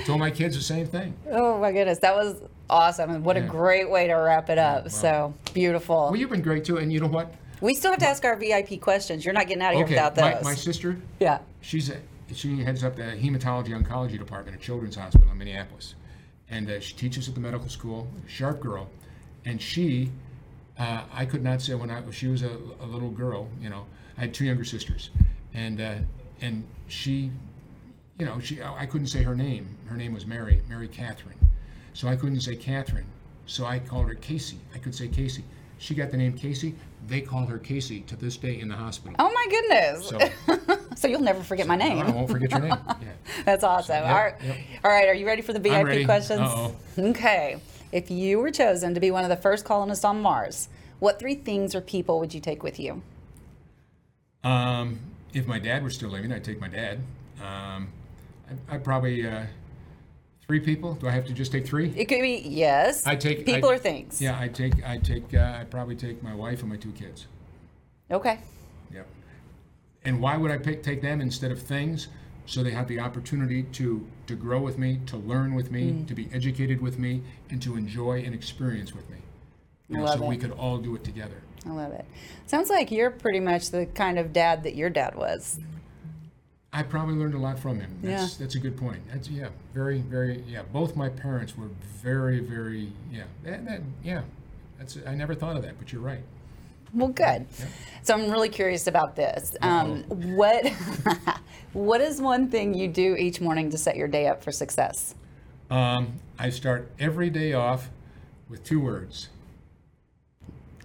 Told 0.06 0.19
my 0.19 0.32
kids 0.32 0.56
the 0.56 0.62
same 0.62 0.88
thing. 0.88 1.13
Oh 1.32 1.60
my 1.60 1.71
goodness, 1.71 2.00
that 2.00 2.15
was 2.15 2.41
awesome. 2.69 3.10
And 3.10 3.26
what 3.26 3.38
a 3.38 3.41
great 3.41 3.89
way 3.89 4.08
to 4.08 4.13
wrap 4.13 4.50
it 4.50 4.58
up. 4.58 4.89
So 4.89 5.34
beautiful. 5.54 6.08
Well, 6.12 6.15
you've 6.15 6.30
been 6.30 6.41
great 6.41 6.63
too, 6.63 6.78
and 6.78 6.91
you 6.91 7.00
know 7.00 7.08
what? 7.08 7.34
We 7.60 7.73
still 7.73 7.91
have 7.91 8.00
to 8.02 8.08
ask 8.08 8.23
our 8.23 8.36
VIP 8.36 8.80
questions. 8.80 9.26
You're 9.26 9.34
not 9.34 9.47
getting 9.47 9.63
out 9.63 9.73
of 9.73 9.78
here 9.78 9.86
Okay, 9.86 9.95
without 9.95 10.15
my, 10.15 10.36
those. 10.36 10.43
my 10.43 10.54
sister, 10.54 10.97
yeah. 11.19 11.39
she's 11.62 11.89
a, 11.89 11.97
she 12.34 12.58
heads 12.63 12.84
up 12.84 12.95
the 12.95 13.02
hematology 13.02 13.69
oncology 13.69 14.19
department 14.19 14.56
at 14.56 14.62
Children's 14.62 14.95
Hospital 14.95 15.30
in 15.32 15.38
Minneapolis, 15.38 15.95
and 16.50 16.69
uh, 16.69 16.80
she 16.80 16.93
teaches 16.93 17.28
at 17.28 17.34
the 17.34 17.41
medical 17.41 17.67
school. 17.67 18.08
Sharp 18.28 18.60
girl, 18.60 18.89
and 19.43 19.60
she, 19.60 20.12
uh, 20.78 21.04
I 21.12 21.26
could 21.26 21.43
not 21.43 21.62
say 21.62 21.73
when 21.73 21.89
I 21.89 22.04
she 22.12 22.28
was 22.28 22.43
a, 22.43 22.58
a 22.80 22.86
little 22.86 23.10
girl. 23.10 23.50
You 23.60 23.71
know, 23.71 23.86
I 24.17 24.21
had 24.21 24.34
two 24.34 24.45
younger 24.45 24.63
sisters, 24.63 25.10
and 25.53 25.82
uh, 25.82 25.95
and 26.41 26.63
she, 26.88 27.32
you 28.17 28.25
know, 28.25 28.39
she 28.39 28.62
I 28.62 28.86
couldn't 28.86 29.08
say 29.08 29.23
her 29.23 29.36
name. 29.36 29.77
Her 29.86 29.97
name 29.97 30.13
was 30.13 30.25
Mary, 30.25 30.62
Mary 30.67 30.88
Catherine, 30.88 31.39
so 31.93 32.08
I 32.08 32.15
couldn't 32.15 32.41
say 32.41 32.56
Catherine. 32.56 33.06
So 33.45 33.65
I 33.65 33.80
called 33.80 34.08
her 34.08 34.15
Casey. 34.15 34.60
I 34.75 34.77
could 34.77 34.93
say 34.93 35.08
Casey. 35.08 35.43
She 35.77 35.93
got 35.93 36.12
the 36.12 36.17
name 36.17 36.34
Casey. 36.34 36.75
They 37.08 37.21
call 37.21 37.45
her 37.45 37.60
Casey 37.60 38.01
to 38.01 38.15
this 38.15 38.36
day 38.36 38.60
in 38.60 38.67
the 38.67 38.75
hospital. 38.75 39.15
Oh 39.19 39.32
my 39.32 39.45
goodness. 39.49 40.10
So 40.10 40.77
So 40.97 41.08
you'll 41.08 41.21
never 41.21 41.43
forget 41.43 41.67
my 41.67 41.75
name. 41.75 41.99
I 41.99 42.10
won't 42.10 42.30
forget 42.30 42.49
your 42.51 42.62
name. 42.62 42.73
Yeah. 42.88 43.43
That's 43.45 43.63
awesome. 43.63 43.97
Yep, 43.97 44.06
all, 44.06 44.15
right. 44.15 44.34
yep. 44.43 44.58
all 44.84 44.91
right, 44.91 45.08
are 45.08 45.13
you 45.13 45.27
ready 45.27 45.43
for 45.43 45.53
the 45.53 45.60
VIP 45.60 46.06
questions? 46.06 46.39
Uh-oh. 46.39 46.75
Okay. 46.97 47.58
If 47.91 48.10
you 48.10 48.39
were 48.39 48.49
chosen 48.49 48.95
to 48.95 48.99
be 48.99 49.12
one 49.12 49.23
of 49.23 49.30
the 49.30 49.36
first 49.36 49.63
colonists 49.63 50.03
on 50.03 50.21
Mars, 50.21 50.69
what 50.97 51.19
three 51.19 51.36
things 51.36 51.75
or 51.75 51.82
people 51.82 52.19
would 52.19 52.34
you 52.34 52.41
take 52.41 52.63
with 52.63 52.80
you? 52.80 53.03
Um, 54.51 54.99
if 55.33 55.45
my 55.45 55.60
dad 55.60 55.83
were 55.83 55.89
still 55.89 56.10
living, 56.10 56.31
I'd 56.31 56.43
take 56.43 56.60
my 56.62 56.69
dad. 56.69 56.99
Um, 57.41 57.89
I, 58.49 58.75
I'd 58.75 58.83
probably 58.83 59.27
uh, 59.27 59.43
three 60.47 60.60
people. 60.62 60.93
Do 60.95 61.07
I 61.07 61.12
have 61.12 61.25
to 61.27 61.33
just 61.33 61.51
take 61.51 61.65
three? 61.67 61.93
It 61.95 62.05
could 62.05 62.21
be 62.21 62.41
yes. 62.45 63.05
I 63.05 63.15
take 63.15 63.45
people 63.45 63.69
I- 63.69 63.73
or 63.73 63.77
things. 63.77 64.21
Yeah, 64.21 64.39
I 64.39 64.47
take 64.47 64.83
I 64.86 64.97
take 64.97 65.33
uh, 65.33 65.57
I'd 65.60 65.69
probably 65.69 65.95
take 65.95 66.23
my 66.23 66.33
wife 66.33 66.62
and 66.62 66.69
my 66.69 66.77
two 66.77 66.91
kids. 66.93 67.27
Okay. 68.10 68.39
Yep. 68.93 69.07
And 70.05 70.21
why 70.21 70.38
would 70.38 70.51
I 70.51 70.57
pick 70.57 70.81
take 70.81 71.01
them 71.01 71.19
instead 71.19 71.51
of 71.51 71.62
things? 71.62 72.07
So 72.45 72.63
they 72.63 72.71
have 72.71 72.88
the 72.88 73.01
opportunity 73.01 73.63
to 73.63 74.07
to 74.27 74.36
grow 74.36 74.62
with 74.62 74.77
me, 74.77 75.01
to 75.07 75.17
learn 75.17 75.53
with 75.55 75.69
me, 75.71 75.91
Mm. 75.91 76.07
to 76.07 76.13
be 76.15 76.29
educated 76.31 76.81
with 76.81 76.97
me, 76.97 77.21
and 77.49 77.62
to 77.63 77.75
enjoy 77.75 78.23
and 78.23 78.33
experience 78.33 78.95
with 78.95 79.10
me. 79.10 79.17
Know, 79.89 80.03
Love 80.03 80.19
so 80.19 80.23
it. 80.25 80.27
we 80.29 80.38
could 80.38 80.51
all 80.51 80.77
do 80.77 80.95
it 80.95 81.03
together. 81.03 81.41
I 81.67 81.71
love 81.71 81.91
it. 81.91 82.06
Sounds 82.45 82.69
like 82.69 82.91
you're 82.91 83.12
pretty 83.12 83.39
much 83.39 83.71
the 83.71 83.86
kind 83.88 84.17
of 84.17 84.32
dad 84.32 84.63
that 84.63 84.75
your 84.75 84.89
dad 84.89 85.15
was. 85.15 85.60
I 86.71 86.84
probably 86.84 87.15
learned 87.15 87.34
a 87.34 87.39
lot 87.39 87.60
from 87.60 87.80
him. 87.80 87.97
That's, 88.01 88.34
Yeah. 88.34 88.38
that's 88.45 88.56
a 88.56 88.60
good 88.60 88.77
point. 88.77 89.01
That's 89.12 89.30
yeah, 89.30 89.49
very, 89.73 89.99
very 89.99 90.43
yeah. 90.47 90.62
Both 90.71 90.95
my 90.95 91.10
parents 91.10 91.58
were 91.58 91.69
very, 92.01 92.39
very 92.39 92.91
yeah. 93.12 93.23
That, 93.43 93.65
that 93.65 93.82
yeah, 94.03 94.21
that's 94.77 94.97
I 95.06 95.15
never 95.15 95.34
thought 95.34 95.56
of 95.56 95.63
that, 95.63 95.77
but 95.80 95.91
you're 95.91 96.01
right. 96.01 96.23
Well, 96.93 97.10
good. 97.10 97.47
So 98.03 98.13
I'm 98.13 98.32
really 98.32 98.49
curious 98.49 98.88
about 98.88 99.15
this. 99.15 99.56
Um, 99.62 100.03
what 100.03 100.65
What 101.73 102.01
is 102.01 102.21
one 102.21 102.49
thing 102.49 102.73
you 102.73 102.88
do 102.88 103.15
each 103.15 103.41
morning 103.41 103.69
to 103.71 103.77
set 103.77 103.97
your 103.97 104.08
day 104.08 104.27
up 104.27 104.43
for 104.43 104.51
success? 104.51 105.15
Um, 105.69 106.13
I 106.39 106.49
start 106.49 106.89
every 106.97 107.30
day 107.30 107.53
off 107.53 107.89
with 108.49 108.63
two 108.63 108.80
words. 108.80 109.30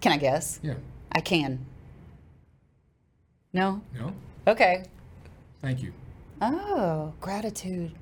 Can 0.02 0.12
I 0.12 0.16
guess? 0.18 0.60
Yeah. 0.62 0.74
I 1.12 1.20
can. 1.20 1.64
No? 3.52 3.80
No. 3.98 4.12
Okay. 4.46 4.84
Thank 5.62 5.82
you. 5.82 5.92
Oh, 6.40 7.12
gratitude. 7.20 7.92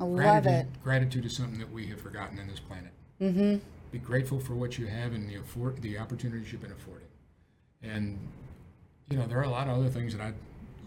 I 0.00 0.04
love 0.04 0.16
Gratitude, 0.16 0.52
it. 0.52 0.82
gratitude 0.84 1.26
is 1.26 1.36
something 1.36 1.58
that 1.58 1.70
we 1.72 1.86
have 1.88 2.00
forgotten 2.00 2.38
in 2.38 2.46
this 2.46 2.60
planet. 2.60 2.92
Mm-hmm. 3.20 3.56
Be 3.90 3.98
grateful 3.98 4.38
for 4.38 4.54
what 4.54 4.78
you 4.78 4.86
have 4.86 5.12
and 5.12 5.28
the 5.28 5.36
afford 5.36 5.82
the 5.82 5.98
opportunities 5.98 6.52
you've 6.52 6.62
been 6.62 6.72
afforded. 6.72 7.08
And 7.82 8.16
you 9.10 9.18
know 9.18 9.26
there 9.26 9.38
are 9.38 9.44
a 9.44 9.50
lot 9.50 9.66
of 9.68 9.76
other 9.76 9.88
things 9.88 10.14
that 10.16 10.22
I'd 10.24 10.34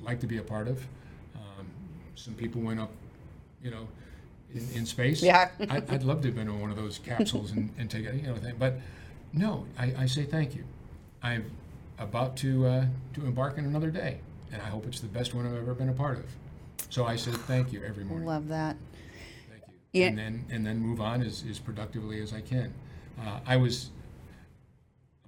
like 0.02 0.22
to 0.22 0.28
be 0.28 0.38
a 0.38 0.42
part 0.42 0.70
of. 0.70 0.78
Um, 1.36 1.68
some 2.16 2.34
people 2.36 2.62
went 2.62 2.80
up, 2.80 2.92
you 3.62 3.70
know, 3.70 3.88
in, 4.54 4.66
in 4.76 4.86
space. 4.86 5.22
Yeah. 5.22 5.50
I, 5.70 5.78
I'd 5.90 6.04
love 6.04 6.22
to 6.22 6.30
have 6.30 6.36
been 6.36 6.48
in 6.48 6.60
one 6.62 6.70
of 6.72 6.78
those 6.78 6.98
capsules 6.98 7.52
and, 7.52 7.70
and 7.78 7.92
take 7.92 8.06
it, 8.06 8.16
you 8.16 8.28
know, 8.28 8.36
thing. 8.38 8.56
But 8.58 8.76
no, 9.34 9.66
I, 9.78 9.94
I 10.00 10.06
say 10.06 10.24
thank 10.24 10.56
you. 10.56 10.64
I'm 11.24 11.52
about 11.98 12.36
to 12.38 12.66
uh, 12.66 12.86
to 13.14 13.26
embark 13.26 13.58
on 13.58 13.66
another 13.66 13.92
day, 13.92 14.20
and 14.52 14.62
I 14.62 14.66
hope 14.66 14.86
it's 14.86 15.00
the 15.00 15.08
best 15.08 15.34
one 15.34 15.46
I've 15.46 15.56
ever 15.56 15.74
been 15.74 15.90
a 15.90 15.94
part 15.94 16.18
of. 16.18 16.26
So 16.90 17.06
I 17.06 17.16
say 17.16 17.32
thank 17.32 17.72
you 17.72 17.84
every 17.84 18.04
morning. 18.04 18.28
Love 18.28 18.48
that. 18.50 18.76
Thank 19.50 19.64
you. 19.68 19.74
Yeah. 19.94 20.08
And 20.08 20.18
then 20.18 20.46
and 20.50 20.66
then 20.66 20.80
move 20.80 21.00
on 21.00 21.22
as, 21.22 21.44
as 21.50 21.60
productively 21.60 22.22
as 22.22 22.34
I 22.34 22.42
can. 22.42 22.74
Uh, 23.20 23.40
I 23.46 23.58
was 23.58 23.92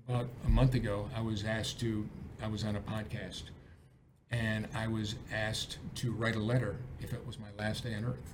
about 0.08 0.28
a 0.46 0.50
month 0.50 0.74
ago. 0.74 1.10
I 1.16 1.22
was 1.22 1.46
asked 1.46 1.80
to. 1.82 2.08
I 2.42 2.48
was 2.48 2.64
on 2.66 2.76
a 2.76 2.82
podcast, 2.82 3.44
and 4.32 4.68
I 4.76 4.88
was 4.88 5.16
asked 5.32 5.78
to 5.96 6.12
write 6.12 6.36
a 6.36 6.40
letter 6.40 6.76
if 7.00 7.14
it 7.14 7.26
was 7.26 7.40
my 7.40 7.48
last 7.58 7.84
day 7.84 7.94
on 7.94 8.04
Earth. 8.04 8.34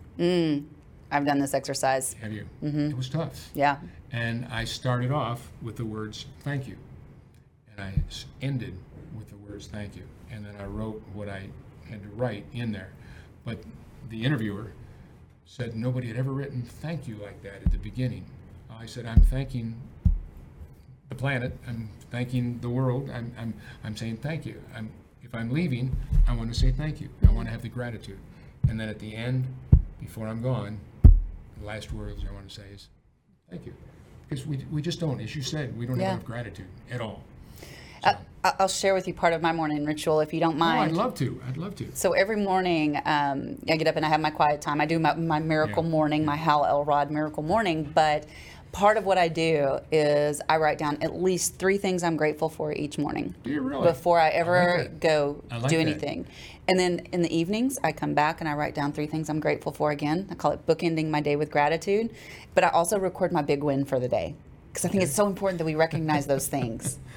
I've 1.11 1.25
done 1.25 1.39
this 1.39 1.53
exercise. 1.53 2.13
Have 2.21 2.31
you? 2.31 2.47
Mm-hmm. 2.63 2.91
It 2.91 2.97
was 2.97 3.09
tough. 3.09 3.49
Yeah. 3.53 3.77
And 4.11 4.45
I 4.45 4.63
started 4.65 5.11
off 5.11 5.51
with 5.61 5.75
the 5.75 5.85
words 5.85 6.25
"thank 6.43 6.67
you," 6.67 6.77
and 7.71 7.83
I 7.83 7.93
ended 8.41 8.77
with 9.17 9.29
the 9.29 9.37
words 9.37 9.67
"thank 9.67 9.95
you," 9.95 10.03
and 10.31 10.45
then 10.45 10.55
I 10.59 10.65
wrote 10.65 11.01
what 11.13 11.29
I 11.29 11.49
had 11.89 12.03
to 12.03 12.09
write 12.09 12.45
in 12.53 12.71
there. 12.71 12.91
But 13.45 13.59
the 14.09 14.23
interviewer 14.23 14.73
said 15.45 15.75
nobody 15.75 16.07
had 16.07 16.17
ever 16.17 16.31
written 16.31 16.63
"thank 16.63 17.07
you" 17.07 17.15
like 17.15 17.41
that 17.43 17.61
at 17.65 17.71
the 17.71 17.77
beginning. 17.77 18.25
I 18.71 18.85
said 18.85 19.05
I'm 19.05 19.21
thanking 19.21 19.75
the 21.09 21.15
planet. 21.15 21.57
I'm 21.67 21.89
thanking 22.11 22.59
the 22.59 22.69
world. 22.69 23.09
I'm 23.13 23.33
I'm 23.37 23.53
I'm 23.83 23.97
saying 23.97 24.17
thank 24.17 24.45
you. 24.45 24.61
I'm 24.75 24.91
if 25.23 25.35
I'm 25.35 25.49
leaving, 25.51 25.95
I 26.27 26.35
want 26.35 26.51
to 26.53 26.59
say 26.59 26.71
thank 26.71 27.01
you. 27.01 27.09
I 27.27 27.31
want 27.31 27.47
to 27.47 27.51
have 27.51 27.61
the 27.61 27.69
gratitude. 27.69 28.19
And 28.67 28.79
then 28.79 28.89
at 28.89 28.99
the 28.99 29.15
end, 29.15 29.47
before 29.99 30.27
I'm 30.27 30.41
gone, 30.41 30.79
last 31.63 31.91
words 31.93 32.23
I 32.29 32.33
want 32.33 32.49
to 32.49 32.55
say 32.55 32.67
is 32.73 32.87
thank 33.49 33.65
you. 33.65 33.73
Because 34.27 34.45
we, 34.45 34.57
we 34.71 34.81
just 34.81 34.99
don't, 34.99 35.19
as 35.19 35.35
you 35.35 35.41
said, 35.41 35.77
we 35.77 35.85
don't 35.85 35.97
Yeah. 35.99 36.05
have 36.05 36.13
enough 36.15 36.25
gratitude 36.25 36.67
at 36.91 37.01
all. 37.01 37.23
I, 38.03 38.15
I'll 38.59 38.67
share 38.69 38.93
with 38.93 39.07
you 39.07 39.13
part 39.13 39.33
of 39.33 39.41
my 39.41 39.51
morning 39.51 39.83
ritual 39.85 40.21
if 40.21 40.33
you 40.33 40.39
don't 40.39 40.55
Oh, 40.61 40.65
I'd 40.65 40.91
love 40.93 41.15
to. 41.15 41.41
I'd 41.45 41.57
love 41.57 41.75
to. 41.75 41.87
So 41.93 42.13
every 42.13 42.37
morning, 42.37 42.95
um, 43.05 43.57
I 43.69 43.75
get 43.75 43.87
up 43.87 43.97
and 43.97 44.05
I 44.05 44.09
have 44.09 44.21
my 44.21 44.29
quiet 44.29 44.61
time. 44.61 44.79
I 44.79 44.85
do 44.85 44.97
my, 44.99 45.13
my 45.15 45.39
miracle 45.39 45.83
Yeah. 45.83 45.89
morning, 45.89 46.23
my 46.23 46.37
Hal 46.37 46.65
Elrod 46.65 47.11
miracle 47.11 47.43
morning. 47.43 47.91
But 47.93 48.25
part 48.71 48.97
of 48.97 49.05
what 49.05 49.17
I 49.17 49.27
do 49.27 49.79
is 49.91 50.41
I 50.47 50.57
write 50.57 50.77
down 50.77 50.97
at 51.01 51.15
least 51.21 51.57
three 51.57 51.77
things 51.77 52.03
I'm 52.03 52.17
grateful 52.17 52.49
for 52.49 52.71
each 52.71 52.97
morning 52.97 53.33
Do 53.43 53.49
you 53.51 53.61
really? 53.61 53.87
before 53.87 54.19
I 54.19 54.29
ever 54.29 54.83
that. 54.83 54.99
go 54.99 55.43
I 55.49 55.57
like 55.57 55.69
do 55.69 55.77
that. 55.77 55.81
anything. 55.81 56.27
And 56.67 56.79
then 56.79 56.99
in 57.11 57.21
the 57.23 57.35
evenings, 57.35 57.79
I 57.83 57.91
come 57.91 58.13
back 58.13 58.41
and 58.41 58.47
I 58.49 58.53
write 58.53 58.75
down 58.75 58.91
three 58.93 59.07
things 59.07 59.27
I'm 59.29 59.39
grateful 59.39 59.71
for 59.71 59.89
again. 59.91 60.27
I 60.29 60.35
call 60.35 60.51
it 60.51 60.65
bookending 60.67 61.09
my 61.09 61.19
day 61.19 61.35
with 61.35 61.49
gratitude. 61.49 62.13
But 62.53 62.63
I 62.63 62.69
also 62.69 62.99
record 62.99 63.31
my 63.31 63.41
big 63.41 63.63
win 63.63 63.85
for 63.85 63.99
the 63.99 64.07
day 64.07 64.35
because 64.71 64.85
I 64.85 64.89
think 64.89 65.03
it's 65.03 65.15
so 65.15 65.25
important 65.25 65.57
that 65.57 65.65
we 65.65 65.75
recognize 65.75 66.27
those 66.27 66.47
things. 66.47 66.97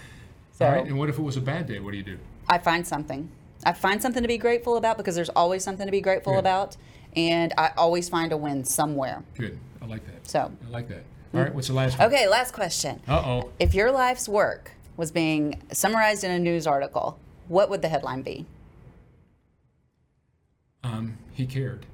So 0.55 0.67
All 0.67 0.73
right. 0.73 0.87
And 0.87 0.99
what 0.99 1.09
if 1.09 1.19
it 1.19 1.23
was 1.23 1.39
a 1.39 1.41
bad 1.41 1.67
day? 1.67 1.81
What 1.81 1.93
do 1.93 1.97
you 1.97 2.03
do? 2.03 2.19
I 2.47 2.59
find 2.59 2.87
something. 2.87 3.31
I 3.65 3.73
find 3.73 4.03
something 4.03 4.23
to 4.23 4.29
be 4.29 4.37
grateful 4.37 4.77
about 4.77 4.99
because 4.99 5.15
there's 5.15 5.31
always 5.31 5.65
something 5.65 5.87
to 5.87 5.91
be 5.91 6.03
grateful 6.03 6.37
about. 6.39 6.77
And 7.17 7.55
I 7.57 7.71
always 7.79 8.11
find 8.11 8.33
a 8.33 8.37
win 8.37 8.63
somewhere. 8.65 9.23
Good. 9.35 9.59
I 9.81 9.87
like 9.87 10.05
that. 10.05 10.29
So, 10.29 10.53
I 10.67 10.71
like 10.71 10.89
that. 10.89 11.05
All 11.35 11.41
right. 11.41 11.55
What's 11.55 11.69
the 11.69 11.75
last 11.75 11.99
one? 11.99 12.09
okay, 12.09 12.29
last 12.29 12.53
question. 12.53 13.01
Uh 13.09 13.23
oh. 13.25 13.51
If 13.59 13.75
your 13.75 13.91
life's 13.91 14.29
work 14.29 14.73
was 14.97 15.11
being 15.11 15.63
summarized 15.73 16.25
in 16.25 16.31
a 16.31 16.39
news 16.39 16.67
article, 16.67 17.19
what 17.49 17.71
would 17.71 17.83
the 17.83 17.89
headline 17.89 18.23
be? 18.23 18.47
Um, 20.85 21.17
he 21.33 21.47
cared. 21.47 21.87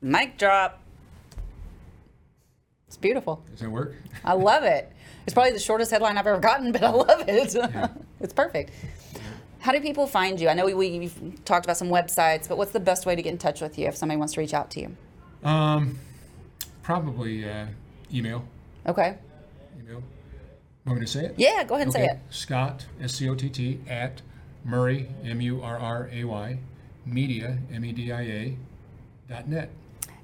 Mic 0.00 0.36
drop. 0.36 0.80
It's 2.88 2.96
beautiful. 2.96 3.42
Does 3.50 3.60
that 3.60 3.70
work? 3.70 3.94
I 4.24 4.34
love 4.34 4.64
it. 4.64 4.92
It's 5.24 5.32
probably 5.32 5.52
the 5.52 5.58
shortest 5.58 5.90
headline 5.90 6.18
I've 6.18 6.26
ever 6.26 6.40
gotten, 6.40 6.72
but 6.72 6.82
I 6.82 6.90
love 6.90 7.24
it. 7.26 7.56
it's 8.20 8.34
perfect. 8.34 8.70
How 9.60 9.72
do 9.72 9.80
people 9.80 10.06
find 10.06 10.40
you? 10.40 10.48
I 10.48 10.54
know 10.54 10.66
we, 10.66 10.74
we've 10.74 11.44
talked 11.44 11.64
about 11.64 11.76
some 11.76 11.88
websites, 11.88 12.48
but 12.48 12.58
what's 12.58 12.72
the 12.72 12.80
best 12.80 13.06
way 13.06 13.14
to 13.14 13.22
get 13.22 13.30
in 13.30 13.38
touch 13.38 13.60
with 13.60 13.78
you 13.78 13.86
if 13.86 13.96
somebody 13.96 14.18
wants 14.18 14.34
to 14.34 14.40
reach 14.40 14.52
out 14.52 14.70
to 14.72 14.80
you? 14.80 14.96
Um, 15.44 15.98
probably 16.82 17.48
uh, 17.48 17.66
email. 18.12 18.44
Okay. 18.86 19.16
Email. 19.78 20.02
Want 20.84 20.98
me 21.00 21.06
to 21.06 21.10
say 21.12 21.26
it? 21.26 21.34
Yeah, 21.36 21.64
go 21.64 21.76
ahead 21.76 21.86
and 21.86 21.92
say 21.92 22.06
it. 22.06 22.18
Scott, 22.30 22.86
S 23.00 23.14
C 23.14 23.28
O 23.28 23.34
T 23.34 23.48
T, 23.48 23.80
at 23.88 24.20
Murray, 24.64 25.08
M 25.24 25.40
U 25.40 25.62
R 25.62 25.78
R 25.78 26.08
A 26.12 26.24
Y, 26.24 26.58
media, 27.06 27.58
M 27.72 27.84
E 27.84 27.92
D 27.92 28.10
I 28.12 28.20
A, 28.22 28.56
dot 29.28 29.48
net. 29.48 29.70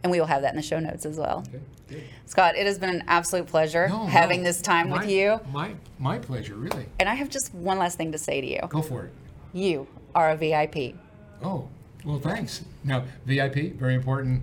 And 0.02 0.10
we 0.12 0.20
will 0.20 0.26
have 0.26 0.42
that 0.42 0.50
in 0.52 0.56
the 0.56 0.62
show 0.62 0.78
notes 0.78 1.06
as 1.06 1.16
well. 1.16 1.44
Okay, 1.48 1.60
good. 1.88 2.04
Scott, 2.26 2.56
it 2.56 2.66
has 2.66 2.78
been 2.78 2.90
an 2.90 3.04
absolute 3.08 3.46
pleasure 3.46 3.88
No, 3.88 4.06
having 4.06 4.40
no, 4.42 4.44
this 4.48 4.60
time 4.62 4.90
my- 4.90 4.98
with 5.00 5.10
you. 5.10 5.40
My, 5.52 5.74
my 5.98 6.18
pleasure, 6.18 6.54
really. 6.54 6.86
And 7.00 7.08
I 7.08 7.14
have 7.14 7.28
just 7.28 7.52
one 7.54 7.78
last 7.78 7.96
thing 7.96 8.12
to 8.12 8.18
say 8.18 8.40
to 8.40 8.46
you. 8.46 8.60
Go 8.68 8.82
for 8.82 9.04
it. 9.04 9.12
You 9.52 9.86
are 10.14 10.30
a 10.30 10.36
VIP. 10.36 10.94
Oh, 11.42 11.68
well, 12.04 12.20
thanks. 12.20 12.64
Now, 12.84 13.04
VIP, 13.26 13.74
very 13.74 13.94
important 13.94 14.42